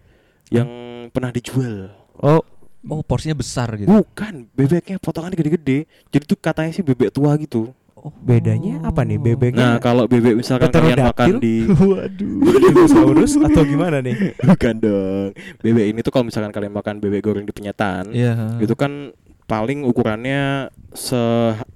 yang 0.48 0.66
pernah 1.08 1.30
dijual. 1.30 1.90
Oh, 2.16 2.42
Oh, 2.86 3.02
porsinya 3.02 3.34
besar 3.34 3.74
gitu. 3.74 3.90
Bukan, 3.90 4.46
bebeknya 4.54 5.02
potongan 5.02 5.34
gede-gede. 5.34 5.90
Jadi 6.06 6.22
tuh 6.22 6.38
katanya 6.38 6.70
sih 6.70 6.86
bebek 6.86 7.10
tua 7.10 7.34
gitu. 7.34 7.74
Oh. 7.96 8.12
bedanya 8.12 8.78
apa 8.86 9.02
nih 9.02 9.18
bebeknya? 9.18 9.66
Nah, 9.66 9.76
kalau 9.82 10.06
bebek 10.06 10.38
misalkan 10.38 10.70
kalian 10.70 11.02
makan 11.02 11.42
di 11.42 11.66
Waduh, 11.66 12.38
dinosaurus 12.62 13.34
atau 13.34 13.66
gimana 13.66 13.98
nih? 13.98 14.14
Bukan 14.46 14.74
dong. 14.78 15.34
Bebek 15.58 15.86
ini 15.90 15.98
tuh 16.00 16.14
kalau 16.14 16.30
misalkan 16.30 16.54
kalian 16.54 16.70
makan 16.70 17.02
bebek 17.02 17.18
goreng 17.20 17.42
di 17.42 17.50
penyetan, 17.50 18.14
Iya. 18.14 18.62
itu 18.62 18.78
kan 18.78 19.10
paling 19.46 19.82
ukurannya 19.82 20.70
se 20.92 21.18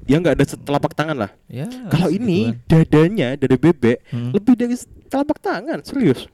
ya 0.05 0.16
nggak 0.16 0.38
ada 0.38 0.45
setelapak 0.45 0.95
tangan 0.95 1.19
lah. 1.19 1.31
Ya. 1.47 1.66
Kalau 1.88 2.07
ini 2.07 2.55
dadanya 2.64 3.35
dada 3.35 3.57
bebek 3.57 3.99
Hmm. 4.14 4.31
lebih 4.31 4.55
dari 4.55 4.77
telapak 5.11 5.43
tangan, 5.43 5.83
serius. 5.83 6.31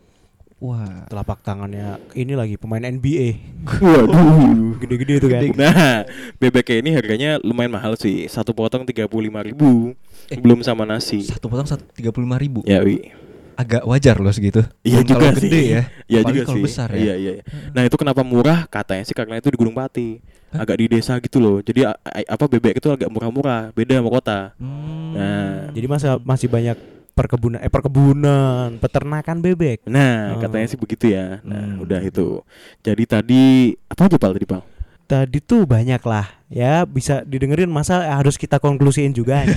Wah. 0.57 1.05
Telapak 1.13 1.45
tangannya 1.45 2.01
ini 2.17 2.33
lagi 2.33 2.57
pemain 2.57 2.81
NBA. 2.81 3.37
Waduh. 3.77 4.73
Gede-gede 4.81 5.15
itu 5.21 5.29
kan. 5.29 5.43
Nah, 5.53 6.09
bebeknya 6.41 6.77
ini 6.81 6.91
harganya 6.97 7.31
lumayan 7.45 7.77
mahal 7.77 7.93
sih. 8.01 8.25
Satu 8.25 8.57
potong 8.57 8.89
tiga 8.89 9.05
puluh 9.05 9.29
lima 9.29 9.45
ribu, 9.45 9.93
Eh. 10.33 10.41
belum 10.41 10.65
sama 10.65 10.89
nasi. 10.89 11.21
Satu 11.29 11.53
potong 11.53 11.69
satu 11.69 11.85
tiga 11.93 12.09
puluh 12.09 12.25
lima 12.25 12.41
ribu. 12.41 12.65
Ya, 12.65 12.81
wi. 12.81 13.13
Agak 13.57 13.85
wajar 13.85 14.17
loh 14.21 14.33
segitu. 14.33 14.65
Iya 14.81 15.01
juga 15.05 15.29
kalau 15.29 15.41
sih. 15.41 15.49
gede 15.49 15.63
ya. 15.65 15.83
Iya 16.09 16.21
juga 16.25 16.41
kalau 16.49 16.57
sih. 16.61 16.65
besar 16.65 16.89
ya. 16.93 17.01
Iya 17.01 17.15
iya. 17.17 17.33
iya. 17.41 17.45
Nah 17.77 17.83
itu 17.85 17.97
kenapa 18.01 18.21
murah? 18.25 18.65
Katanya 18.69 19.05
sih 19.05 19.17
karena 19.17 19.37
itu 19.41 19.49
di 19.53 19.57
Gunung 19.61 19.77
Pati, 19.77 20.21
Hah? 20.53 20.65
agak 20.65 20.77
di 20.81 20.87
desa 20.89 21.17
gitu 21.21 21.37
loh. 21.41 21.61
Jadi 21.61 21.85
apa 22.25 22.45
bebek 22.49 22.81
itu 22.81 22.89
agak 22.89 23.09
murah-murah, 23.13 23.73
beda 23.77 24.01
sama 24.01 24.09
kota. 24.13 24.39
Hmm. 24.57 25.13
Nah. 25.17 25.73
Jadi 25.73 25.87
masa 25.89 26.17
masih 26.21 26.49
banyak 26.49 26.77
perkebunan 27.17 27.59
eh 27.59 27.73
perkebunan, 27.73 28.77
peternakan 28.77 29.41
bebek. 29.41 29.89
Nah 29.89 30.37
Oh. 30.37 30.41
katanya 30.45 30.69
sih 30.69 30.77
begitu 30.77 31.09
ya. 31.09 31.41
Nah 31.41 31.75
Hmm. 31.75 31.83
udah 31.83 32.01
itu. 32.01 32.45
Jadi 32.85 33.03
tadi 33.03 33.43
apa 33.89 34.05
aja 34.05 34.21
pal 34.21 34.37
tadi 34.37 34.45
pal? 34.45 34.61
Tadi 35.07 35.39
tuh 35.39 35.65
banyak 35.65 36.03
lah 36.03 36.27
ya 36.47 36.83
bisa 36.83 37.23
didengerin 37.23 37.71
masa 37.71 38.05
harus 38.13 38.37
kita 38.37 38.59
konklusiin 38.59 39.11
juga. 39.11 39.43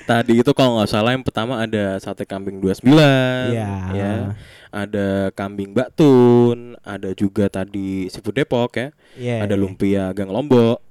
Tadi 0.00 0.42
itu 0.42 0.50
kalau 0.50 0.78
nggak 0.78 0.90
salah 0.90 1.14
yang 1.14 1.22
pertama 1.22 1.54
ada 1.56 1.94
sate 1.98 2.26
kambing 2.26 2.58
29 2.58 2.90
Iya. 3.50 3.70
ya. 3.94 4.12
Ada 4.70 5.30
kambing 5.30 5.70
Batun, 5.70 6.74
ada 6.82 7.10
juga 7.12 7.46
tadi 7.46 8.06
seafood 8.06 8.34
Depok 8.34 8.70
ya. 8.74 8.88
Iya. 9.14 9.46
Ada 9.46 9.54
lumpia 9.54 10.10
Gang 10.10 10.30
Lombok. 10.30 10.82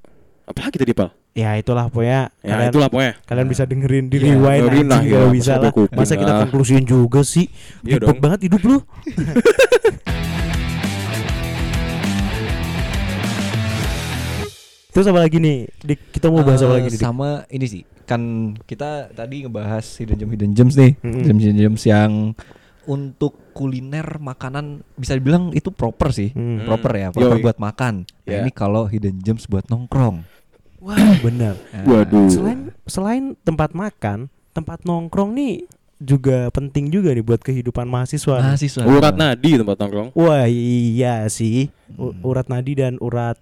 Apalagi 0.46 0.80
tadi 0.80 0.92
pal? 0.92 1.12
Ya 1.40 1.56
itulah 1.56 1.88
pokoknya 1.88 2.36
Ya 2.42 2.52
kalian, 2.52 2.70
itulah 2.70 2.88
pokoknya. 2.90 3.14
kalian 3.24 3.48
bisa 3.48 3.64
dengerin 3.64 4.06
di 4.06 4.18
Iya, 4.18 4.26
rewind 4.30 4.60
dengerin 4.62 4.86
lah, 4.86 5.00
anjing 5.00 5.16
ya, 5.16 5.32
bisa 5.32 5.54
lah. 5.56 5.72
kuping 5.72 5.96
Masa 5.96 6.14
kita 6.14 6.34
konklusiin 6.42 6.84
juga 6.86 7.22
sih? 7.24 7.48
Iya 7.82 7.96
Ribet 7.98 8.20
banget 8.20 8.40
hidup 8.44 8.62
lu. 8.62 8.78
Terus 14.90 15.06
apa 15.06 15.20
lagi 15.22 15.38
nih? 15.38 15.70
Di- 15.80 16.02
kita 16.12 16.28
mau 16.28 16.42
bahas 16.42 16.60
apa 16.60 16.74
Eh, 16.74 16.78
lagi 16.78 16.88
nih? 16.88 16.98
Dik? 16.98 17.02
Sama 17.02 17.30
ini 17.48 17.66
sih. 17.66 17.84
Kan 18.04 18.22
kita 18.66 19.14
tadi 19.14 19.46
ngebahas 19.46 19.86
hidden 19.96 20.18
gem 20.18 20.30
hidden 20.30 20.52
gems 20.52 20.74
nih. 20.76 20.98
Mm-mm. 21.00 21.24
Gems 21.24 21.40
hidden 21.40 21.60
gems 21.62 21.84
yang 21.86 22.12
untuk 22.84 23.54
kuliner 23.54 24.18
makanan 24.18 24.82
bisa 24.98 25.14
dibilang 25.14 25.54
itu 25.54 25.70
proper 25.70 26.10
sih. 26.10 26.34
Hmm. 26.34 26.66
Proper 26.66 26.92
ya, 26.98 27.08
proper 27.14 27.38
Yoi. 27.38 27.44
buat 27.46 27.58
makan. 27.62 28.10
Nah, 28.26 28.26
Ya. 28.28 28.42
ini 28.42 28.50
kalau 28.50 28.90
hidden 28.90 29.22
gems 29.22 29.46
buat 29.46 29.70
nongkrong. 29.70 30.26
Wah, 30.80 30.96
bener. 31.20 31.60
Nah, 31.70 31.84
Waduh. 31.86 32.28
Selain 32.28 32.60
selain 32.86 33.24
tempat 33.40 33.72
makan, 33.74 34.26
tempat 34.52 34.82
nongkrong 34.82 35.32
nih 35.32 35.68
juga 35.98 36.48
penting 36.50 36.88
juga 36.88 37.12
nih 37.12 37.22
buat 37.22 37.40
kehidupan 37.40 37.84
mahasiswa. 37.84 38.40
nih. 38.40 38.46
Mahasiswa. 38.48 38.84
Urat 38.84 39.14
nadi 39.14 39.52
tempat 39.56 39.76
nongkrong. 39.78 40.10
Wah 40.14 40.48
iya 40.48 41.28
sih, 41.28 41.68
U- 41.94 42.10
Hmm. 42.10 42.24
urat 42.24 42.48
nadi 42.48 42.74
dan 42.74 42.96
urat 42.98 43.36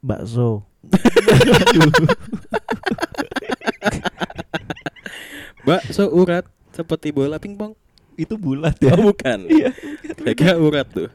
bakso. 0.00 0.66
Bakso 5.60 6.08
urat 6.08 6.44
seperti 6.70 7.10
bola 7.10 7.36
pingpong. 7.36 7.76
itu 8.16 8.36
bulat 8.36 8.76
ya. 8.76 8.92
Oh 8.92 9.08
bukan. 9.08 9.48
Iya, 9.48 9.72
Kayak 10.28 10.60
urat 10.60 10.84
tuh. 10.86 11.08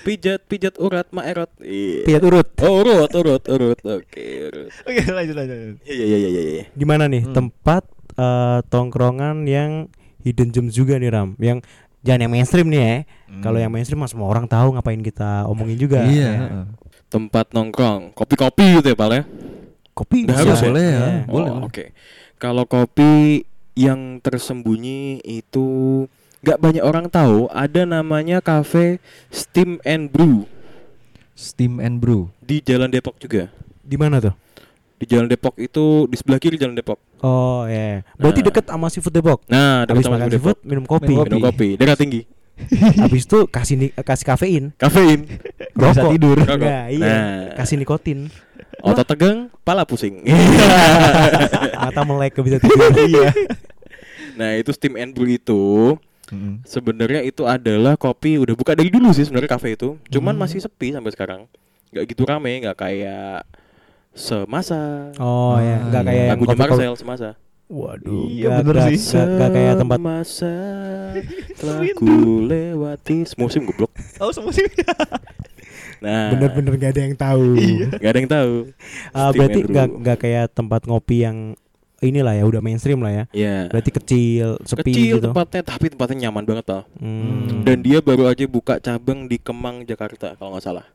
Pijat 0.00 0.40
pijat 0.44 0.74
urat 0.76 1.06
maerot. 1.10 1.50
Iya. 1.60 2.08
Piat 2.08 2.22
urut. 2.24 2.48
Oh 2.60 2.80
urut 2.80 3.10
urut 3.12 3.42
urut. 3.46 3.78
Oke 3.82 4.24
urut. 4.48 4.72
Oke, 4.82 5.00
lanjut 5.06 5.34
lanjut. 5.36 5.76
Iya 5.84 6.04
iya 6.06 6.16
iya 6.16 6.28
iya. 6.28 6.42
iya. 6.42 6.64
Di 6.72 6.84
mana 6.84 7.04
nih 7.04 7.22
Hmm. 7.22 7.34
tempat 7.36 7.84
eh, 8.14 8.58
tongkrongan 8.66 9.44
yang 9.44 9.88
hidden 10.20 10.50
gems 10.50 10.72
juga 10.72 10.96
nih 10.96 11.08
Ram, 11.08 11.32
yang 11.36 11.64
jangan 12.00 12.20
yang 12.20 12.32
mainstream 12.32 12.68
nih 12.68 12.80
ya. 12.80 12.96
Kalau 13.40 13.56
yang 13.56 13.68
mainstream 13.68 14.00
mah 14.00 14.08
semua 14.08 14.28
orang 14.28 14.44
tahu 14.44 14.76
ngapain 14.76 15.00
kita 15.00 15.44
omongin 15.46 15.76
juga. 15.76 16.04
Iya. 16.04 16.20
Ya. 16.20 16.32
heeh. 16.38 16.64
Tempat 17.08 17.50
nongkrong, 17.50 18.12
kopi-kopi 18.12 18.78
gitu 18.78 18.92
ya 18.92 18.96
Pal 18.96 19.10
ya. 19.10 19.22
Kopi 19.90 20.24
Udah 20.24 20.32
bisa. 20.32 20.42
harus 20.46 20.60
ya? 20.60 20.66
boleh 20.68 20.84
ya. 20.84 20.90
Iya. 20.90 21.00
Oh, 21.02 21.32
Boleh, 21.32 21.50
boleh. 21.50 21.66
Oke. 21.66 21.84
Kalau 22.36 22.64
kopi 22.64 23.12
yang 23.74 24.20
tersembunyi 24.20 25.20
itu 25.22 25.68
nggak 26.40 26.58
banyak 26.58 26.80
orang 26.80 27.06
tahu. 27.06 27.46
Ada 27.48 27.84
namanya 27.84 28.38
cafe 28.38 28.98
Steam 29.28 29.76
and 29.82 30.08
Brew 30.08 30.44
Steam 31.32 31.78
and 31.78 31.96
brew. 31.96 32.28
di 32.38 32.60
Jalan 32.60 32.88
Depok 32.88 33.16
juga. 33.16 33.48
Di 33.80 33.96
mana 33.96 34.20
tuh? 34.20 34.36
Di 34.94 35.08
Jalan 35.08 35.24
Depok 35.24 35.56
itu 35.56 36.04
di 36.04 36.12
sebelah 36.12 36.36
kiri 36.36 36.54
Jalan 36.54 36.74
Depok. 36.74 37.00
Oh 37.18 37.64
ya. 37.64 38.04
Berarti 38.14 38.40
Nah. 38.40 38.46
deket 38.46 38.64
sama 38.66 38.86
seafood 38.86 39.14
Depok. 39.14 39.40
Nah, 39.46 39.82
dekat 39.82 40.04
sama 40.04 40.16
makan 40.16 40.28
Depok. 40.28 40.36
seafood 40.52 40.58
minum 40.62 40.84
kopi. 40.84 41.08
Minum 41.08 41.24
Minum 41.24 41.40
kopi, 41.42 41.68
darah 41.74 41.96
tinggi, 41.96 42.28
Habis 43.00 43.24
itu 43.24 43.38
kasih 43.48 43.74
ni- 43.78 43.94
kasih 43.94 44.26
kafein, 44.26 44.64
kafein, 44.74 45.20
Nggak 45.72 45.88
bisa 45.88 46.00
rokok. 46.02 46.12
tidur. 46.12 46.36
rokok. 46.38 46.60
Nah, 46.60 46.84
iya. 46.88 47.08
Nah, 47.08 47.32
Kasih 47.56 47.76
nikotin. 47.78 48.28
otot 48.80 49.04
tegang, 49.06 49.48
pala 49.60 49.84
pusing. 49.84 50.20
Mata 51.80 52.00
melek 52.02 52.36
bisa 52.38 52.56
tidur. 52.58 52.92
Iya. 52.92 53.32
nah, 54.34 54.52
itu 54.52 54.68
Steam 54.70 54.96
and 54.96 55.12
Brew 55.12 55.28
itu 55.30 55.96
Sebenarnya 56.62 57.20
itu 57.20 57.42
adalah 57.42 57.94
kopi 57.94 58.36
udah 58.36 58.54
buka 58.54 58.72
dari 58.72 58.88
dulu 58.88 59.10
sih 59.10 59.22
sebenarnya 59.22 59.50
kafe 59.50 59.74
itu. 59.74 59.98
Cuman 60.08 60.32
Hmm. 60.32 60.42
masih 60.42 60.58
sepi 60.58 60.90
sampai 60.90 61.10
sekarang. 61.10 61.42
nggak 61.90 62.06
gitu 62.06 62.22
rame, 62.22 62.54
nggak 62.60 62.76
kayak 62.76 63.42
semasa. 64.10 65.10
Oh 65.18 65.58
ya, 65.58 65.82
nggak 65.84 66.02
Ah, 66.02 66.06
kayak 66.06 66.22
iya. 66.24 66.34
kopi 66.36 66.54
Marcel 66.56 66.94
semasa. 66.94 67.28
Waduh, 67.66 68.26
Iya, 68.26 68.46
nggak- 68.48 68.62
bener 68.64 68.76
sih. 68.88 68.98
nggak- 69.08 69.30
nggak 69.32 69.50
kayak 69.52 69.74
tempat 69.76 69.98
Masa 70.00 70.54
telah 71.58 71.78
ku 71.94 72.10
lewati 72.42 73.16
semusim 73.24 73.62
goblok. 73.64 73.90
Oh, 74.18 74.30
semua 74.30 74.50
sih. 74.50 74.66
Nah, 76.00 76.32
bener-bener 76.32 76.80
gak 76.80 76.92
ada 76.96 77.02
yang 77.04 77.12
tahu. 77.14 77.60
nggak 77.92 78.08
ada 78.08 78.18
yang 78.18 78.32
tahu. 78.32 78.54
Ah, 79.12 79.28
Steam 79.28 79.36
berarti 79.36 79.58
nggak 79.62 79.88
nggak 80.00 80.18
kayak 80.18 80.46
tempat 80.50 80.80
ngopi 80.88 81.16
yang 81.20 81.52
inilah 82.00 82.34
ya 82.34 82.44
udah 82.48 82.60
mainstream 82.60 83.00
lah 83.00 83.12
ya. 83.12 83.24
Ya. 83.32 83.56
Berarti 83.68 83.90
kecil, 83.92 84.56
sepi 84.64 84.90
Kecil 84.90 85.16
gitu. 85.20 85.30
tempatnya, 85.30 85.62
tapi 85.62 85.92
tempatnya 85.92 86.28
nyaman 86.28 86.44
banget 86.48 86.64
tau. 86.66 86.82
Hmm. 86.96 87.62
Dan 87.62 87.84
dia 87.84 88.00
baru 88.00 88.26
aja 88.26 88.44
buka 88.48 88.80
cabang 88.80 89.28
di 89.28 89.36
Kemang, 89.36 89.84
Jakarta 89.84 90.34
kalau 90.34 90.56
nggak 90.56 90.64
salah. 90.64 90.86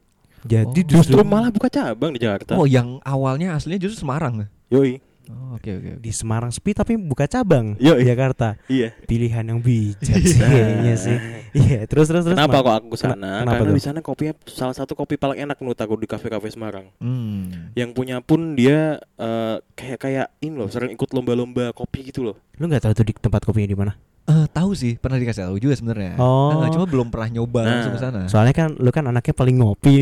Jadi 0.46 0.86
Oh. 0.86 0.88
justru 0.98 1.18
Justru 1.18 1.26
malah 1.26 1.50
buka 1.50 1.70
cabang 1.70 2.14
di 2.14 2.22
Jakarta. 2.22 2.54
Oh, 2.54 2.70
yang 2.70 3.02
awalnya 3.02 3.58
aslinya 3.58 3.82
justru 3.82 4.06
Semarang. 4.06 4.46
Yoi. 4.70 5.02
Oh, 5.28 5.58
oke 5.58 5.66
oke. 5.68 5.92
di 5.98 6.12
Semarang 6.12 6.50
sepi 6.50 6.72
tapi 6.72 6.94
buka 6.96 7.26
cabang 7.26 7.74
Yo, 7.78 7.98
di 7.98 8.06
iya. 8.06 8.14
Jakarta. 8.14 8.56
Iya. 8.68 8.94
Pilihan 9.06 9.42
yang 9.44 9.60
bijak 9.60 10.22
sih 10.32 10.38
kayaknya 10.38 10.96
sih. 10.96 11.18
Iya, 11.56 11.80
terus 11.88 12.08
terus 12.08 12.24
terus. 12.24 12.36
Kenapa 12.36 12.62
kok 12.62 12.76
aku 12.78 12.88
ke 12.94 13.00
sana? 13.00 13.42
kenapa 13.42 13.64
Karena 13.64 13.72
tuh? 13.72 13.78
di 13.78 13.84
sana 13.84 14.00
kopinya 14.00 14.34
salah 14.46 14.76
satu 14.76 14.94
kopi 14.94 15.16
paling 15.16 15.42
enak 15.42 15.58
menurut 15.58 15.80
aku 15.80 15.96
di 15.96 16.06
kafe-kafe 16.06 16.52
Semarang. 16.52 16.92
Hmm. 17.00 17.72
Yang 17.74 17.90
punya 17.96 18.20
pun 18.20 18.54
dia 18.54 19.00
eh, 19.18 19.56
kayak 19.74 20.00
kayak 20.00 20.28
ini 20.40 20.56
loh, 20.56 20.70
sering 20.70 20.92
ikut 20.92 21.10
lomba-lomba 21.10 21.72
kopi 21.72 22.12
gitu 22.12 22.22
loh. 22.22 22.36
Lu 22.60 22.68
nggak 22.68 22.84
tahu 22.84 22.94
tuh 22.94 23.06
di 23.08 23.14
tempat 23.16 23.42
kopinya 23.42 23.70
di 23.70 23.78
mana? 23.78 23.94
Eh, 24.26 24.50
tahu 24.50 24.74
sih, 24.74 24.98
pernah 24.98 25.22
dikasih 25.22 25.46
tahu 25.46 25.62
juga 25.62 25.78
sebenarnya. 25.78 26.18
Oh. 26.18 26.66
Eh, 26.66 26.74
cuma 26.74 26.90
belum 26.90 27.14
pernah 27.14 27.30
nyoba 27.30 27.62
Nah. 27.62 27.70
langsung 27.78 27.94
ke 27.94 28.02
sana. 28.02 28.22
Soalnya 28.26 28.58
kan 28.58 28.70
lu 28.74 28.90
kan 28.90 29.06
anaknya 29.06 29.34
paling 29.34 29.62
ngopi. 29.62 30.02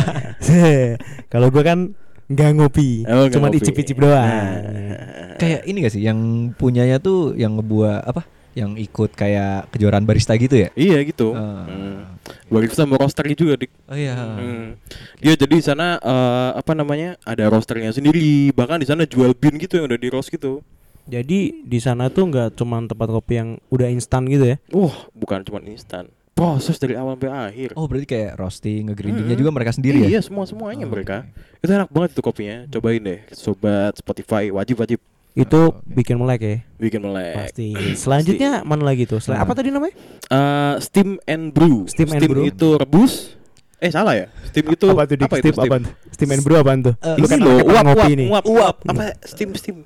Kalau 1.32 1.48
gua 1.48 1.64
kan 1.64 1.78
nggak 2.24 2.50
ngopi, 2.56 3.04
Oh, 3.04 3.24
nggak 3.26 3.32
cuma 3.36 3.46
ngopi. 3.48 3.58
icip-icip 3.60 3.96
doang. 4.00 4.24
Nah. 4.24 5.36
Kayak 5.36 5.60
ini 5.66 5.76
gak 5.82 5.92
sih 5.92 6.02
yang 6.06 6.18
punyanya 6.54 6.96
tuh 6.98 7.34
yang 7.34 7.58
ngebuat 7.58 8.00
apa? 8.06 8.22
Yang 8.54 8.86
ikut 8.86 9.10
kayak 9.12 9.66
kejuaraan 9.74 10.06
barista 10.06 10.30
gitu 10.38 10.54
ya? 10.54 10.70
Iya 10.78 11.02
gitu. 11.02 11.34
Ah. 11.34 11.66
Hmm. 11.66 12.00
Barista 12.46 12.86
sama 12.86 12.96
roasternya 12.96 13.34
juga 13.34 13.58
dik. 13.58 13.70
Oh 13.90 13.98
iya. 13.98 14.14
Hmm. 14.14 14.78
Dia 15.18 15.34
jadi 15.34 15.54
di 15.58 15.64
sana 15.64 15.98
eh, 15.98 16.50
apa 16.54 16.72
namanya 16.72 17.18
ada 17.26 17.50
roasternya 17.50 17.90
sendiri. 17.90 18.54
Bahkan 18.54 18.78
di 18.78 18.86
sana 18.86 19.04
jual 19.04 19.34
bean 19.34 19.58
gitu 19.58 19.82
yang 19.82 19.90
udah 19.90 19.98
di 19.98 20.08
roast 20.08 20.30
gitu. 20.30 20.62
Jadi 21.04 21.66
di 21.66 21.78
sana 21.82 22.08
tuh 22.08 22.30
nggak 22.30 22.54
cuma 22.56 22.80
tempat 22.80 23.08
kopi 23.10 23.34
yang 23.36 23.48
udah 23.68 23.90
instan 23.90 24.24
gitu 24.30 24.54
ya? 24.54 24.56
Wah 24.72 24.94
bukan 25.12 25.42
cuma 25.44 25.58
instan. 25.66 26.08
Proses 26.34 26.76
dari 26.76 26.94
awal 26.94 27.14
sampai 27.14 27.30
akhir. 27.30 27.68
Oh 27.74 27.86
berarti 27.86 28.10
kayak 28.10 28.34
roasting, 28.34 28.90
ngegrindingnya 28.90 29.32
Mm-mm. 29.32 29.40
juga 29.40 29.50
mereka 29.50 29.70
sendiri 29.70 30.02
ya? 30.02 30.18
Iya 30.18 30.20
semua 30.20 30.44
semuanya 30.44 30.82
Oh, 30.82 30.90
mereka. 30.90 31.22
oke. 31.24 31.62
Itu 31.62 31.70
enak 31.72 31.88
banget 31.88 32.10
itu 32.10 32.20
kopinya. 32.20 32.58
Cobain 32.68 33.00
deh, 33.00 33.20
sobat 33.30 33.94
Spotify 33.94 34.50
wajib 34.50 34.78
wajib 34.78 34.98
Itu 35.32 35.74
Oke. 35.74 35.82
bikin 35.98 36.14
melek 36.14 36.40
ya? 36.40 36.56
bikin 36.76 37.02
melek. 37.02 37.34
Pasti. 37.34 37.74
Selanjutnya 37.94 38.62
mana 38.62 38.82
lagi 38.84 39.02
tuh? 39.02 39.18
Selain 39.18 39.42
Nah. 39.42 39.46
apa 39.46 39.54
tadi 39.54 39.70
namanya? 39.70 39.94
Eh, 40.24 40.74
steam 40.78 41.18
and 41.24 41.50
brew. 41.50 41.86
Steam 41.86 42.06
and 42.08 42.22
brew. 42.22 42.46
itu 42.46 42.78
rebus. 42.78 43.34
Eh 43.78 43.90
salah 43.90 44.14
ya? 44.14 44.26
Steam 44.46 44.70
itu 44.70 44.86
apa 44.86 45.02
tuh? 45.04 45.18
Dik? 45.18 45.26
apa 45.26 45.36
itu 45.36 45.50
Steam 45.50 45.58
apaan 45.60 45.82
tuh? 45.82 45.94
Steam 46.10 46.30
and 46.30 46.42
brew 46.42 46.54
apaan 46.56 46.78
tuh? 46.80 46.94
Eh, 46.96 47.14
Lu 47.14 47.26
Ini 47.26 47.26
kan 47.26 47.38
loh, 47.40 47.58
anaknya 47.58 47.66
uap, 47.66 47.86
uap, 47.90 48.10
nih. 48.14 48.28
uap, 48.30 48.44
uap, 48.46 48.76
apa 48.86 49.02
steam, 49.22 49.50
steam. 49.54 49.76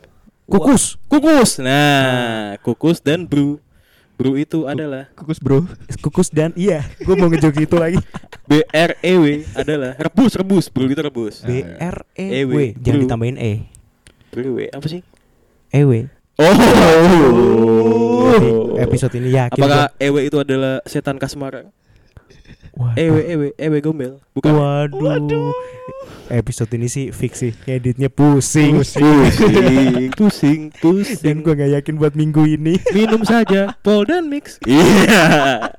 Kukus. 0.44 0.96
Kukus. 1.06 1.60
Nah, 1.60 2.56
kukus 2.60 3.00
dan 3.00 3.24
brew. 3.24 3.56
Brew 4.18 4.34
itu 4.34 4.66
adalah 4.66 5.06
Kukus 5.14 5.38
bro. 5.38 5.62
Kukus 6.02 6.26
dan 6.34 6.50
iya, 6.58 6.82
gua 7.06 7.14
mau 7.14 7.30
ngejok 7.30 7.54
itu 7.62 7.78
lagi. 7.78 8.02
B 8.50 8.66
R 8.66 8.98
E 8.98 9.14
W 9.14 9.46
adalah 9.54 9.94
rebus, 9.94 10.34
rebus, 10.34 10.66
brew 10.66 10.90
itu 10.90 10.98
rebus. 10.98 11.46
B 11.46 11.62
R 11.62 12.02
E 12.18 12.26
E 12.26 12.42
W, 12.42 12.50
W. 12.50 12.58
Jangan 12.82 13.00
ditambahin 13.06 13.38
E. 13.38 13.70
Brew 14.34 14.58
apa 14.74 14.86
sih? 14.90 15.06
E 15.70 15.80
W. 15.86 16.10
Oh. 16.34 16.50
Jadi, 18.34 18.50
episode 18.82 19.14
ini 19.22 19.38
yakin 19.38 19.54
Apakah 19.54 19.94
E 20.02 20.08
W 20.10 20.16
itu 20.26 20.36
adalah 20.42 20.82
setan 20.82 21.22
Kasmara? 21.22 21.70
Gua. 22.78 22.94
E 22.94 23.04
W 23.10 23.18
E 23.18 23.34
W 23.34 23.50
E 23.58 23.66
W 23.66 23.82
gombel. 23.82 24.12
Bukan. 24.38 24.54
Waduh. 24.54 25.50
Episode 26.30 26.70
ini 26.78 26.86
sih 26.86 27.10
fix 27.10 27.42
sih. 27.42 27.52
Editnya 27.66 28.06
pusing. 28.06 28.78
Pusing, 28.78 30.14
pusing, 30.14 30.60
pusing. 30.78 31.18
Dan 31.18 31.42
gua 31.42 31.58
gak 31.58 31.82
yakin 31.82 31.98
buat 31.98 32.14
minggu 32.14 32.46
ini. 32.46 32.78
Minum 32.94 33.26
saja 33.26 33.74
Pol 33.82 34.06
dan 34.06 34.30
mix. 34.30 34.62
Iya. 34.62 35.74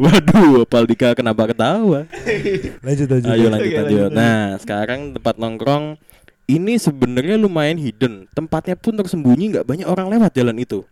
Waduh, 0.00 0.64
Paldika 0.64 1.12
kenapa 1.12 1.52
ketawa? 1.52 2.08
Lanjut 2.80 3.08
lanjut. 3.12 3.28
Ayo 3.28 3.46
lanjut. 3.52 3.84
lanjut. 3.84 4.10
Nah, 4.16 4.56
sekarang 4.56 5.12
tempat 5.12 5.36
nongkrong 5.36 6.00
ini 6.50 6.74
sebenarnya 6.76 7.38
lumayan 7.38 7.78
hidden. 7.78 8.26
Tempatnya 8.34 8.74
pun 8.74 8.98
tersembunyi, 8.98 9.54
nggak 9.54 9.66
banyak 9.66 9.86
orang 9.86 10.10
lewat 10.10 10.34
jalan 10.34 10.58
itu. 10.58 10.82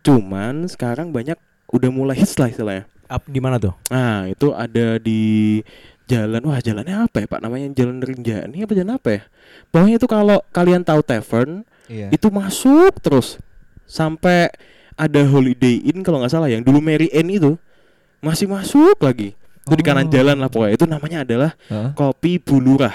Cuman 0.00 0.64
sekarang 0.64 1.12
banyak 1.12 1.36
udah 1.68 1.90
mulai 1.92 2.16
hits 2.16 2.36
lah 2.36 2.48
istilahnya. 2.48 2.84
Up 3.04 3.24
di 3.28 3.36
mana 3.36 3.60
tuh? 3.60 3.76
Nah, 3.92 4.24
itu 4.26 4.56
ada 4.56 4.96
di 4.96 5.60
jalan 6.04 6.40
wah 6.44 6.60
jalannya 6.60 7.04
apa 7.04 7.20
ya 7.20 7.26
Pak? 7.28 7.40
Namanya 7.40 7.68
Jalan 7.72 8.00
Rinjani 8.00 8.64
apa 8.64 8.72
jalan 8.72 8.92
apa 8.96 9.08
ya? 9.12 9.22
Pokoknya 9.68 9.96
itu 10.00 10.08
kalau 10.08 10.38
kalian 10.52 10.82
tahu 10.84 11.00
tavern, 11.04 11.64
Iya. 11.84 12.08
itu 12.08 12.32
masuk 12.32 12.96
terus 13.04 13.36
sampai 13.84 14.48
ada 14.96 15.20
Holiday 15.28 15.84
Inn 15.84 16.00
kalau 16.00 16.20
nggak 16.24 16.32
salah 16.32 16.48
yang 16.48 16.64
dulu 16.64 16.80
Mary 16.80 17.12
Ann 17.12 17.28
itu 17.28 17.60
masih 18.24 18.48
masuk 18.48 18.96
lagi. 19.04 19.36
Itu 19.64 19.74
di 19.76 19.84
kanan 19.84 20.08
Oh. 20.08 20.12
jalan 20.12 20.36
lah 20.40 20.48
pokoknya. 20.48 20.72
Itu 20.76 20.84
namanya 20.88 21.28
adalah 21.28 21.50
Hah? 21.68 21.92
Kopi 21.92 22.40
Bulurah. 22.40 22.92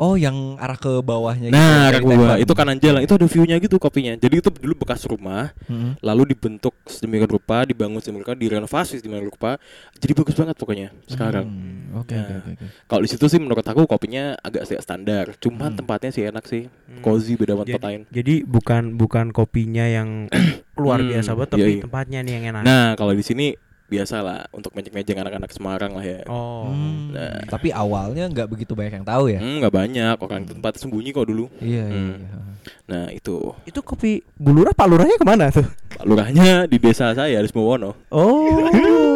Oh 0.00 0.16
yang 0.16 0.56
arah 0.56 0.74
ke 0.74 0.88
bawahnya 0.98 1.52
Nah, 1.52 1.60
dari 1.86 1.86
arah 1.86 2.00
ke 2.00 2.08
bawah. 2.08 2.36
itu 2.40 2.52
kanan 2.52 2.76
jalan. 2.76 3.04
Itu 3.04 3.14
ada 3.14 3.26
view-nya 3.26 3.56
gitu 3.56 3.76
kopinya. 3.76 4.16
Jadi 4.16 4.34
itu 4.34 4.48
dulu 4.48 4.80
bekas 4.80 5.04
rumah, 5.04 5.52
Mm-mm. 5.62 6.00
lalu 6.00 6.32
dibentuk 6.32 6.72
sedemikian 6.82 7.28
rupa, 7.28 7.62
dibangun 7.62 8.00
sedemikian 8.00 8.24
rupa, 8.26 8.40
direnovasi 8.40 8.96
sedemikian 8.96 9.28
rupa. 9.28 9.50
Jadi 9.94 10.12
bagus 10.14 10.34
banget 10.34 10.56
pokoknya 10.56 10.88
sekarang. 11.04 11.44
Hmm, 11.44 12.00
Oke 12.00 12.16
Ya. 12.16 12.22
oke 12.22 12.34
oke. 12.34 12.50
oke. 12.54 12.66
Kalau 12.86 13.02
di 13.02 13.08
situ 13.08 13.24
sih 13.26 13.36
menurut 13.36 13.60
aku 13.62 13.84
kopinya 13.84 14.32
agak 14.36 14.64
sedikit 14.64 14.82
standar. 14.82 15.36
Cuman 15.36 15.70
Hmm. 15.70 15.78
tempatnya 15.78 16.10
sih 16.10 16.24
enak 16.24 16.44
sih. 16.44 16.64
Hmm. 16.66 17.00
Cozy 17.00 17.36
beda 17.36 17.52
sama 17.52 17.62
Jadi, 17.62 17.70
tempat 17.70 17.84
lain. 17.84 18.00
jadi 18.08 18.34
bukan 18.42 18.82
bukan 18.94 19.26
kopinya 19.30 19.84
yang 19.84 20.32
luar 20.80 20.98
Hmm, 20.98 21.12
biasa 21.12 21.30
banget 21.34 21.48
iya, 21.50 21.54
tapi 21.54 21.70
iya. 21.70 21.82
tempatnya 21.82 22.18
nih 22.22 22.32
yang 22.32 22.44
enak. 22.50 22.62
Nah, 22.62 22.86
kalau 22.94 23.12
di 23.12 23.20
sini 23.20 23.52
biasa 23.90 24.22
lah 24.22 24.46
untuk 24.54 24.70
mejeng-mejeng 24.72 25.18
anak-anak 25.18 25.50
Semarang 25.50 25.98
lah 25.98 26.06
ya. 26.06 26.22
Oh. 26.30 26.70
Hmm, 26.70 27.10
Nah. 27.10 27.42
Tapi 27.50 27.74
awalnya 27.74 28.30
nggak 28.30 28.46
begitu 28.46 28.78
banyak 28.78 29.02
yang 29.02 29.06
tahu 29.06 29.26
ya. 29.26 29.42
Hmm, 29.42 29.58
nggak 29.58 29.74
banyak 29.74 30.14
orang 30.16 30.46
tempat 30.46 30.78
sembunyi 30.78 31.10
kok 31.10 31.26
dulu. 31.26 31.50
Iya 31.58 31.84
iya. 31.84 31.98
Hmm. 31.98 32.14
iya. 32.14 32.38
Nah, 32.86 33.04
itu 33.10 33.50
Itu 33.64 33.80
kopi 33.82 34.22
bulurah 34.36 34.70
Pak 34.70 34.86
Lurahnya 34.86 35.16
ke 35.18 35.26
mana 35.26 35.50
tuh? 35.50 35.66
Pak 35.96 36.06
Lurahnya 36.06 36.70
di 36.70 36.78
desa 36.78 37.10
saya 37.10 37.42
di 37.42 37.48
Semowono. 37.50 37.98
Oh. 38.14 38.62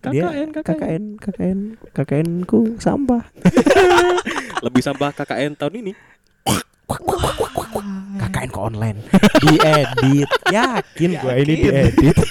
Dia 0.00 0.32
KKN, 0.32 0.48
KKN 0.56 1.02
KKN 1.20 1.58
KKN 1.92 2.28
ku 2.48 2.72
sampah. 2.80 3.20
Lebih 4.64 4.80
sampah 4.80 5.12
KKN 5.12 5.60
tahun 5.60 5.84
ini. 5.84 5.92
KKN 8.16 8.48
ke 8.48 8.60
online. 8.60 8.98
diedit. 9.44 10.28
Yakin 10.48 11.10
gua 11.20 11.32
ini 11.36 11.52
Yakin. 11.52 11.72
diedit. 11.92 12.16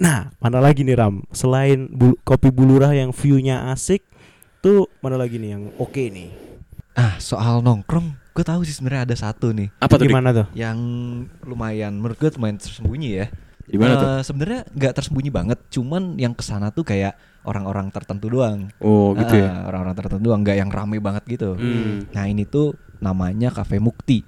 Nah, 0.00 0.32
mana 0.40 0.58
lagi 0.58 0.80
nih 0.80 0.96
Ram? 0.96 1.20
Selain 1.30 1.84
bul- 1.86 2.16
kopi 2.22 2.48
bulurah 2.48 2.90
yang 2.90 3.12
view-nya 3.12 3.68
asik, 3.68 4.00
tuh 4.58 4.88
mana 4.98 5.14
lagi 5.14 5.36
nih 5.36 5.50
yang 5.52 5.64
oke 5.76 6.00
nih? 6.00 6.32
Ah 6.90 7.20
soal 7.20 7.60
nongkrong, 7.60 8.16
gue 8.32 8.40
tahu 8.42 8.64
sih 8.64 8.72
sebenarnya 8.72 9.06
ada 9.06 9.14
satu 9.14 9.52
nih 9.52 9.68
Apa 9.78 9.94
tuh? 9.94 10.04
Gimana 10.04 10.32
tuh? 10.34 10.46
yang 10.52 10.76
lumayan 11.40 11.94
menurut 11.94 12.16
gue 12.16 12.32
lumayan 12.32 12.56
tersembunyi 12.56 13.10
ya. 13.14 13.26
Di 13.62 13.78
mana 13.78 13.92
tuh? 13.94 14.08
Eh, 14.10 14.22
Sebenarnya 14.24 14.60
nggak 14.66 14.94
tersembunyi 14.96 15.30
banget, 15.30 15.58
cuman 15.70 16.16
yang 16.16 16.32
ke 16.32 16.42
sana 16.42 16.72
tuh 16.72 16.82
kayak 16.82 17.14
orang-orang 17.44 17.86
tertentu 17.88 18.26
doang. 18.26 18.66
Oh, 18.80 19.14
gitu 19.14 19.36
ya. 19.36 19.46
Ah, 19.46 19.70
Orang-orang 19.70 19.94
tertentu 19.94 20.24
doang, 20.24 20.40
nggak 20.42 20.58
yang 20.58 20.68
rame 20.68 20.98
banget 20.98 21.22
gitu. 21.30 21.54
Hmm. 21.54 22.08
Nah 22.10 22.24
ini 22.26 22.42
tuh 22.42 22.72
namanya 22.98 23.52
Cafe 23.52 23.78
Mukti. 23.78 24.26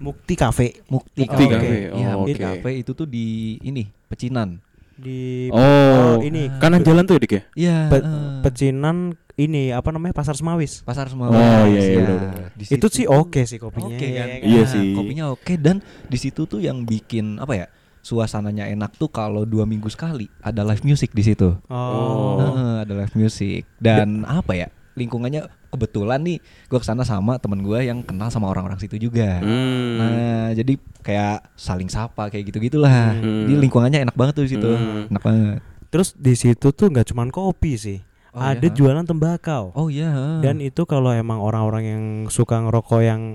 Mukti 0.00 0.32
Cafe 0.32 0.80
Mukti, 0.88 1.20
Mukti 1.20 1.44
Cafe. 1.44 1.52
Cafe. 1.52 1.76
Iya, 1.92 2.10
Oh, 2.16 2.24
Mukti 2.24 2.32
oke. 2.32 2.42
Cafe 2.42 2.70
itu 2.78 2.90
tuh 2.94 3.04
di 3.04 3.26
ini 3.60 3.84
Pecinan. 4.08 4.56
Di 5.00 5.48
Oh, 5.48 6.20
ini 6.20 6.52
kanan 6.60 6.84
jalan 6.84 7.02
tuh 7.02 7.16
ya, 7.16 7.20
Dik 7.20 7.32
ya? 7.32 7.42
Iya. 7.56 7.76
Pe- 7.88 8.04
eh, 8.04 8.40
pecinan 8.44 8.96
ini 9.34 9.72
apa 9.72 9.88
namanya 9.88 10.12
Pasar 10.12 10.36
Semawis. 10.36 10.84
Pasar 10.84 11.08
semua. 11.08 11.32
Oh, 11.32 11.64
iya, 11.64 11.80
iya. 11.96 12.04
Di 12.52 12.64
Itu 12.68 12.92
sih 12.92 13.08
oke 13.08 13.48
sih 13.48 13.56
kopinya. 13.56 13.88
Oke 13.88 14.06
kan? 14.06 14.28
ya 14.28 14.36
Iya 14.38 14.62
Nah, 14.62 14.68
sih. 14.68 14.86
Kopinya 14.92 15.24
oke 15.32 15.52
dan 15.56 15.80
di 16.06 16.18
situ 16.20 16.44
tuh 16.44 16.60
yang 16.60 16.84
bikin 16.84 17.40
apa 17.40 17.56
ya? 17.56 17.66
Suasananya 18.00 18.64
enak 18.64 18.96
tuh 18.96 19.08
kalau 19.08 19.44
dua 19.44 19.64
minggu 19.64 19.88
sekali 19.88 20.28
ada 20.40 20.64
live 20.64 20.84
music 20.84 21.12
di 21.12 21.20
situ. 21.20 21.56
Oh. 21.68 22.36
Heeh, 22.36 22.74
ada 22.84 22.92
live 22.96 23.12
music 23.12 23.64
dan 23.76 24.24
apa 24.24 24.52
ya? 24.56 24.68
Lingkungannya 24.98 25.46
kebetulan 25.70 26.20
nih 26.22 26.38
gua 26.66 26.78
ke 26.82 26.86
sana 26.86 27.06
sama 27.06 27.38
temen 27.38 27.62
gua 27.62 27.80
yang 27.80 28.02
kenal 28.02 28.28
sama 28.28 28.50
orang-orang 28.50 28.78
situ 28.82 28.98
juga. 28.98 29.38
Hmm. 29.38 29.96
Nah, 29.98 30.48
jadi 30.52 30.74
kayak 31.00 31.54
saling 31.54 31.88
sapa 31.88 32.28
kayak 32.28 32.50
gitu-gitulah. 32.50 33.14
Hmm. 33.14 33.46
Jadi 33.46 33.54
lingkungannya 33.58 34.04
enak 34.08 34.16
banget 34.18 34.34
tuh 34.40 34.44
di 34.46 34.52
situ. 34.58 34.70
Hmm. 34.70 35.10
Enak 35.10 35.22
banget. 35.22 35.58
Terus 35.90 36.14
di 36.14 36.34
situ 36.38 36.70
tuh 36.70 36.86
nggak 36.90 37.10
cuman 37.10 37.28
kopi 37.34 37.74
sih. 37.74 37.98
Oh, 38.30 38.38
ada 38.38 38.62
iya? 38.62 38.70
jualan 38.70 39.02
tembakau. 39.02 39.74
Oh 39.74 39.90
iya. 39.90 40.38
Dan 40.38 40.62
itu 40.62 40.86
kalau 40.86 41.10
emang 41.10 41.42
orang-orang 41.42 41.82
yang 41.82 42.04
suka 42.30 42.62
ngerokok 42.62 43.00
yang 43.02 43.34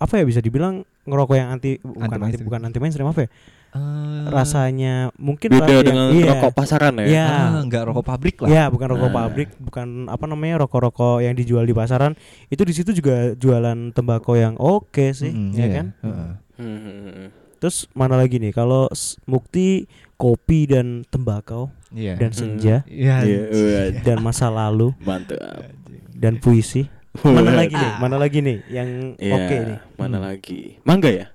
apa 0.00 0.16
ya 0.16 0.24
bisa 0.24 0.40
dibilang 0.40 0.80
ngerokok 1.04 1.36
yang 1.36 1.48
anti 1.52 1.76
bukan 1.84 2.08
anti, 2.08 2.20
mainstream. 2.20 2.46
bukan 2.48 2.60
anti 2.64 2.78
mainstream 2.80 3.08
apa 3.12 3.20
ya? 3.26 3.30
Eh, 3.70 4.26
Rasanya 4.26 5.14
mungkin 5.14 5.50
Beda 5.52 5.70
ra- 5.70 5.82
dengan 5.82 6.06
iya. 6.10 6.34
rokok 6.34 6.52
pasaran 6.52 6.94
ya. 6.96 7.06
Iya. 7.06 7.24
ah, 7.24 7.60
nggak 7.62 7.82
rokok 7.86 8.04
pabrik 8.04 8.36
lah. 8.40 8.48
Ya, 8.48 8.64
bukan 8.66 8.88
rokok 8.90 9.06
Nah. 9.06 9.16
pabrik, 9.16 9.50
bukan 9.56 9.88
apa 10.06 10.24
namanya 10.24 10.54
rokok-rokok 10.60 11.20
yang 11.20 11.32
dijual 11.32 11.62
di 11.62 11.70
pasaran. 11.70 12.18
Itu 12.46 12.62
di 12.62 12.72
situ 12.72 12.90
juga 12.92 13.32
jualan 13.32 13.90
tembakau 13.90 14.34
yang 14.34 14.54
oke 14.56 15.12
sih, 15.12 15.30
Mm-mm, 15.30 15.52
ya 15.52 15.62
iya. 15.62 15.68
kan? 15.72 15.86
Heeh. 16.00 16.30
Hmm, 16.56 16.78
hmm. 16.78 17.26
Terus 17.56 17.86
mana 17.92 18.16
lagi 18.16 18.36
nih? 18.36 18.50
Kalau 18.50 18.88
Mukti 19.24 19.86
kopi 20.14 20.64
dan 20.64 21.06
tembakau 21.06 21.70
Iya. 21.90 22.16
dan 22.16 22.30
senja 22.30 22.76
Iya. 22.84 23.16
Iya, 23.22 23.40
wah, 23.46 23.86
dan 24.00 24.18
masa 24.18 24.48
lalu 24.48 24.90
mantap. 24.98 25.38
dan 26.10 26.36
puisi. 26.36 26.90
Mana 27.20 27.54
lagi 27.56 27.72
nih? 27.72 27.92
Mana 27.98 28.16
lagi 28.16 28.38
nih 28.38 28.58
yang 28.68 28.88
Iya, 29.16 29.34
oke 29.36 29.56
nih? 29.64 29.78
Mana 29.94 30.16
Hmm. 30.16 30.24
lagi? 30.24 30.60
Mangga 30.82 31.10
ya? 31.10 31.26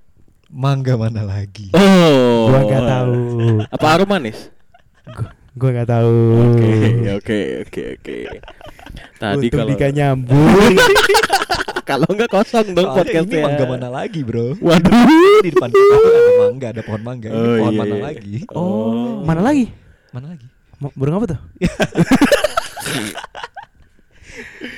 Mangga 0.55 0.95
mana 0.95 1.27
lagi? 1.27 1.67
Oh. 1.75 2.47
Gua 2.47 2.63
gak 2.63 2.83
tahu. 2.87 3.19
Apa 3.67 3.85
arum 3.91 4.07
manis? 4.07 4.39
Gua 5.51 5.69
nggak 5.71 5.89
tahu. 5.89 6.15
Oke, 6.55 6.71
oke, 7.11 7.39
oke, 7.63 7.83
oke. 7.95 8.15
Tadi 9.15 9.35
Untung 9.45 9.51
kalau 9.53 9.69
Dika 9.69 9.87
nyambung. 9.91 10.75
kalau 11.89 12.07
nggak 12.09 12.31
kosong 12.31 12.71
dong 12.71 12.87
Soalnya 12.87 12.97
podcastnya. 12.97 13.35
ini 13.35 13.45
mangga 13.45 13.65
mana 13.69 13.89
lagi 13.93 14.25
bro 14.25 14.57
Waduh. 14.57 15.45
Di 15.45 15.53
depan 15.53 15.69
kita 15.69 15.85
ada 15.93 16.33
mangga 16.41 16.67
Ada 16.73 16.81
pohon 16.81 17.01
mangga 17.05 17.29
Ini 17.29 17.37
Oh, 17.37 17.45
pohon 17.61 17.69
iya, 17.69 17.77
mana 17.77 17.93
iya. 17.93 18.01
lagi 18.01 18.33
oh, 18.49 19.21
mana 19.21 19.41
lagi? 19.45 19.65
Mana 20.09 20.25
lagi 20.33 20.47
Mau- 20.81 20.93
Burung 20.97 21.21
apa 21.21 21.25
tuh? 21.29 21.39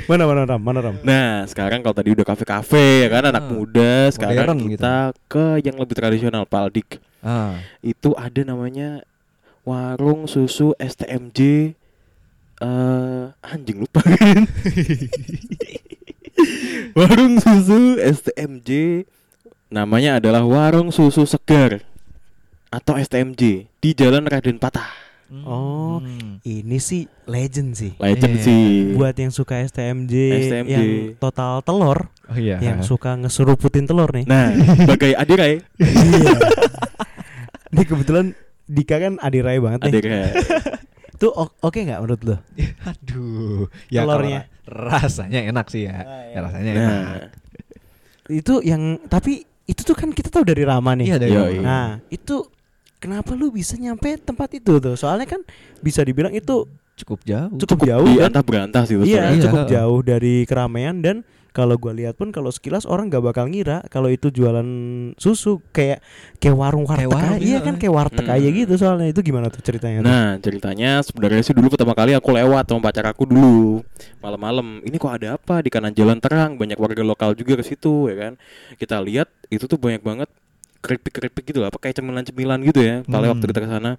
mana 0.09 0.23
mana 0.27 0.41
ram? 0.45 0.61
Mana 0.61 0.79
ram? 0.79 0.95
Nah, 1.01 1.43
sekarang 1.45 1.81
kalau 1.81 1.95
tadi 1.95 2.13
udah 2.13 2.25
kafe-kafe 2.25 3.05
ya 3.05 3.07
kan 3.11 3.23
anak 3.29 3.43
Ah, 3.43 3.49
muda, 3.49 3.93
sekarang 4.11 4.57
modern 4.57 4.71
kita 4.71 4.95
ke 5.27 5.45
yang 5.63 5.75
lebih 5.77 5.95
tradisional 5.95 6.43
Pak 6.45 6.61
Aldik. 6.61 6.89
Ah 7.21 7.59
Itu 7.81 8.13
ada 8.15 8.41
namanya 8.41 9.03
warung 9.63 10.25
susu 10.25 10.71
STMJ 10.77 11.73
eh 12.57 13.23
anjing 13.45 13.85
lupa 13.85 14.01
kan. 14.01 14.49
warung 16.97 17.37
susu 17.37 17.97
STMJ 18.01 19.03
namanya 19.67 20.17
adalah 20.23 20.47
Warung 20.47 20.89
Susu 20.89 21.27
Segar 21.27 21.83
atau 22.71 22.95
STMJ 22.95 23.67
di 23.67 23.89
Jalan 23.91 24.23
Raden 24.27 24.57
Patah. 24.57 25.06
Oh. 25.43 25.99
Hmm. 25.99 26.39
Ini 26.39 26.77
sih 26.77 27.03
legend 27.23 27.73
sih. 27.73 27.91
Legend 27.95 28.33
Iya. 28.33 28.43
sih. 28.43 28.63
Buat 28.93 29.15
yang 29.15 29.29
suka 29.29 29.59
STMJ, 29.61 30.13
STMJ. 30.41 30.69
yang 30.69 30.87
total 31.17 31.59
telur, 31.59 32.07
Oh 32.25 32.35
iya 32.35 32.57
yang 32.57 32.79
suka 32.79 33.15
ngeseruputin 33.15 33.83
telur 33.83 34.07
nih. 34.09 34.23
Nah, 34.23 34.55
sebagai 34.79 35.11
adirai, 35.13 35.59
Iya. 35.77 36.35
Ini 37.67 37.83
kebetulan 37.83 38.25
Dika 38.65 38.95
kan 38.97 39.13
adirai 39.17 39.57
banget 39.57 39.79
nih. 39.81 39.91
adirai. 39.93 40.23
Itu 41.09 41.27
oke 41.65 41.75
nggak 41.77 41.99
menurut 41.99 42.21
lo? 42.23 42.35
Aduh 42.89 43.67
ya 43.87 44.03
Telurnya. 44.03 44.41
ra- 44.65 44.99
Rasanya 44.99 45.43
enak 45.43 45.67
sih 45.67 45.83
ya, 45.83 45.95
Ah, 45.97 46.03
iya. 46.25 46.31
ya 46.33 46.39
Rasanya 46.41 46.71
enak 46.73 46.83
Nah, 46.83 47.03
Itu 48.29 48.59
yang 48.59 48.99
tapi 49.05 49.39
itu 49.63 49.81
tuh 49.81 49.91
kan 49.93 50.09
kita 50.09 50.27
tahu 50.29 50.43
dari 50.43 50.63
Rama 50.63 50.91
nih. 50.93 51.05
Iya 51.05 51.17
dari. 51.17 51.59
Nah, 51.59 51.99
itu 52.07 52.43
kenapa 52.97 53.33
lu 53.33 53.49
bisa 53.49 53.75
nyampe 53.75 54.17
tempat 54.17 54.49
itu 54.53 54.77
tuh? 54.77 54.93
Soalnya 54.93 55.25
kan 55.27 55.41
bisa 55.79 56.01
dibilang 56.01 56.31
itu 56.31 56.65
Cukup 56.97 57.21
jauh 57.23 57.53
cukup 57.61 57.85
jauh 57.85 58.09
di 58.09 58.17
kan? 58.17 58.33
antah 58.33 58.41
berantah 58.41 58.83
sih 58.83 58.97
itu 58.97 59.05
Iya, 59.05 59.29
Iya. 59.29 59.41
cukup 59.45 59.69
jauh 59.69 59.99
dari 60.01 60.49
keramaian 60.49 60.97
dan 60.97 61.21
kalau 61.53 61.73
gua 61.73 61.89
lihat 61.89 62.13
pun 62.13 62.29
kalau 62.29 62.49
sekilas 62.49 62.85
orang 62.85 63.05
gak 63.07 63.21
bakal 63.21 63.45
ngira 63.45 63.85
kalau 63.87 64.09
itu 64.09 64.29
jualan 64.29 64.65
susu 65.13 65.61
kayak 65.69 66.01
kayak 66.37 66.53
warung 66.53 66.85
warteg 66.85 67.05
warung, 67.05 67.37
aja. 67.37 67.41
iya 67.41 67.49
iya. 67.53 67.59
kan 67.61 67.77
kayak 67.77 67.93
warteg 67.93 68.25
Hmm. 68.25 68.33
aja 68.33 68.49
gitu 68.51 68.73
soalnya 68.77 69.07
itu 69.09 69.21
gimana 69.21 69.49
tuh 69.49 69.61
ceritanya 69.61 70.01
tuh? 70.01 70.09
Nah 70.09 70.27
ceritanya 70.37 70.89
sebenarnya 71.01 71.41
sih 71.43 71.53
dulu 71.53 71.69
pertama 71.69 71.93
kali 71.93 72.17
aku 72.17 72.29
lewat 72.33 72.65
sama 72.65 72.81
pacar 72.81 73.05
aku 73.09 73.23
dulu 73.25 73.85
malam-malam. 74.17 74.81
Ini 74.81 74.97
kok 74.97 75.13
ada 75.13 75.37
apa 75.37 75.61
di 75.61 75.69
kanan 75.69 75.93
jalan 75.93 76.17
terang 76.17 76.57
banyak 76.57 76.77
warga 76.77 77.01
lokal 77.01 77.33
juga 77.33 77.57
ke 77.57 77.65
situ 77.65 78.09
ya 78.09 78.17
kan. 78.17 78.33
Kita 78.73 78.97
lihat 79.01 79.29
itu 79.49 79.65
tuh 79.65 79.77
banyak 79.77 80.01
banget 80.01 80.29
keripik-keripik 80.79 81.43
gitu 81.45 81.59
lah, 81.59 81.69
apa 81.69 81.77
kayak 81.77 81.97
cemilan-cemilan 81.97 82.59
gitu 82.65 82.79
ya. 82.81 82.95
Lewat 83.05 83.21
Hmm. 83.23 83.31
waktu 83.35 83.45
kita 83.49 83.61
ke 83.63 83.69
sana 83.69 83.91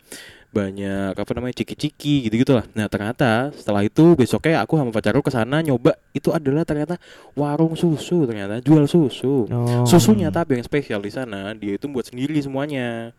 banyak 0.48 1.12
apa 1.12 1.30
namanya 1.36 1.54
ciki-ciki 1.60 2.24
gitu-gitu 2.24 2.56
lah. 2.56 2.64
Nah 2.72 2.88
ternyata 2.88 3.52
setelah 3.52 3.84
itu 3.84 4.16
besoknya 4.16 4.64
aku 4.64 4.80
sama 4.80 4.88
pacarku 4.88 5.20
ke 5.20 5.28
sana 5.28 5.60
nyoba 5.60 5.92
itu 6.16 6.32
adalah 6.32 6.64
ternyata 6.64 6.96
warung 7.36 7.76
susu 7.76 8.24
ternyata 8.24 8.56
jual 8.64 8.88
susu. 8.88 9.44
Oh. 9.44 9.84
Susunya 9.84 10.32
tapi 10.32 10.56
yang 10.56 10.64
spesial 10.64 11.04
di 11.04 11.12
sana 11.12 11.52
dia 11.52 11.76
itu 11.76 11.84
buat 11.86 12.08
sendiri 12.08 12.40
semuanya. 12.40 13.12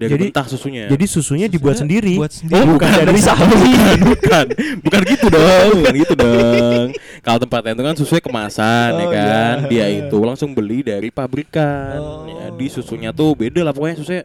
Dari 0.00 0.16
Jadi- 0.16 0.26
mentah 0.32 0.46
susunya. 0.48 0.88
Jadi 0.88 1.04
susunya 1.04 1.44
dibuat 1.44 1.76
Susunya 1.76 2.00
sendiri. 2.00 2.14
Buat 2.16 2.32
sendiri 2.32 2.64
Oh, 2.64 2.72
bukan 2.72 2.88
dari 3.04 3.20
sapi. 3.20 3.44
bukan, 3.52 3.98
bukan, 4.08 4.46
bukan 4.80 5.00
gitu 5.04 5.26
dong, 5.28 5.70
bukan 5.76 5.94
gitu 6.00 6.14
dong. 6.16 6.86
Kalau 7.20 7.38
tempatnya 7.44 7.72
itu 7.76 7.82
kan 7.84 7.94
susunya 8.00 8.22
kemasan 8.24 8.90
ya 8.96 9.04
Oh, 9.04 9.10
kan, 9.12 9.56
iya. 9.68 9.68
dia 9.68 9.86
itu 10.00 10.18
langsung 10.24 10.56
beli 10.56 10.80
dari 10.80 11.12
pabrikan. 11.12 12.00
Oh. 12.00 12.24
Jadi 12.24 12.66
susunya 12.72 13.12
tuh 13.12 13.36
beda 13.36 13.60
lah 13.60 13.76
pokoknya 13.76 14.00
susunya 14.00 14.24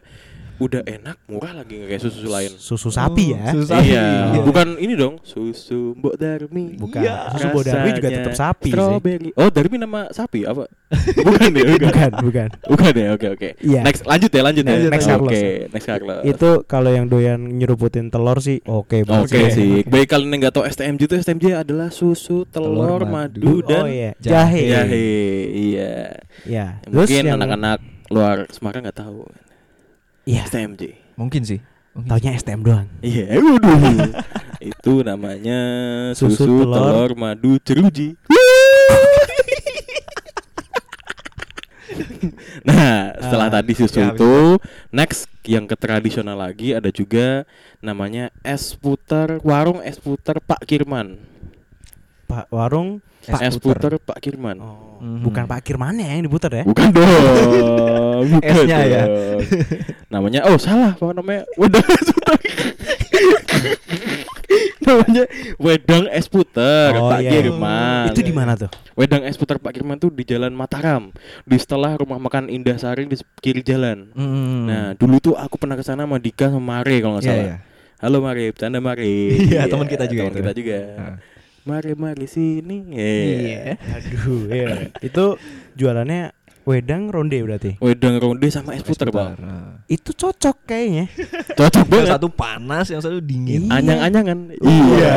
udah 0.56 0.82
enak, 0.82 1.16
murah 1.26 1.52
lagi 1.52 1.76
nggak 1.76 1.88
kayak 1.90 2.02
susu 2.02 2.26
lain. 2.26 2.50
Susu 2.56 2.88
sapi 2.88 3.36
ya. 3.36 3.52
Susu 3.52 3.66
sapi. 3.68 3.92
Iya, 3.92 4.04
Iya. 4.32 4.40
bukan 4.40 4.66
ini 4.76 4.94
dong, 4.94 5.20
susu 5.20 5.92
Mbok 5.94 6.16
Darmi. 6.16 6.76
Bukan. 6.76 7.00
Iya. 7.00 7.28
Susu 7.30 7.46
Bodarmi 7.50 7.90
juga 7.92 8.08
Rasanya 8.08 8.18
tetap 8.22 8.34
sapi 8.34 8.64
sih. 8.64 8.72
Strawberry. 8.72 9.30
Oh, 9.34 9.48
Darmi 9.48 9.76
nama 9.76 10.00
sapi 10.10 10.40
apa? 10.42 10.64
bukan 11.18 11.50
ya, 11.50 11.64
bukan. 11.66 11.80
Bukan, 11.86 12.10
bukan. 12.22 12.48
Bukan 12.66 12.92
ya, 12.94 13.08
oke 13.12 13.26
oke. 13.32 13.48
Iya. 13.60 13.80
Next 13.82 14.02
lanjut 14.02 14.30
ya, 14.30 14.42
lanjut 14.42 14.64
ya. 14.64 14.72
Lanjut, 14.72 14.90
next 14.90 15.06
Carlos. 15.06 15.30
Oke, 15.30 15.42
next 15.68 15.86
Carlos. 15.86 16.20
Itu 16.22 16.50
kalau 16.64 16.90
yang 16.90 17.06
doyan 17.06 17.40
nyeruputin 17.52 18.08
telur 18.08 18.38
sih 18.38 18.62
oke 18.62 19.02
banget. 19.02 19.28
Oke 19.28 19.40
sih. 19.50 19.84
Bagi 19.84 20.06
kalian 20.06 20.30
yang 20.30 20.40
nggak 20.42 20.54
tahu 20.54 20.64
STMJ 20.64 21.02
itu 21.04 21.14
STMJ 21.18 21.44
adalah 21.58 21.88
susu, 21.90 22.46
telur, 22.46 22.72
Telur, 22.76 23.02
madu, 23.04 23.42
madu, 23.42 23.54
dan 23.62 23.82
oh 23.82 23.86
iya, 23.86 24.10
jahe. 24.16 24.62
jahe. 24.66 25.08
Iya. 25.52 25.92
Ya. 26.44 26.66
Terus 26.82 27.08
Mungkin 27.08 27.22
yang 27.24 27.36
anak-anak 27.36 27.78
luar 28.06 28.46
Semarang 28.48 28.86
nggak 28.86 28.98
tahu 28.98 29.26
Iya. 30.26 30.42
STMJ. 30.50 30.82
Mungkin 31.16 31.42
sih 31.46 31.62
Mungkin 31.96 32.12
Taunya 32.12 32.36
STM 32.36 32.60
doang. 32.60 32.84
Iya, 33.00 33.40
waduh. 33.40 34.20
itu 34.76 34.92
namanya 35.00 35.60
susu, 36.12 36.44
Susu, 36.44 36.68
telur, 36.68 36.68
telur. 36.68 37.10
madu, 37.16 37.56
jeruji. 37.64 38.20
nah, 42.68 43.16
setelah 43.16 43.48
Ah, 43.48 43.52
tadi 43.56 43.72
susu 43.72 43.96
ya, 43.96 44.12
itu, 44.12 44.60
next 44.92 45.24
yang 45.48 45.64
ke 45.64 45.72
tradisional 45.72 46.36
lagi 46.36 46.76
ada 46.76 46.92
juga 46.92 47.48
namanya 47.80 48.28
es 48.44 48.76
puter, 48.76 49.40
warung 49.40 49.80
es 49.80 49.96
puter 49.96 50.36
Pak 50.44 50.68
Kirman. 50.68 51.16
Pak 52.28 52.52
warung 52.52 53.00
Es 53.26 53.40
es 53.42 53.54
puter. 53.56 53.78
puter 53.78 53.92
Pak 53.98 54.18
Kirman. 54.18 54.56
Oh, 54.58 54.96
Mhm. 54.96 55.20
bukan 55.20 55.44
Pak 55.44 55.60
Kirmannya 55.60 56.06
yang 56.08 56.24
diputar 56.24 56.48
ya? 56.48 56.62
Bukan 56.62 56.88
dong. 56.90 58.22
Bukan 58.32 58.54
S-nya 58.64 58.78
ya? 58.82 59.02
namanya 60.08 60.46
oh 60.46 60.56
salah 60.56 60.92
apa 60.92 61.12
namanya? 61.12 61.44
Wedang 61.54 61.84
es 61.84 62.08
puter. 62.08 62.36
namanya 64.80 65.22
Wedang 65.58 66.04
es 66.08 66.26
puter 66.26 66.90
Oh, 66.94 67.10
Pak 67.10 67.20
iya. 67.20 67.30
Kirman. 67.32 68.06
Itu 68.10 68.22
di 68.22 68.30
mana 68.30 68.54
tuh? 68.54 68.70
Wedang 68.94 69.22
es 69.22 69.34
puter 69.34 69.58
Pak 69.58 69.72
Kirman 69.72 69.98
tuh 69.98 70.08
di 70.08 70.22
Jalan 70.22 70.54
Mataram, 70.54 71.10
di 71.42 71.56
setelah 71.56 71.92
rumah 71.94 72.16
makan 72.16 72.46
Indah 72.46 72.78
Sari 72.78 73.04
di 73.04 73.16
kiri 73.36 73.60
jalan. 73.60 74.08
Mhm. 74.12 74.58
Nah, 74.64 74.86
dulu 74.94 75.18
tuh 75.20 75.34
aku 75.34 75.56
pernah 75.56 75.74
ke 75.74 75.82
sana 75.82 76.06
sama 76.06 76.16
Dika 76.16 76.48
sama 76.48 76.80
Mare 76.80 76.96
kalau 76.98 77.18
nggak 77.18 77.24
Iya, 77.24 77.32
salah. 77.32 77.44
iya. 77.44 77.56
Halo 77.96 78.18
Mare, 78.20 78.44
bercanda 78.50 78.78
Mare. 78.78 79.08
Iya, 79.50 79.66
teman 79.66 79.86
kita 79.86 80.04
juga 80.06 80.22
Teman 80.24 80.36
kita 80.36 80.52
juga. 80.52 80.78
Nah. 80.96 81.16
Mare 81.66 81.98
Mare 81.98 82.30
sini. 82.30 82.94
Iya. 82.94 83.74
Aduh, 83.98 84.46
iya. 84.48 84.94
Itu 85.02 85.34
jualannya 85.74 86.30
wedang 86.62 87.10
ronde 87.10 87.38
berarti. 87.42 87.74
Wedang 87.82 88.22
ronde 88.22 88.46
sama 88.54 88.78
es 88.78 88.86
puter. 88.86 89.10
Bang. 89.10 89.34
Nah. 89.38 89.82
Itu 89.90 90.14
cocok 90.14 90.62
kayaknya. 90.66 91.10
Cocok 91.58 91.86
Yang 91.86 91.90
banget. 91.90 92.10
satu 92.14 92.28
panas, 92.30 92.86
yang 92.90 93.02
satu 93.02 93.18
dingin. 93.18 93.66
Iya. 93.66 93.82
Anyang-anyangan. 93.82 94.38
Iya. 94.62 95.16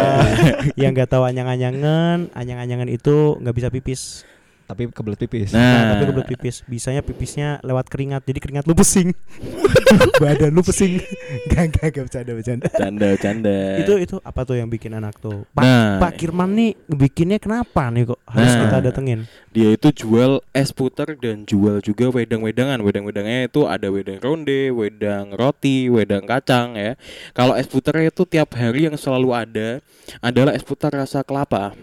yang 0.74 0.91
nggak 0.97 1.10
tahu 1.10 1.24
anyang-anyangan, 1.30 2.34
anyang-anyangan 2.34 2.89
itu 2.89 3.38
nggak 3.41 3.56
bisa 3.56 3.68
pipis. 3.70 4.26
Tapi 4.70 4.86
kebelet 4.93 5.17
pipis. 5.17 5.49
Nah. 5.49 5.57
Nah, 5.57 5.84
tapi 5.97 6.03
kebelet 6.13 6.30
pipis. 6.30 6.61
Bisanya 6.70 7.01
pipisnya 7.01 7.57
lewat 7.65 7.89
keringat. 7.89 8.22
Jadi 8.22 8.38
keringat 8.38 8.70
lu 8.70 8.78
pesing. 8.78 9.17
Badan 10.22 10.53
lu 10.53 10.61
pesing. 10.61 11.01
Gak, 11.49 11.74
gak, 11.74 11.89
gak 11.89 12.03
bercanda, 12.05 12.32
bercanda. 12.38 12.65
Canda, 12.70 13.09
canda. 13.17 13.57
Itu 13.82 13.97
itu 13.97 14.15
apa 14.22 14.45
tuh 14.45 14.61
yang 14.61 14.70
bikin 14.70 14.93
anak 14.93 15.17
tuh? 15.17 15.49
Pak, 15.51 15.63
Nah. 15.65 15.97
Pak 15.97 16.22
Kirman 16.22 16.53
nih 16.53 16.72
bikinnya 16.86 17.41
kenapa 17.41 17.89
nih 17.89 18.13
kok 18.13 18.22
harus 18.30 18.53
Nah. 18.53 18.61
kita 18.70 18.78
datengin? 18.86 19.20
dia 19.49 19.74
itu 19.74 19.89
jual 19.89 20.45
es 20.53 20.70
puter 20.70 21.17
dan 21.17 21.41
jual 21.41 21.82
juga 21.82 22.13
wedang-wedangan. 22.13 22.78
Wedang-wedangnya 22.80 23.49
itu 23.49 23.65
ada 23.65 23.89
wedang 23.89 24.22
ronde, 24.22 24.70
wedang 24.70 25.34
roti, 25.34 25.89
wedang 25.89 26.30
kacang 26.30 26.78
ya. 26.78 26.93
Kalau 27.34 27.57
es 27.57 27.65
puternya 27.65 28.13
itu 28.13 28.30
tiap 28.30 28.53
hari 28.53 28.86
yang 28.86 28.93
selalu 28.93 29.34
ada 29.34 29.82
adalah 30.22 30.53
es 30.53 30.61
puter 30.61 30.93
rasa 30.93 31.26
kelapa. 31.26 31.74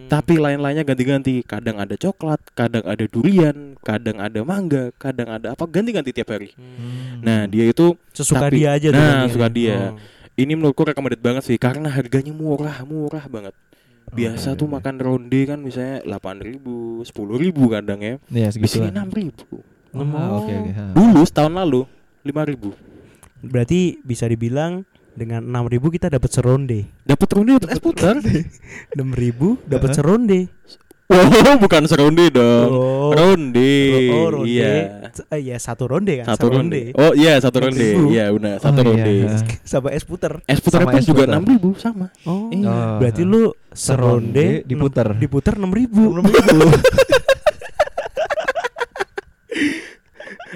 Hmm. 0.00 0.08
Tapi 0.08 0.40
lain-lainnya 0.40 0.82
ganti-ganti. 0.82 1.44
Kadang 1.44 1.76
ada 1.76 1.92
coklat, 1.94 2.40
kadang 2.52 2.84
ada 2.88 3.04
durian, 3.04 3.76
kadang 3.84 4.16
ada 4.16 4.40
mangga, 4.40 4.88
kadang 4.96 5.28
ada 5.28 5.52
apa 5.52 5.64
ganti-ganti 5.68 6.10
tiap 6.10 6.32
hari. 6.32 6.56
Hmm. 6.56 7.20
Nah, 7.20 7.44
dia 7.44 7.68
itu 7.68 7.92
Sesuka 8.10 8.48
Tapi- 8.48 8.56
dia 8.58 8.72
aja 8.74 8.88
nah, 8.90 8.98
gantinya. 9.26 9.32
suka 9.32 9.48
dia. 9.48 9.76
Oh. 9.92 10.00
ini 10.34 10.56
menurutku 10.56 10.88
recommended 10.88 11.20
banget 11.20 11.44
sih 11.44 11.60
karena 11.60 11.92
harganya 11.92 12.32
murah, 12.32 12.80
murah 12.82 13.28
banget. 13.28 13.52
Biasa 14.10 14.56
Oke, 14.56 14.64
tuh 14.64 14.68
makan 14.72 14.96
ronde 14.96 15.40
kan 15.44 15.60
misalnya 15.60 16.00
8.000, 16.02 17.04
10.000 17.04 17.68
kadang 17.68 18.00
ya. 18.00 18.14
Iya, 18.26 18.48
Di 18.48 18.64
sini 18.66 18.88
segituan. 18.88 19.06
6.000. 19.06 19.60
Ah, 20.16 20.40
Oke, 20.40 20.50
oke. 20.50 20.70
ha. 20.72 20.84
Dulu 20.96 21.20
setahun 21.22 21.52
lalu 21.52 21.84
5.000. 22.24 22.72
Berarti 23.40 24.00
bisa 24.00 24.24
dibilang 24.24 24.82
dengan 25.12 25.42
6000 25.42 25.90
kita 25.90 26.06
dapat 26.08 26.30
seronde. 26.30 26.80
Dapat 27.02 27.28
ronde 27.32 27.52
dapat 27.56 27.70
es 27.70 27.80
puter. 27.80 28.14
6000 28.94 29.58
dapat 29.64 29.88
Heeh. 29.88 29.96
seronde. 29.96 30.40
Oh, 31.10 31.58
bukan 31.58 31.82
seronde 31.84 32.30
dong. 32.30 32.70
Oh. 32.70 33.10
Ronde. 33.10 33.74
Oh, 34.14 34.30
ronde. 34.30 34.46
Iya. 34.46 34.70
Eh, 35.26 35.42
Iya, 35.42 35.58
satu 35.58 35.90
ronde 35.90 36.22
kan? 36.22 36.26
Satu 36.30 36.46
ronde. 36.48 36.94
Oh 36.94 37.10
iya 37.12 37.34
satu 37.36 37.58
ronde. 37.58 37.82
Ribu. 37.82 38.14
Iya 38.14 38.30
benar 38.30 38.62
satu 38.62 38.78
Oh, 38.78 38.94
ronde. 38.94 39.10
iya. 39.10 39.34
Sama 39.66 39.90
es 39.90 40.06
puter. 40.06 40.38
Es 40.46 40.62
putar 40.62 40.86
Sama 40.86 40.94
pun 40.94 41.00
es 41.02 41.06
juga 41.06 41.26
enam 41.26 41.42
ribu 41.42 41.74
sama. 41.74 42.14
Oh, 42.22 42.46
Iya. 42.48 43.02
berarti 43.02 43.22
lu 43.22 43.50
seronde 43.68 44.30
Seronde 44.30 44.46
diputer. 44.62 45.06
enam- 45.08 45.18
diputer 45.18 45.54
enam 45.58 45.72
ribu. 45.74 46.02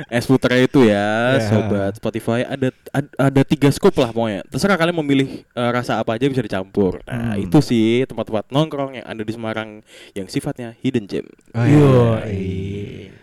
Es 0.08 0.26
putar 0.26 0.50
itu 0.56 0.82
ya, 0.84 1.38
Ya. 1.38 1.46
sobat 1.46 1.94
Spotify 1.94 2.42
ada 2.42 2.68
ada, 2.90 3.08
ada 3.16 3.40
tiga 3.42 3.70
scoop 3.70 3.94
lah 3.94 4.10
pokoknya. 4.10 4.42
Terserah 4.44 4.74
kalian 4.74 4.96
memilih 4.96 5.28
eh, 5.46 5.70
rasa 5.70 5.96
apa 5.96 6.14
aja 6.14 6.26
bisa 6.26 6.40
dicampur. 6.40 6.98
Nah 7.04 7.34
Hmm. 7.34 7.44
itu 7.44 7.58
sih 7.60 8.02
tempat-tempat 8.04 8.50
nongkrong 8.50 8.98
yang 8.98 9.06
ada 9.06 9.22
di 9.22 9.30
Semarang 9.30 9.86
yang 10.12 10.26
sifatnya 10.26 10.74
hidden 10.76 11.06
gem. 11.06 11.26
Oh, 11.52 11.62
Yo, 11.62 12.18
iya. 12.26 13.14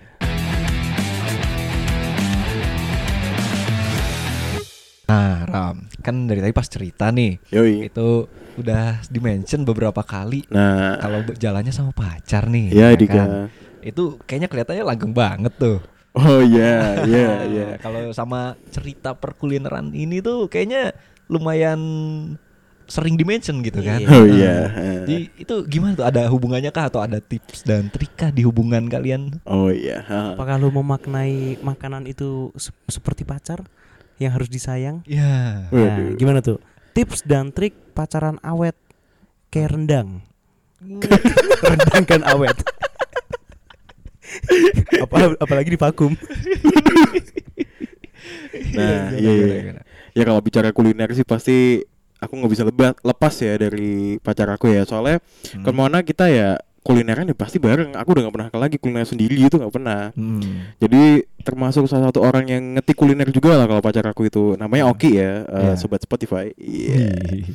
Nah, 5.03 5.43
Ram, 5.43 5.77
kan 5.99 6.15
dari 6.23 6.39
tadi 6.39 6.55
pas 6.55 6.63
cerita 6.63 7.11
nih, 7.11 7.35
Yoi. 7.51 7.91
itu 7.91 8.07
udah 8.55 9.03
dimention 9.07 9.63
beberapa 9.63 9.99
kali 10.01 10.47
Nah, 10.47 10.95
kalau 10.97 11.19
jalannya 11.35 11.75
sama 11.75 11.91
pacar 11.91 12.47
nih. 12.47 12.71
ya 12.71 12.87
ya 12.91 12.95
Dika. 12.95 13.11
kan? 13.13 13.29
Itu 13.83 14.15
kayaknya 14.23 14.47
kelihatannya 14.47 14.83
langgeng 14.85 15.11
banget 15.11 15.51
tuh. 15.57 15.83
Oh 16.11 16.43
iya, 16.43 17.07
iya, 17.07 17.27
Nah, 17.27 17.41
iya. 17.55 17.67
Kalau 17.79 18.11
sama 18.11 18.59
cerita 18.67 19.15
perkulineran 19.15 19.95
ini 19.95 20.19
tuh 20.19 20.51
kayaknya 20.51 20.91
lumayan 21.31 21.79
sering 22.83 23.15
dimention 23.15 23.63
gitu 23.63 23.79
kan. 23.79 24.03
Iya. 24.03 24.07
Oh 24.11 24.19
Nah, 24.19 24.27
iya. 24.27 24.55
Jadi 25.07 25.15
itu 25.39 25.55
gimana 25.63 25.95
tuh 25.95 26.03
ada 26.03 26.27
hubungannya 26.27 26.67
kah 26.69 26.91
atau 26.91 26.99
ada 26.99 27.23
tips 27.23 27.63
dan 27.63 27.87
trik 27.87 28.11
kah 28.19 28.27
di 28.27 28.43
hubungan 28.43 28.91
kalian? 28.91 29.39
Oh 29.47 29.71
iya. 29.71 30.03
ha. 30.03 30.35
Apakah 30.35 30.59
lu 30.59 30.67
memaknai 30.69 31.55
makanan 31.63 32.03
itu 32.03 32.51
se- 32.59 32.75
seperti 32.91 33.23
pacar 33.23 33.63
yang 34.19 34.35
harus 34.35 34.51
disayang? 34.51 34.99
Ya. 35.07 35.71
Nah, 35.71 35.79
Waduh. 35.95 36.19
gimana 36.19 36.43
tuh? 36.43 36.59
Tips 36.91 37.23
dan 37.23 37.55
trik 37.55 37.71
pacaran 37.95 38.35
awet 38.43 38.75
kayak 39.47 39.71
rendang. 39.71 40.19
rendang 41.63 42.03
kan 42.03 42.21
awet. 42.27 42.59
Apa, 44.99 45.15
apalagi 45.37 45.69
di 45.69 45.79
vakum. 45.79 46.11
Nah, 48.71 49.11
iya, 49.15 49.31
iya. 49.31 49.57
gimana? 49.63 49.81
Ya 50.13 50.23
kalau 50.23 50.39
bicara 50.39 50.69
kuliner 50.71 51.09
sih 51.11 51.23
pasti 51.23 51.81
aku 52.17 52.33
nggak 52.35 52.51
bisa 52.51 52.63
lebat, 52.63 52.95
lepas 53.01 53.33
ya 53.35 53.57
dari 53.57 54.19
pacar 54.19 54.47
aku 54.47 54.69
ya. 54.69 54.83
Soalnya 54.85 55.19
Hmm. 55.51 55.63
ke 55.65 55.71
mana 55.71 55.97
kita 56.01 56.27
ya 56.27 56.55
kulineran 56.81 57.27
ya 57.27 57.35
pasti 57.35 57.57
bareng. 57.57 57.95
Aku 57.95 58.13
udah 58.13 58.27
nggak 58.27 58.35
pernah 58.35 58.49
lagi 58.53 58.77
kuliner 58.77 59.03
sendiri 59.03 59.35
itu 59.35 59.55
nggak 59.55 59.73
pernah. 59.73 60.11
Hmm. 60.13 60.71
Jadi 60.77 61.25
termasuk 61.41 61.87
salah 61.87 62.11
satu 62.11 62.21
orang 62.21 62.45
yang 62.47 62.63
ngetik 62.77 62.95
kuliner 62.95 63.27
juga 63.27 63.57
lah 63.57 63.65
kalau 63.65 63.81
pacar 63.81 64.05
aku 64.05 64.27
itu. 64.27 64.55
Namanya 64.55 64.87
Oki 64.87 65.17
ya, 65.17 65.43
Iya. 65.43 65.73
sobat 65.75 66.03
Spotify. 66.03 66.51
Iya. 66.55 67.11
Ih. 67.33 67.45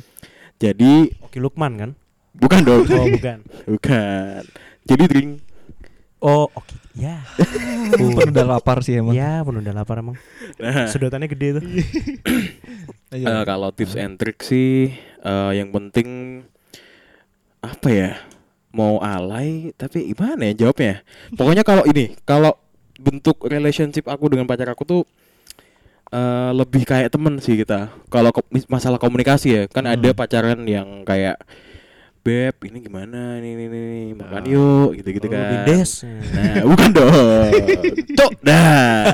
Jadi 0.57 1.13
Oke 1.23 1.37
Lukman 1.37 1.77
kan? 1.77 1.91
bukan 2.33 2.59
dong. 2.61 2.83
Oh 2.85 3.07
bukan. 3.07 3.37
bukan. 3.71 4.41
Jadi 4.83 5.03
drink. 5.07 5.31
Oh 6.19 6.49
oke. 6.49 6.73
Ya. 6.97 7.21
Pun 7.93 8.33
udah 8.33 8.45
lapar 8.47 8.81
sih 8.81 8.97
emang. 8.97 9.13
Ya 9.13 9.45
pun 9.45 9.61
udah 9.61 9.69
lapar 9.71 10.01
emang. 10.01 10.17
Nah, 10.57 10.89
Sedotannya 10.89 11.29
gede 11.29 11.61
tuh. 11.61 11.63
Eh, 13.07 13.23
kalau 13.47 13.71
tips 13.71 13.95
and 13.95 14.19
trick 14.19 14.43
sih 14.43 14.91
eh, 15.23 15.51
yang 15.55 15.71
penting 15.71 16.41
apa 17.63 17.87
ya? 17.87 18.11
Mau 18.69 18.99
alay 18.99 19.71
tapi 19.73 20.11
gimana 20.11 20.51
ya 20.51 20.67
jawabnya? 20.67 21.01
Pokoknya 21.33 21.63
kalau 21.63 21.87
ini, 21.87 22.19
kalau 22.23 22.51
bentuk 22.99 23.39
relationship 23.45 24.05
aku 24.05 24.27
dengan 24.27 24.43
pacar 24.43 24.67
aku 24.67 24.83
tuh 24.83 25.01
eh, 26.09 26.51
lebih 26.51 26.83
kayak 26.83 27.07
temen 27.09 27.39
sih 27.39 27.55
kita. 27.55 27.95
Kalau 28.07 28.35
ko- 28.35 28.43
masalah 28.67 28.99
komunikasi 28.99 29.47
ya, 29.49 29.61
kan 29.71 29.87
ada 29.87 30.11
Hmm. 30.11 30.17
pacaran 30.17 30.59
yang 30.67 31.07
kayak 31.07 31.39
beb 32.27 32.55
ini 32.67 32.83
gimana 32.83 33.39
ini 33.39 33.55
ini, 33.55 33.65
ini 33.65 33.83
makan 34.11 34.43
Ah. 34.43 34.51
yuk 34.51 34.99
gitu-gitu 34.99 35.27
Oh, 35.27 35.31
kan. 35.31 35.47
Bindes. 35.63 36.03
Nah, 36.03 36.67
bukan 36.67 36.89
dong. 36.91 37.51
Cok. 38.19 38.31
Nah. 38.43 39.07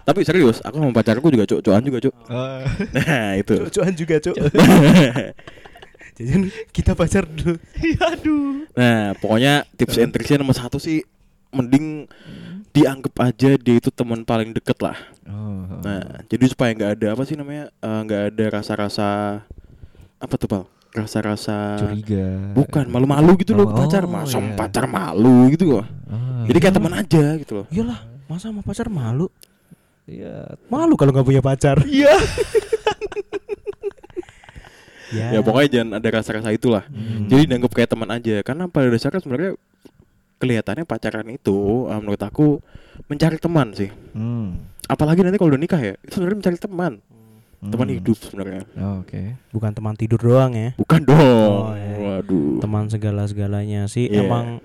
Tapi 0.00 0.24
serius, 0.24 0.64
aku 0.64 0.80
sama 0.80 0.90
pacarku 0.90 1.28
juga 1.28 1.44
cok-cokan 1.44 1.84
juga, 1.84 1.98
Cok. 2.00 2.14
Oh. 2.32 2.60
Nah, 2.96 3.28
itu. 3.36 3.54
Cuan 3.68 3.92
juga 3.92 4.16
cuk. 4.16 4.36
Jadi 6.16 6.32
kita 6.72 6.96
pacar 6.96 7.28
dulu. 7.28 7.60
Aduh. 8.00 8.64
nah, 8.72 9.12
pokoknya 9.20 9.68
tips 9.76 10.00
and 10.00 10.16
tricksnya 10.16 10.40
nomor 10.40 10.56
satu 10.56 10.80
sih 10.80 11.04
mending 11.52 12.08
dianggap 12.72 13.12
aja 13.20 13.56
dia 13.56 13.76
itu 13.76 13.92
teman 13.92 14.24
paling 14.24 14.56
deket 14.56 14.80
lah. 14.80 14.96
Oh. 15.28 15.80
Nah, 15.84 16.24
jadi 16.24 16.44
supaya 16.48 16.72
nggak 16.72 16.92
ada 16.96 17.06
apa 17.12 17.22
sih 17.24 17.36
namanya 17.36 17.68
eh, 17.68 18.00
nggak 18.00 18.22
ada 18.32 18.44
rasa-rasa 18.48 19.08
apa 20.16 20.34
tuh 20.40 20.48
pal? 20.48 20.64
Rasa-rasa 20.96 21.76
curiga. 21.76 22.56
bukan 22.56 22.88
malu-malu 22.88 23.36
gitu 23.36 23.52
loh 23.52 23.68
Oh, 23.68 23.76
pacar, 23.76 24.08
oh, 24.08 24.10
masa 24.10 24.40
iya. 24.40 24.56
pacar 24.56 24.84
malu 24.88 25.52
gitu 25.52 25.68
loh. 25.68 25.84
Oh, 26.08 26.48
Jadi 26.48 26.56
kayak 26.56 26.74
teman 26.80 26.94
aja 26.96 27.24
gitu 27.36 27.52
loh. 27.60 27.66
Iyalah, 27.68 28.00
masa 28.24 28.48
sama 28.48 28.64
pacar 28.64 28.88
malu? 28.88 29.28
Iya. 30.08 30.56
Malu 30.72 30.96
kalau 30.96 31.12
nggak 31.12 31.26
punya 31.26 31.42
pacar. 31.44 31.76
Iya. 31.84 32.16
ya. 35.14 35.26
Ya 35.36 35.40
pokoknya 35.42 35.68
jangan 35.70 35.90
ada 36.00 36.08
rasa-rasa 36.10 36.50
itulah. 36.50 36.84
Hmm. 36.88 37.28
Jadi 37.28 37.42
dianggap 37.50 37.72
kayak 37.72 37.90
teman 37.92 38.08
aja 38.10 38.36
karena 38.42 38.64
pada 38.66 38.88
dasarnya 38.90 39.20
sebenarnya 39.22 39.52
kelihatannya 40.36 40.84
pacaran 40.84 41.26
itu 41.28 41.88
eh, 41.88 41.98
menurut 42.00 42.22
aku 42.22 42.60
mencari 43.08 43.36
teman 43.36 43.72
sih. 43.76 43.90
Hmm. 44.12 44.56
Apalagi 44.86 45.26
nanti 45.26 45.36
kalau 45.36 45.50
udah 45.50 45.60
nikah 45.60 45.80
ya, 45.82 45.94
itu 45.98 46.14
sebenarnya 46.14 46.38
mencari 46.38 46.58
teman, 46.62 46.92
teman 47.58 47.86
Hmm. 47.86 47.96
hidup 47.96 48.16
sebenarnya. 48.16 48.62
Oh, 48.76 49.00
Oke. 49.00 49.34
bukan 49.50 49.70
teman 49.70 49.94
tidur 49.94 50.20
doang 50.20 50.52
ya. 50.52 50.70
Bukan 50.74 51.00
dong. 51.02 51.16
Oh, 51.16 51.72
iya. 51.72 51.96
Waduh. 51.96 52.58
Teman 52.58 52.86
segala-segalanya 52.86 53.86
sih 53.86 54.06
Iya. 54.06 54.22
emang 54.22 54.60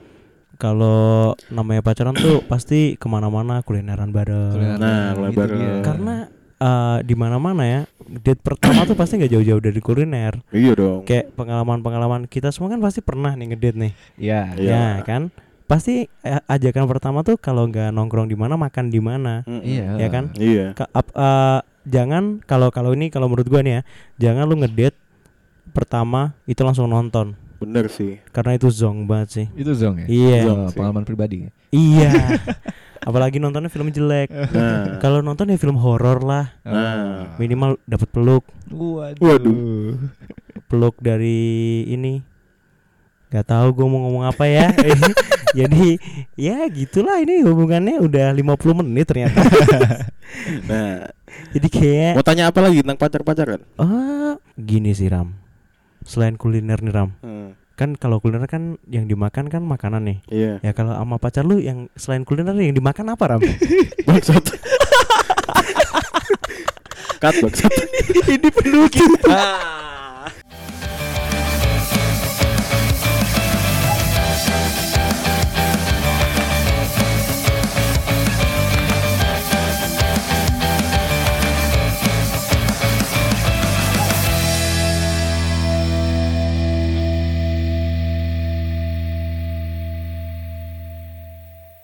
kalau 0.55 1.33
namanya 1.49 1.81
pacaran 1.81 2.13
tuh 2.13 2.43
pasti 2.51 2.93
ke 2.93 3.07
mana-mana 3.07 3.61
kulineran 3.61 4.09
bareng. 4.09 4.53
Kulineran, 4.53 4.79
Nah, 4.79 5.05
itu 5.11 5.21
lebar- 5.33 5.49
dia. 5.49 5.73
Karena 5.81 6.15
eh, 6.57 6.97
di 7.01 7.15
mana-mana 7.15 7.63
ya 7.63 7.81
date 8.05 8.37
pertama 8.39 8.83
tuh 8.83 8.93
pasti 8.93 9.17
nggak 9.17 9.31
jauh-jauh 9.31 9.57
dari 9.59 9.79
kuliner. 9.79 10.37
Iya 10.51 10.71
dong. 10.73 11.01
Kayak 11.03 11.33
pengalaman-pengalaman 11.33 12.25
kita 12.25 12.51
semua 12.51 12.69
kan 12.69 12.77
pasti 12.77 12.99
pernah 12.99 13.33
nih 13.33 13.47
ngedate 13.49 13.77
nih. 13.79 13.93
Iya. 14.15 14.41
Iya. 14.55 14.69
Ya 14.69 15.03
kan? 15.03 15.33
Pasti 15.65 16.05
eh, 16.21 16.41
ajakan 16.45 16.85
pertama 16.85 17.23
tuh 17.23 17.39
kalau 17.39 17.65
nggak 17.65 17.89
nongkrong 17.89 18.27
di 18.27 18.35
mana 18.35 18.53
makan 18.55 18.91
di 18.91 18.99
mana. 18.99 19.41
Mm-mm. 19.41 19.63
Iya. 19.63 19.87
Ya 19.97 20.07
kan? 20.07 20.23
Iya. 20.35 20.65
Ka- 20.75 20.91
ap- 20.91 21.15
eh, 21.15 21.59
jangan 21.83 22.39
kalau 22.41 22.69
kalau 22.69 22.91
ini 22.91 23.07
kalau 23.07 23.25
menurut 23.25 23.45
gua 23.45 23.61
nih 23.61 23.73
ya, 23.73 23.81
jangan 24.19 24.45
lu 24.45 24.57
ngedate 24.57 24.97
pertama 25.71 26.35
itu 26.43 26.61
langsung 26.61 26.85
nonton 26.85 27.37
Bener 27.57 27.85
sih. 27.87 28.17
karena 28.33 28.57
itu 28.57 28.67
zong 28.67 29.05
banget 29.05 29.29
sih. 29.29 29.45
Itu 29.53 29.71
zong 29.71 30.01
ya. 30.01 30.07
Iya. 30.09 30.39
Zong. 30.49 30.59
Oh, 30.65 30.69
pengalaman 30.73 31.05
pribadi. 31.05 31.45
Iya. 31.69 32.41
Apalagi 33.07 33.37
nontonnya 33.37 33.69
film 33.69 33.89
jelek. 33.89 34.29
Nah. 34.29 34.97
Kalau 34.97 35.21
nonton 35.21 35.45
ya 35.45 35.57
film 35.57 35.77
horor 35.77 36.21
lah, 36.21 36.53
Nah. 36.61 37.37
minimal 37.37 37.77
dapat 37.85 38.09
peluk, 38.09 38.45
Waduh. 38.65 39.21
Waduh. 39.21 39.93
peluk 40.65 40.97
dari 40.97 41.37
ini. 41.85 42.21
Gak 43.31 43.47
tahu 43.47 43.67
gue 43.71 43.85
mau 43.87 43.99
ngomong 44.03 44.23
apa 44.27 44.43
ya. 44.43 44.67
Jadi 45.57 45.99
ya 46.35 46.63
gitulah 46.67 47.19
ini 47.19 47.43
hubungannya 47.43 47.99
udah 47.99 48.31
50 48.31 48.79
menit 48.83 49.07
ternyata. 49.07 49.39
Nah, 50.63 51.11
Jadi 51.51 51.67
kayak 51.67 52.15
mau 52.15 52.23
tanya 52.23 52.47
apa 52.47 52.63
lagi 52.63 52.79
tentang 52.79 52.95
pacar-pacaran? 52.95 53.67
ah 53.75 54.39
gini 54.55 54.95
sih 54.95 55.11
Ram. 55.11 55.35
Selain 56.01 56.39
kuliner 56.39 56.79
nih 56.79 56.89
Ram, 56.89 57.11
Hmm. 57.19 57.51
kan 57.75 57.99
kalau 57.99 58.17
kuliner 58.17 58.47
kan 58.47 58.79
yang 58.87 59.11
dimakan 59.11 59.51
kan 59.51 59.59
makanan 59.59 60.07
nih. 60.07 60.17
Iya. 60.31 60.53
Ya 60.63 60.71
kalau 60.71 60.95
sama 60.95 61.19
pacar 61.19 61.43
lu 61.43 61.59
yang 61.59 61.91
selain 61.93 62.23
kuliner 62.23 62.55
yang 62.55 62.71
dimakan 62.71 63.11
apa 63.11 63.23
Ram? 63.27 63.41
Bangsat. 64.07 64.55
Cut 67.19 67.35
bangsat. 67.37 67.73
ini 68.25 68.49
penuh 68.49 68.87
Ah. 69.27 70.00